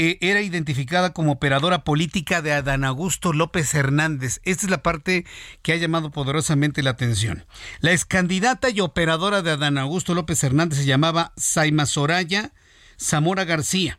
[0.01, 4.41] eh, era identificada como operadora política de Adán Augusto López Hernández.
[4.45, 5.27] Esta es la parte
[5.63, 7.47] que ha llamado poderosamente la atención.
[7.81, 12.53] La ex candidata y operadora de Adán Augusto López Hernández se llamaba Saima Soraya
[12.97, 13.99] Zamora García.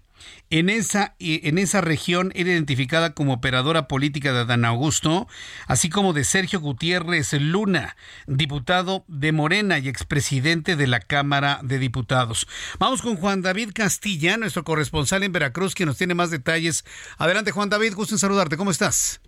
[0.52, 5.28] En esa, en esa región era identificada como operadora política de Adán Augusto,
[5.68, 7.96] así como de Sergio Gutiérrez Luna,
[8.26, 12.48] diputado de Morena y expresidente de la Cámara de Diputados.
[12.80, 16.84] Vamos con Juan David Castilla, nuestro corresponsal en Veracruz, que nos tiene más detalles.
[17.18, 18.58] Adelante, Juan David, gusto en saludarte.
[18.58, 19.22] ¿Cómo estás?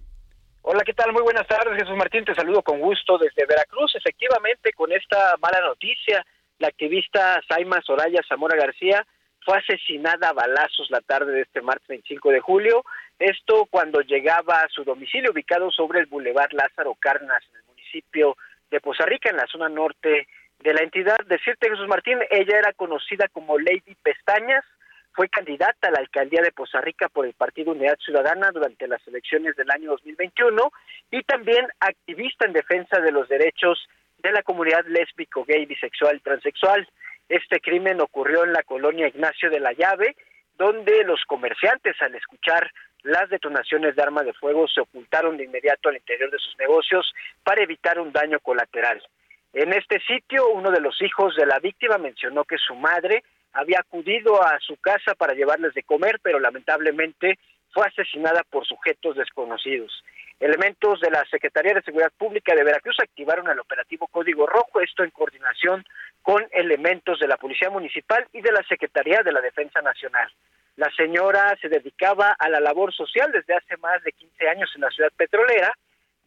[0.64, 1.11] Hola, ¿qué tal?
[1.11, 2.23] Muy buenas tardes, Jesús Martín.
[2.23, 3.95] Te saludo con gusto desde Veracruz.
[3.95, 6.26] Efectivamente, con esta mala noticia,
[6.60, 9.06] la activista Saima Soraya Zamora García
[9.43, 12.84] fue asesinada a balazos la tarde de este martes 25 de julio.
[13.19, 18.38] Esto cuando llegaba a su domicilio ubicado sobre el Boulevard Lázaro Carnas en el municipio
[18.69, 20.27] de Poza Rica, en la zona norte
[20.59, 21.18] de la entidad.
[21.27, 24.63] Decirte, Jesús Martín, ella era conocida como Lady Pestañas,
[25.13, 29.05] fue candidata a la alcaldía de Poza Rica por el Partido Unidad Ciudadana durante las
[29.07, 30.72] elecciones del año 2021
[31.11, 33.77] y también activista en defensa de los derechos
[34.19, 36.88] de la comunidad lésbico, gay, bisexual, transexual.
[37.32, 40.18] Este crimen ocurrió en la colonia Ignacio de la Llave,
[40.58, 42.70] donde los comerciantes al escuchar
[43.03, 47.10] las detonaciones de arma de fuego se ocultaron de inmediato al interior de sus negocios
[47.41, 49.02] para evitar un daño colateral.
[49.53, 53.80] En este sitio, uno de los hijos de la víctima mencionó que su madre había
[53.80, 57.40] acudido a su casa para llevarles de comer, pero lamentablemente
[57.74, 60.03] fue asesinada por sujetos desconocidos.
[60.41, 65.03] Elementos de la Secretaría de Seguridad Pública de Veracruz activaron el operativo Código Rojo, esto
[65.03, 65.86] en coordinación
[66.22, 70.30] con elementos de la Policía Municipal y de la Secretaría de la Defensa Nacional.
[70.77, 74.81] La señora se dedicaba a la labor social desde hace más de 15 años en
[74.81, 75.77] la ciudad petrolera,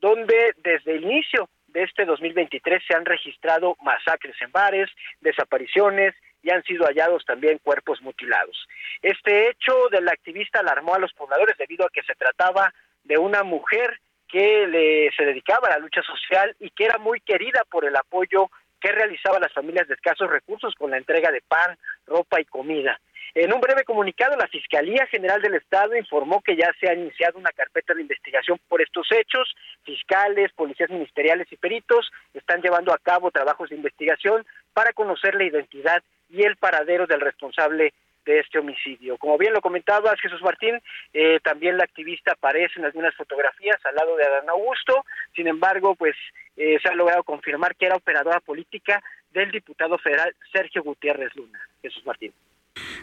[0.00, 4.88] donde desde el inicio de este 2023 se han registrado masacres en bares,
[5.20, 8.68] desapariciones y han sido hallados también cuerpos mutilados.
[9.02, 12.72] Este hecho del activista alarmó a los pobladores debido a que se trataba
[13.02, 13.98] de una mujer
[14.28, 17.96] que le, se dedicaba a la lucha social y que era muy querida por el
[17.96, 18.50] apoyo
[18.84, 23.00] que realizaba las familias de escasos recursos con la entrega de pan, ropa y comida.
[23.34, 27.38] En un breve comunicado, la Fiscalía General del Estado informó que ya se ha iniciado
[27.38, 29.54] una carpeta de investigación por estos hechos.
[29.84, 34.44] Fiscales, policías ministeriales y peritos están llevando a cabo trabajos de investigación
[34.74, 37.94] para conocer la identidad y el paradero del responsable
[38.24, 39.16] de este homicidio.
[39.18, 40.80] Como bien lo comentabas, Jesús Martín,
[41.12, 45.94] eh, también la activista aparece en algunas fotografías al lado de Adán Augusto, sin embargo,
[45.94, 46.14] pues
[46.56, 49.02] eh, se ha logrado confirmar que era operadora política
[49.32, 51.60] del diputado federal Sergio Gutiérrez Luna.
[51.82, 52.32] Jesús Martín.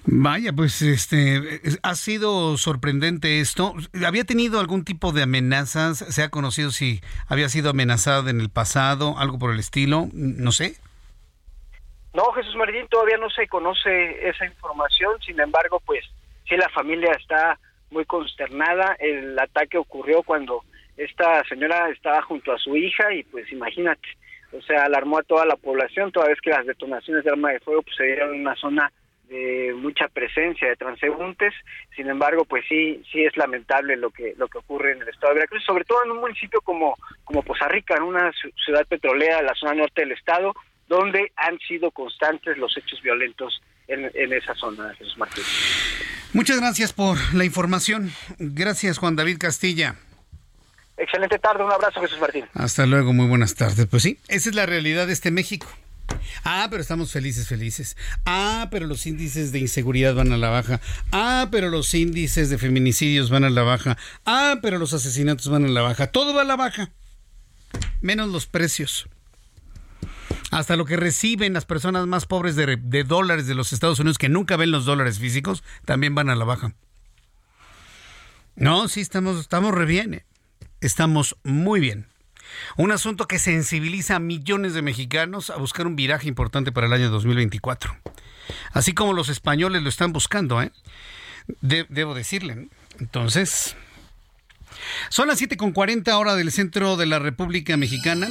[0.05, 3.73] Vaya, pues este ha sido sorprendente esto.
[4.05, 5.99] ¿Había tenido algún tipo de amenazas?
[5.99, 10.09] ¿Se ha conocido si había sido amenazada en el pasado, algo por el estilo?
[10.13, 10.75] No sé.
[12.13, 16.03] No, Jesús Martín, todavía no se conoce esa información, sin embargo, pues
[16.47, 17.57] sí la familia está
[17.89, 18.95] muy consternada.
[18.99, 20.63] El ataque ocurrió cuando
[20.97, 24.07] esta señora estaba junto a su hija y pues imagínate,
[24.51, 27.59] o sea, alarmó a toda la población, toda vez que las detonaciones de arma de
[27.61, 28.91] fuego pues, se dieron en una zona
[29.29, 31.53] de mucha presencia de transeúntes.
[31.95, 35.29] Sin embargo, pues sí, sí es lamentable lo que lo que ocurre en el estado
[35.29, 38.31] de Veracruz, sobre todo en un municipio como como Poza Rica, en una
[38.65, 40.53] ciudad petrolera de la zona norte del estado,
[40.91, 45.43] donde han sido constantes los hechos violentos en, esa zona, Jesús Martín.
[46.33, 48.11] Muchas gracias por la información.
[48.39, 49.95] Gracias, Juan David Castilla.
[50.97, 52.45] Excelente tarde, un abrazo, Jesús Martín.
[52.53, 53.87] Hasta luego, muy buenas tardes.
[53.87, 55.65] Pues sí, esa es la realidad de este México.
[56.43, 57.95] Ah, pero estamos felices, felices.
[58.25, 60.81] Ah, pero los índices de inseguridad van a la baja.
[61.13, 63.97] Ah, pero los índices de feminicidios van a la baja.
[64.25, 66.07] Ah, pero los asesinatos van a la baja.
[66.07, 66.89] Todo va a la baja.
[68.01, 69.07] Menos los precios.
[70.51, 74.29] Hasta lo que reciben las personas más pobres de, dólares de los Estados Unidos, que
[74.29, 76.75] nunca ven los dólares físicos, también van a la baja.
[78.55, 80.13] No, sí, estamos, estamos re bien.
[80.13, 80.25] Eh.
[80.81, 82.07] Estamos muy bien.
[82.75, 86.93] Un asunto que sensibiliza a millones de mexicanos a buscar un viraje importante para el
[86.93, 87.95] año 2024.
[88.73, 90.71] Así como los españoles lo están buscando, ¿eh?
[91.61, 92.67] debo decirle.
[92.99, 93.77] Entonces,
[95.09, 98.29] son las 7.40 hora del centro de la República Mexicana.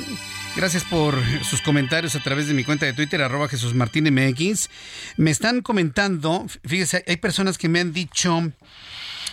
[0.56, 1.14] Gracias por
[1.44, 4.68] sus comentarios a través de mi cuenta de Twitter, arroba Jesús Martín MX.
[5.16, 8.52] Me están comentando, fíjese, hay personas que me han dicho,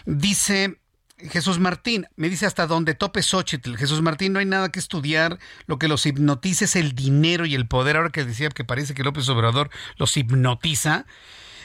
[0.06, 0.77] dice
[1.19, 3.76] Jesús Martín, me dice hasta donde tope Xochitl.
[3.76, 5.39] Jesús Martín, no hay nada que estudiar.
[5.65, 7.98] Lo que los hipnotiza es el dinero y el poder.
[7.98, 11.06] Ahora que decía que parece que López Obrador los hipnotiza.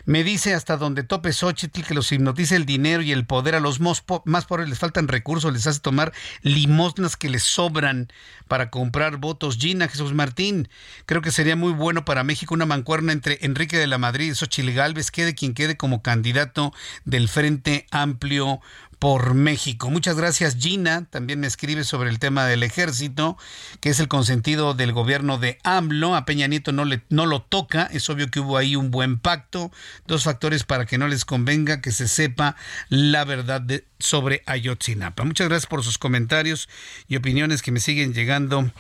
[0.05, 3.55] Me dice hasta donde tope Xochitl que los hipnotiza el dinero y el poder.
[3.55, 6.13] A los más, pobres les faltan recursos, les hace tomar
[6.43, 8.09] limosnas que les sobran
[8.49, 9.59] para comprar votos.
[9.59, 10.69] Gina Jesús Martín,
[11.07, 14.35] creo que sería muy bueno para México una mancuerna entre Enrique de la Madrid y
[14.35, 16.73] Xochitl Galvez, quede quien quede como candidato
[17.05, 18.61] del Frente Amplio
[19.03, 19.91] por México.
[19.91, 23.37] Muchas gracias Gina, también me escribe sobre el tema del ejército,
[23.81, 26.15] que es el consentido del gobierno de AMLO.
[26.15, 29.19] A Peña Nieto no, le, no lo toca, es obvio que hubo ahí un buen
[29.19, 29.73] pacto.
[30.07, 32.55] Dos factores para que no les convenga que se sepa
[32.91, 35.25] la verdad de, sobre Ayotzinapa.
[35.25, 36.69] Muchas gracias por sus comentarios
[37.09, 38.71] y opiniones que me siguen llegando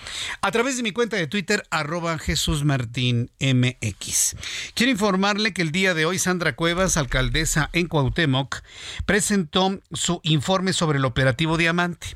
[0.40, 4.36] a través de mi cuenta de Twitter, arroba Jesús Martín MX.
[4.74, 8.62] Quiero informarle que el día de hoy Sandra Cuevas, alcaldesa en Cuauhtémoc,
[9.06, 12.08] presentó su informe sobre el operativo Diamante.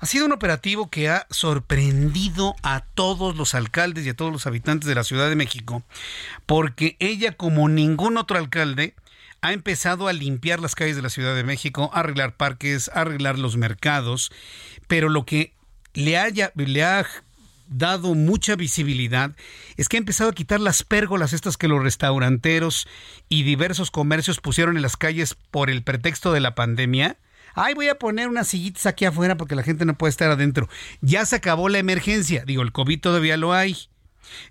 [0.00, 4.46] Ha sido un operativo que ha sorprendido a todos los alcaldes y a todos los
[4.46, 5.82] habitantes de la Ciudad de México,
[6.44, 8.94] porque ella, como ningún otro alcalde,
[9.44, 13.02] ha empezado a limpiar las calles de la Ciudad de México, a arreglar parques, a
[13.02, 14.32] arreglar los mercados,
[14.88, 15.52] pero lo que
[15.92, 17.06] le, haya, le ha
[17.68, 19.32] dado mucha visibilidad
[19.76, 22.88] es que ha empezado a quitar las pérgolas estas que los restauranteros
[23.28, 27.18] y diversos comercios pusieron en las calles por el pretexto de la pandemia.
[27.54, 30.70] Ay, voy a poner unas sillitas aquí afuera porque la gente no puede estar adentro.
[31.02, 32.46] Ya se acabó la emergencia.
[32.46, 33.76] Digo, el COVID todavía lo hay.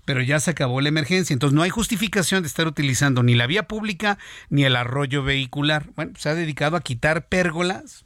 [0.06, 3.48] Pero ya se acabó la emergencia, entonces no hay justificación de estar utilizando ni la
[3.48, 4.18] vía pública
[4.50, 5.90] ni el arroyo vehicular.
[5.96, 8.06] Bueno, se ha dedicado a quitar pérgolas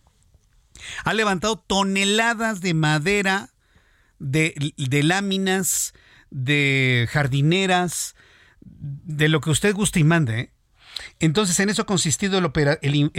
[1.03, 3.49] Ha levantado toneladas de madera,
[4.19, 4.53] de,
[5.03, 5.93] láminas,
[6.29, 8.15] de jardineras,
[8.61, 10.39] de lo que usted guste y mande.
[10.39, 10.51] ¿eh?
[11.19, 12.45] Entonces, en eso ha consistido el,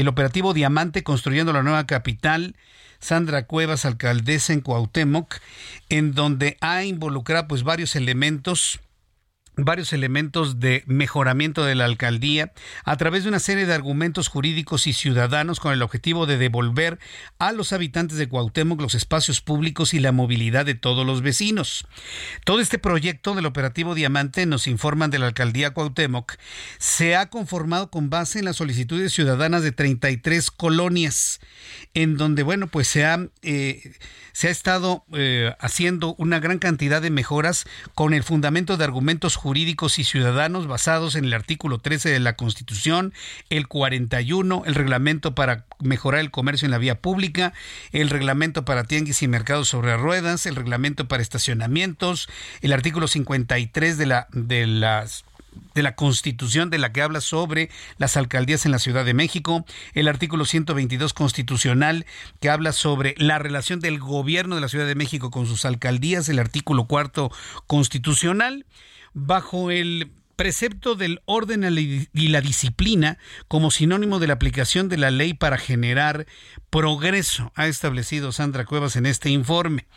[0.08, 2.56] operativo Diamante construyendo la nueva capital.
[3.00, 5.36] Sandra Cuevas, alcaldesa en Cuauhtémoc,
[5.88, 8.80] en donde ha involucrado pues varios elementos
[9.58, 12.52] varios elementos de mejoramiento de la alcaldía
[12.84, 16.98] a través de una serie de argumentos jurídicos y ciudadanos con el objetivo de devolver
[17.38, 21.86] a los habitantes de Cuauhtémoc los espacios públicos y la movilidad de todos los vecinos.
[22.44, 26.34] Todo este proyecto del operativo Diamante, nos informan de la alcaldía Cuauhtémoc,
[26.78, 31.40] se ha conformado con base en las solicitudes ciudadanas de 33 colonias,
[31.94, 33.94] en donde, bueno, pues se ha, eh,
[34.32, 39.34] se ha estado eh, haciendo una gran cantidad de mejoras con el fundamento de argumentos
[39.34, 43.14] jurídicos jurídicos y ciudadanos basados en el artículo 13 de la Constitución,
[43.48, 47.54] el 41, el reglamento para mejorar el comercio en la vía pública,
[47.92, 52.28] el reglamento para tianguis y mercados sobre ruedas, el reglamento para estacionamientos,
[52.60, 55.24] el artículo 53 de la de las
[55.74, 59.64] de la Constitución de la que habla sobre las alcaldías en la Ciudad de México,
[59.94, 62.04] el artículo 122 constitucional
[62.38, 66.28] que habla sobre la relación del gobierno de la Ciudad de México con sus alcaldías,
[66.28, 67.32] el artículo cuarto
[67.66, 68.66] constitucional
[69.14, 71.64] bajo el precepto del orden
[72.14, 76.26] y la disciplina como sinónimo de la aplicación de la ley para generar
[76.70, 79.88] progreso, ha establecido Sandra Cuevas en este informe.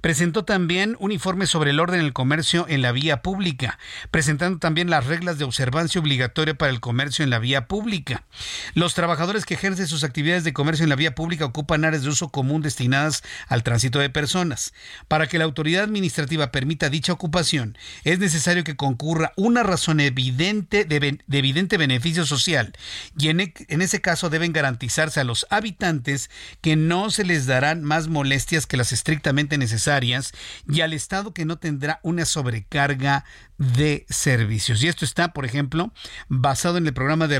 [0.00, 3.78] Presentó también un informe sobre el orden del comercio en la vía pública,
[4.10, 8.24] presentando también las reglas de observancia obligatoria para el comercio en la vía pública.
[8.72, 12.08] Los trabajadores que ejercen sus actividades de comercio en la vía pública ocupan áreas de
[12.08, 14.72] uso común destinadas al tránsito de personas.
[15.08, 20.84] Para que la autoridad administrativa permita dicha ocupación, es necesario que concurra una razón evidente
[20.84, 22.72] de, evidente beneficio social
[23.18, 26.30] y e, en ese caso deben garantizarse a los habitantes
[26.60, 30.32] que no se les darán más molestias que las estrictamente necesarias
[30.68, 33.24] y al Estado que no tendrá una sobrecarga
[33.58, 34.82] de servicios.
[34.82, 35.92] Y esto está, por ejemplo,
[36.28, 37.38] basado en el programa de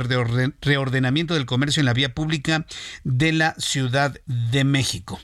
[0.61, 2.67] reordenamiento del comercio en la vía pública
[3.05, 5.21] de la Ciudad de México.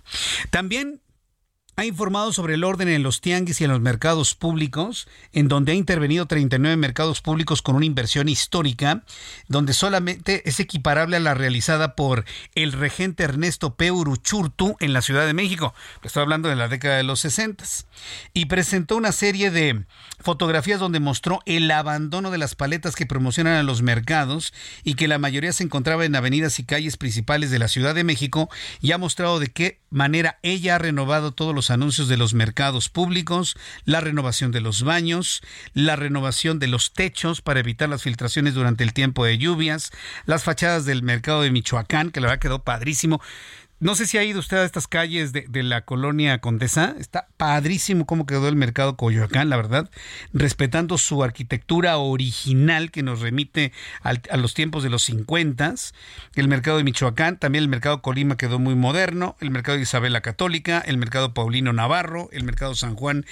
[0.50, 1.00] También
[1.78, 5.72] ha informado sobre el orden en los tianguis y en los mercados públicos, en donde
[5.72, 9.02] ha intervenido 39 mercados públicos con una inversión histórica,
[9.48, 12.24] donde solamente es equiparable a la realizada por
[12.54, 13.90] el regente Ernesto P.
[13.90, 15.74] Uruchurtu en la Ciudad de México.
[16.02, 17.64] Estoy hablando de la década de los 60.
[18.32, 19.84] Y presentó una serie de
[20.18, 25.08] fotografías donde mostró el abandono de las paletas que promocionan a los mercados y que
[25.08, 28.48] la mayoría se encontraba en avenidas y calles principales de la Ciudad de México
[28.80, 32.88] y ha mostrado de qué manera ella ha renovado todos los anuncios de los mercados
[32.88, 35.42] públicos, la renovación de los baños,
[35.74, 39.90] la renovación de los techos para evitar las filtraciones durante el tiempo de lluvias,
[40.24, 43.20] las fachadas del mercado de Michoacán, que la verdad quedó padrísimo.
[43.78, 46.94] No sé si ha ido usted a estas calles de, la colonia Condesa.
[46.98, 49.90] Está padrísimo cómo quedó el mercado Coyoacán, la verdad,
[50.32, 53.72] respetando su arquitectura original que nos remite
[54.02, 55.74] a los tiempos de los 50.
[56.36, 59.36] El mercado de Michoacán, también el mercado Colima quedó muy moderno.
[59.40, 63.26] El mercado de Isabel Católica, el mercado Paulino Navarro, el mercado San Juan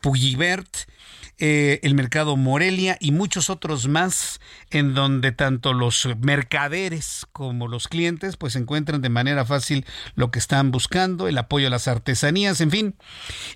[0.00, 0.88] Pugibert
[1.38, 4.40] eh, el mercado Morelia y muchos otros más
[4.70, 10.38] en donde tanto los mercaderes como los clientes pues encuentran de manera fácil lo que
[10.38, 12.94] están buscando, el apoyo a las artesanías, en fin,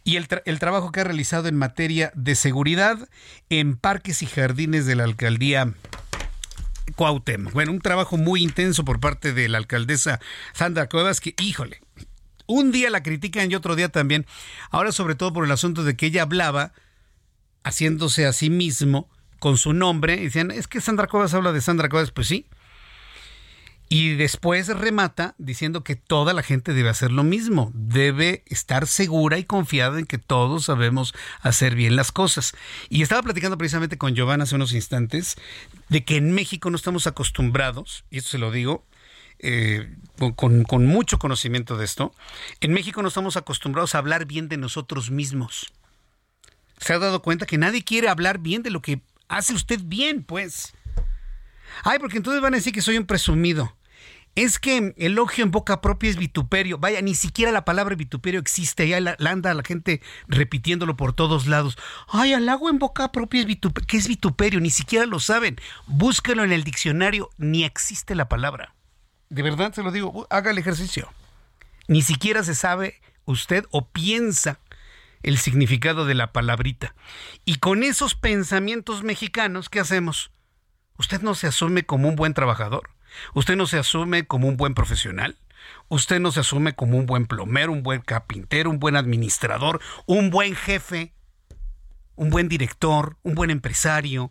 [0.02, 3.08] y el, el trabajo que ha realizado en materia de seguridad
[3.50, 5.74] en parques y jardines de la alcaldía
[6.96, 7.52] Cuauhtémoc.
[7.52, 10.20] Bueno, un trabajo muy intenso por parte de la alcaldesa
[10.52, 11.80] Sandra Cuevas que, híjole,
[12.46, 14.26] un día la critican y otro día también.
[14.70, 16.72] Ahora sobre todo por el asunto de que ella hablaba
[17.64, 19.08] haciéndose a sí mismo
[19.40, 20.16] con su nombre.
[20.16, 22.46] Y decían, es que Sandra Cuevas habla de Sandra Cuevas, pues sí.
[23.88, 29.38] Y después remata diciendo que toda la gente debe hacer lo mismo, debe estar segura
[29.38, 32.54] y confiada en que todos sabemos hacer bien las cosas.
[32.88, 35.36] Y estaba platicando precisamente con Giovanna hace unos instantes
[35.90, 38.86] de que en México no estamos acostumbrados, y esto se lo digo
[39.38, 39.94] eh,
[40.34, 42.14] con, con mucho conocimiento de esto,
[42.60, 45.72] en México no estamos acostumbrados a hablar bien de nosotros mismos
[46.85, 50.23] se ha dado cuenta que nadie quiere hablar bien de lo que hace usted bien,
[50.23, 50.74] pues.
[51.82, 53.74] Ay, porque entonces van a decir que soy un presumido.
[54.35, 56.77] Es que elogio en boca propia es vituperio.
[56.77, 58.86] Vaya, ni siquiera la palabra vituperio existe.
[58.86, 61.78] Ya la, anda la gente repitiéndolo por todos lados.
[62.09, 63.86] Ay, halago en boca propia es vituperio.
[63.86, 64.61] ¿Qué es vituperio?
[64.61, 65.56] Ni siquiera lo saben.
[65.86, 67.31] Búsquenlo en el diccionario.
[67.39, 68.74] Ni existe la palabra.
[69.31, 70.27] De verdad se lo digo.
[70.28, 71.09] Haga el ejercicio.
[71.89, 74.59] Ni siquiera se sabe usted o piensa
[75.24, 76.94] el significado de la palabrita.
[77.44, 80.30] Y con esos pensamientos mexicanos, ¿qué hacemos?
[80.98, 82.90] Usted no se asume como un buen trabajador.
[83.34, 85.36] Usted no se asume como un buen profesional.
[85.88, 90.28] usted no se asume como un buen plomero, un buen carpintero, un buen administrador, un
[90.28, 91.14] buen jefe,
[92.16, 94.30] un buen director, un buen empresario,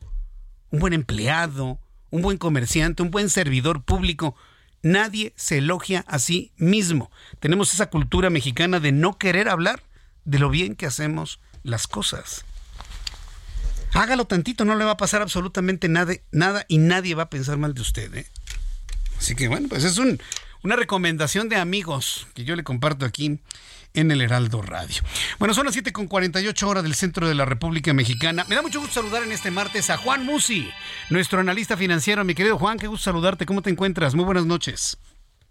[0.70, 1.80] un buen empleado,
[2.11, 4.36] un buen comerciante, un buen servidor público.
[4.84, 7.10] Nadie se elogia a sí mismo.
[7.40, 9.82] Tenemos esa cultura mexicana de no querer hablar
[10.26, 12.45] de lo bien que hacemos las cosas.
[13.94, 17.58] Hágalo tantito, no le va a pasar absolutamente nada, nada y nadie va a pensar
[17.58, 18.14] mal de usted.
[18.16, 18.26] ¿eh?
[19.18, 20.20] Así que bueno, pues es un,
[20.64, 23.40] una recomendación de amigos que yo le comparto aquí
[23.94, 25.04] en el Heraldo Radio.
[25.38, 28.45] Bueno, son las 7 con 48 horas del centro de la República Mexicana.
[28.50, 30.68] Me da mucho gusto saludar en este martes a Juan Musi,
[31.12, 32.24] nuestro analista financiero.
[32.24, 33.45] Mi querido Juan, qué gusto saludarte.
[33.45, 34.16] ¿Cómo te encuentras?
[34.16, 34.98] Muy buenas noches.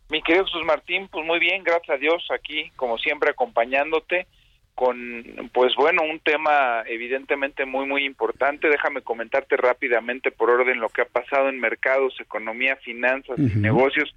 [0.09, 4.27] Mi querido Jesús Martín, pues muy bien, gracias a Dios, aquí como siempre acompañándote
[4.75, 8.69] con, pues bueno, un tema evidentemente muy, muy importante.
[8.69, 14.15] Déjame comentarte rápidamente por orden lo que ha pasado en mercados, economía, finanzas y negocios.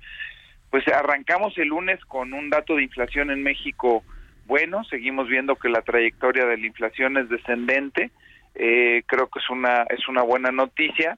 [0.69, 4.03] Pues arrancamos el lunes con un dato de inflación en México
[4.45, 8.11] bueno, seguimos viendo que la trayectoria de la inflación es descendente,
[8.53, 11.17] eh, creo que es una, es una buena noticia,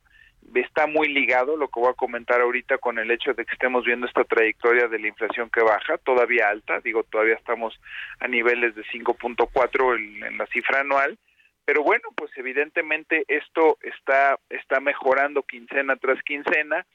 [0.54, 3.86] está muy ligado lo que voy a comentar ahorita con el hecho de que estemos
[3.86, 7.80] viendo esta trayectoria de la inflación que baja, todavía alta, digo, todavía estamos
[8.20, 11.18] a niveles de 5.4 en, en la cifra anual,
[11.66, 16.86] pero bueno, pues evidentemente esto está, está mejorando quincena tras quincena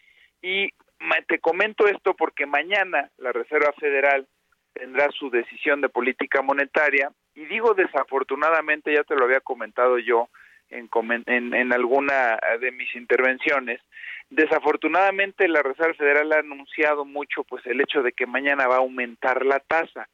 [0.41, 0.71] y
[1.29, 4.27] te comento esto porque mañana la Reserva Federal
[4.73, 10.29] tendrá su decisión de política monetaria y digo desafortunadamente, ya te lo había comentado yo
[10.73, 10.89] en,
[11.27, 13.81] en, en alguna de mis intervenciones,
[14.31, 18.79] desafortunadamente la Reserva Federal ha anunciado mucho pues el hecho de que mañana va a
[18.79, 20.09] aumentar la tasa.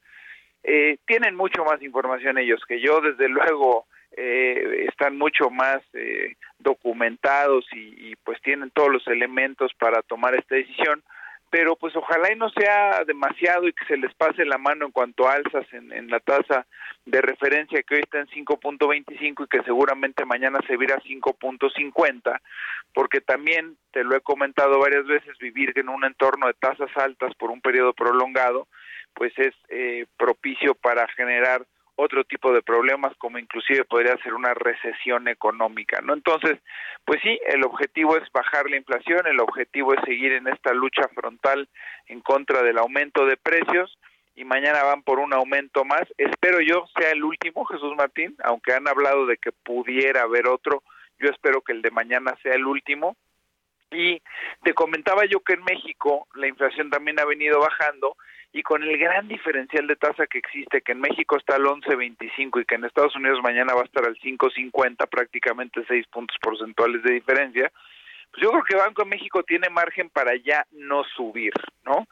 [0.64, 3.86] Eh, tienen mucho más información ellos que yo, desde luego
[4.16, 10.34] eh, están mucho más eh, documentados y, y, pues tienen todos los elementos para tomar
[10.34, 11.02] esta decisión,
[11.50, 14.92] pero pues ojalá y no sea demasiado y que se les pase la mano en
[14.92, 16.66] cuanto a alzas en, la tasa
[17.06, 22.40] de referencia que hoy está en 5.25 y que seguramente mañana se virá a 5.50,
[22.92, 27.34] porque también te lo he comentado varias veces, vivir en un entorno de tasas altas
[27.36, 28.68] por un periodo prolongado,
[29.14, 31.64] pues es eh, propicio para generar
[32.00, 36.14] otro tipo de problemas como inclusive podría ser una recesión económica, ¿no?
[36.14, 36.58] Entonces,
[37.04, 41.08] pues sí, el objetivo es bajar la inflación, el objetivo es seguir en esta lucha
[41.12, 41.68] frontal
[42.06, 43.98] en contra del aumento de precios
[44.36, 46.02] y mañana van por un aumento más.
[46.16, 50.84] Espero yo sea el último, Jesús Martín, aunque han hablado de que pudiera haber otro,
[51.18, 53.16] yo espero que el de mañana sea el último.
[53.90, 54.22] Y
[54.62, 58.16] te comentaba yo que en México la inflación también ha venido bajando
[58.58, 62.60] y con el gran diferencial de tasa que existe, que en México está al 11.25
[62.60, 67.04] y que en Estados Unidos mañana va a estar al 5.50, prácticamente 6 puntos porcentuales
[67.04, 67.70] de diferencia,
[68.32, 71.52] pues yo creo que Banco de México tiene margen para ya no subir,
[71.84, 72.08] ¿no?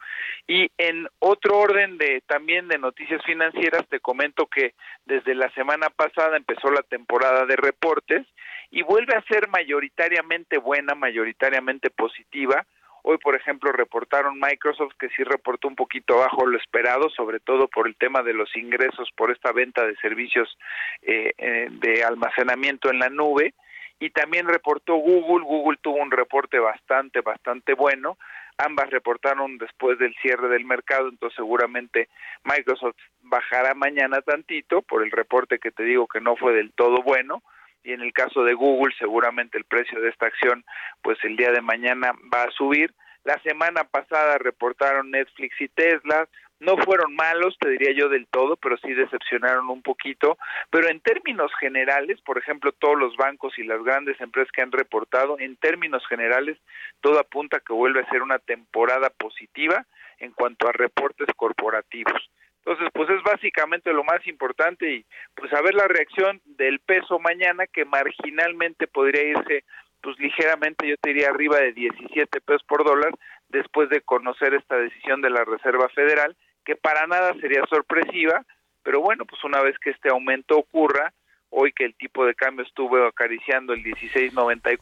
[0.47, 4.73] Y en otro orden de también de noticias financieras te comento que
[5.05, 8.25] desde la semana pasada empezó la temporada de reportes
[8.71, 12.65] y vuelve a ser mayoritariamente buena, mayoritariamente positiva
[13.03, 17.67] Hoy, por ejemplo, reportaron Microsoft que sí reportó un poquito bajo lo esperado, sobre todo
[17.67, 20.57] por el tema de los ingresos por esta venta de servicios
[21.01, 23.53] eh, eh, de almacenamiento en la nube.
[23.99, 25.43] Y también reportó Google.
[25.45, 28.17] Google tuvo un reporte bastante, bastante bueno.
[28.57, 32.09] Ambas reportaron después del cierre del mercado, entonces seguramente
[32.43, 37.03] Microsoft bajará mañana tantito por el reporte que te digo que no fue del todo
[37.03, 37.43] bueno
[37.83, 40.63] y en el caso de Google seguramente el precio de esta acción
[41.01, 42.93] pues el día de mañana va a subir.
[43.23, 46.27] La semana pasada reportaron Netflix y Tesla,
[46.59, 50.37] no fueron malos, te diría yo del todo, pero sí decepcionaron un poquito.
[50.71, 54.71] Pero en términos generales, por ejemplo, todos los bancos y las grandes empresas que han
[54.71, 56.57] reportado, en términos generales,
[57.01, 59.85] todo apunta a que vuelve a ser una temporada positiva
[60.19, 62.29] en cuanto a reportes corporativos.
[62.67, 67.17] Entonces, pues es básicamente lo más importante y pues a ver la reacción del peso
[67.17, 69.63] mañana que marginalmente podría irse
[70.01, 73.13] pues ligeramente yo te diría arriba de 17 pesos por dólar
[73.47, 76.35] después de conocer esta decisión de la Reserva Federal
[76.65, 78.43] que para nada sería sorpresiva,
[78.83, 81.13] pero bueno, pues una vez que este aumento ocurra,
[81.49, 84.81] hoy que el tipo de cambio estuvo acariciando el 16.94,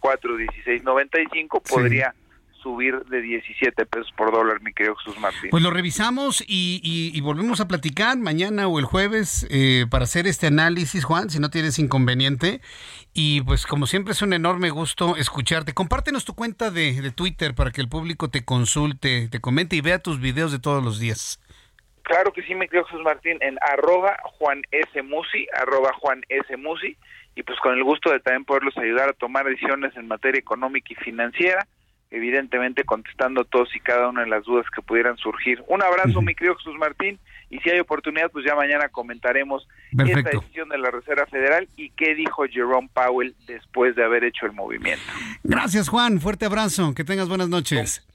[0.66, 2.16] 16.95, podría
[2.66, 5.52] subir de 17 pesos por dólar, mi querido Jesús Martín.
[5.52, 10.48] Pues lo revisamos y, volvemos a platicar mañana o el jueves eh, para hacer este
[10.48, 12.62] análisis, Juan, si no tienes inconveniente.
[13.14, 15.74] Y pues como siempre es un enorme gusto escucharte.
[15.74, 19.82] Compártenos tu cuenta de, de Twitter para que el público te consulte, te comente y
[19.82, 21.40] vea tus videos de todos los días.
[22.02, 25.04] Claro que sí, mi querido Jesús Martín, en arroba Juan S.
[25.04, 26.58] Musi, arroba Juan S.
[26.58, 26.98] Musi,
[27.36, 30.88] y pues con el gusto de también poderlos ayudar a tomar decisiones en materia económica
[30.90, 31.68] y financiera
[32.16, 35.62] evidentemente contestando todos y cada una de las dudas que pudieran surgir.
[35.68, 37.20] Un abrazo, mi querido Jesús Martín,
[37.50, 41.90] y si hay oportunidad, pues ya mañana comentaremos esta decisión de la Reserva Federal y
[41.92, 45.04] qué dijo Jerome Powell después de haber hecho el movimiento.
[45.44, 46.22] Gracias, Juan.
[46.22, 46.96] Fuerte abrazo.
[46.96, 48.06] Que tengas buenas noches.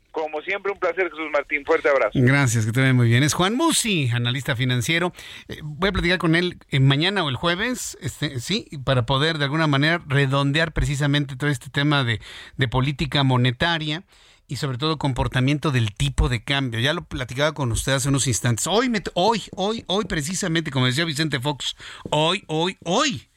[0.51, 1.65] Siempre, un placer, Jesús Martín.
[1.65, 2.11] Fuerte abrazo.
[2.15, 3.23] Gracias, que te vea muy bien.
[3.23, 5.13] Es Juan Musi, analista financiero.
[5.47, 9.39] Eh, voy a platicar con él eh, mañana o el jueves, este, sí, para poder
[9.39, 12.21] de alguna manera redondear precisamente todo este tema de,
[12.57, 14.03] de política monetaria
[14.49, 16.81] y sobre todo comportamiento del tipo de cambio.
[16.81, 18.67] Ya lo platicaba con usted hace unos instantes.
[18.67, 21.77] Hoy, me, hoy, hoy, hoy precisamente, como decía Vicente Fox,
[22.11, 23.29] hoy, hoy, hoy,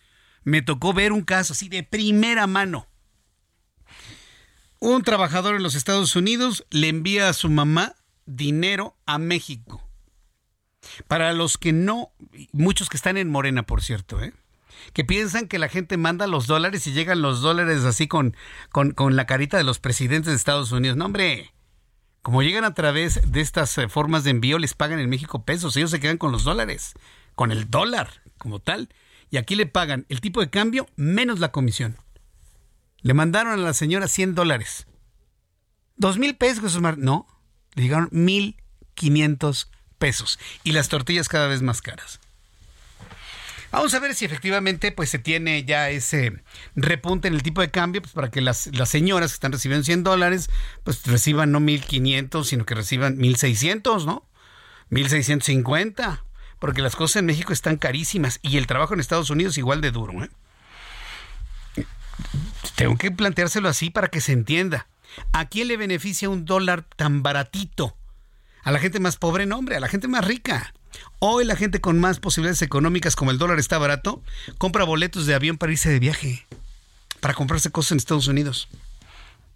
[0.44, 2.88] me tocó ver un caso así de primera mano
[4.84, 7.96] un trabajador en los Estados Unidos le envía a su mamá
[8.26, 9.82] dinero a México.
[11.08, 12.12] Para los que no,
[12.52, 14.34] muchos que están en Morena, por cierto, ¿eh?
[14.92, 18.36] que piensan que la gente manda los dólares y llegan los dólares así con,
[18.74, 20.98] con, con la carita de los presidentes de Estados Unidos.
[20.98, 21.54] No, hombre,
[22.22, 25.78] como llegan a través de estas eh, formas de envío, les pagan en México pesos,
[25.78, 26.94] ellos se quedan con los dólares,
[27.36, 28.90] con el dólar como tal,
[29.30, 31.96] y aquí le pagan el tipo de cambio menos la comisión.
[33.04, 34.88] Le mandaron a la señora 100 dólares.
[35.96, 37.28] ¿Dos mil pesos, No,
[37.76, 39.68] le llegaron 1.500
[40.00, 40.40] pesos.
[40.64, 42.20] Y las tortillas cada vez más caras.
[43.72, 46.44] Vamos a ver si efectivamente pues se tiene ya ese
[46.76, 49.84] repunte en el tipo de cambio pues, para que las, las señoras que están recibiendo
[49.84, 50.52] 100 dólares
[50.84, 54.30] pues reciban no 1.500 sino que reciban 1.600, ¿no?
[54.92, 56.22] 1.650
[56.60, 59.90] porque las cosas en México están carísimas y el trabajo en Estados Unidos igual de
[59.90, 60.24] duro.
[60.24, 60.30] ¿eh?
[62.76, 64.88] Tengo que planteárselo así para que se entienda.
[65.32, 67.96] ¿A quién le beneficia un dólar tan baratito?
[68.64, 70.74] A la gente más pobre, no, hombre, a la gente más rica.
[71.20, 74.22] Hoy la gente con más posibilidades económicas, como el dólar está barato,
[74.58, 76.46] compra boletos de avión para irse de viaje,
[77.20, 78.70] para comprarse cosas en Estados Unidos,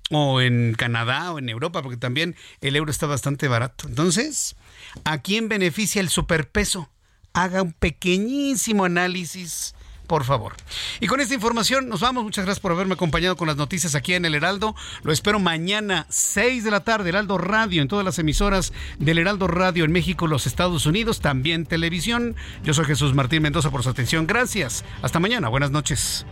[0.10, 3.88] o en Canadá, o en Europa, porque también el euro está bastante barato.
[3.88, 4.56] Entonces,
[5.04, 6.90] ¿a quién beneficia el superpeso?
[7.34, 9.76] Haga un pequeñísimo análisis
[10.08, 10.56] por favor.
[11.00, 12.24] Y con esta información nos vamos.
[12.24, 14.76] Muchas gracias por haberme acompañado con las noticias aquí en el Heraldo.
[15.04, 19.48] Lo espero mañana, 6 de la tarde, Heraldo Radio, en todas las emisoras del Heraldo
[19.48, 22.36] Radio en México, los Estados Unidos, también televisión.
[22.64, 24.26] Yo soy Jesús Martín Mendoza por su atención.
[24.26, 24.84] Gracias.
[25.02, 25.50] Hasta mañana.
[25.50, 26.26] Buenas noches.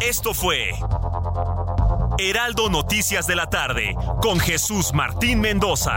[0.00, 0.72] Esto fue
[2.18, 5.96] Heraldo Noticias de la tarde con Jesús Martín Mendoza.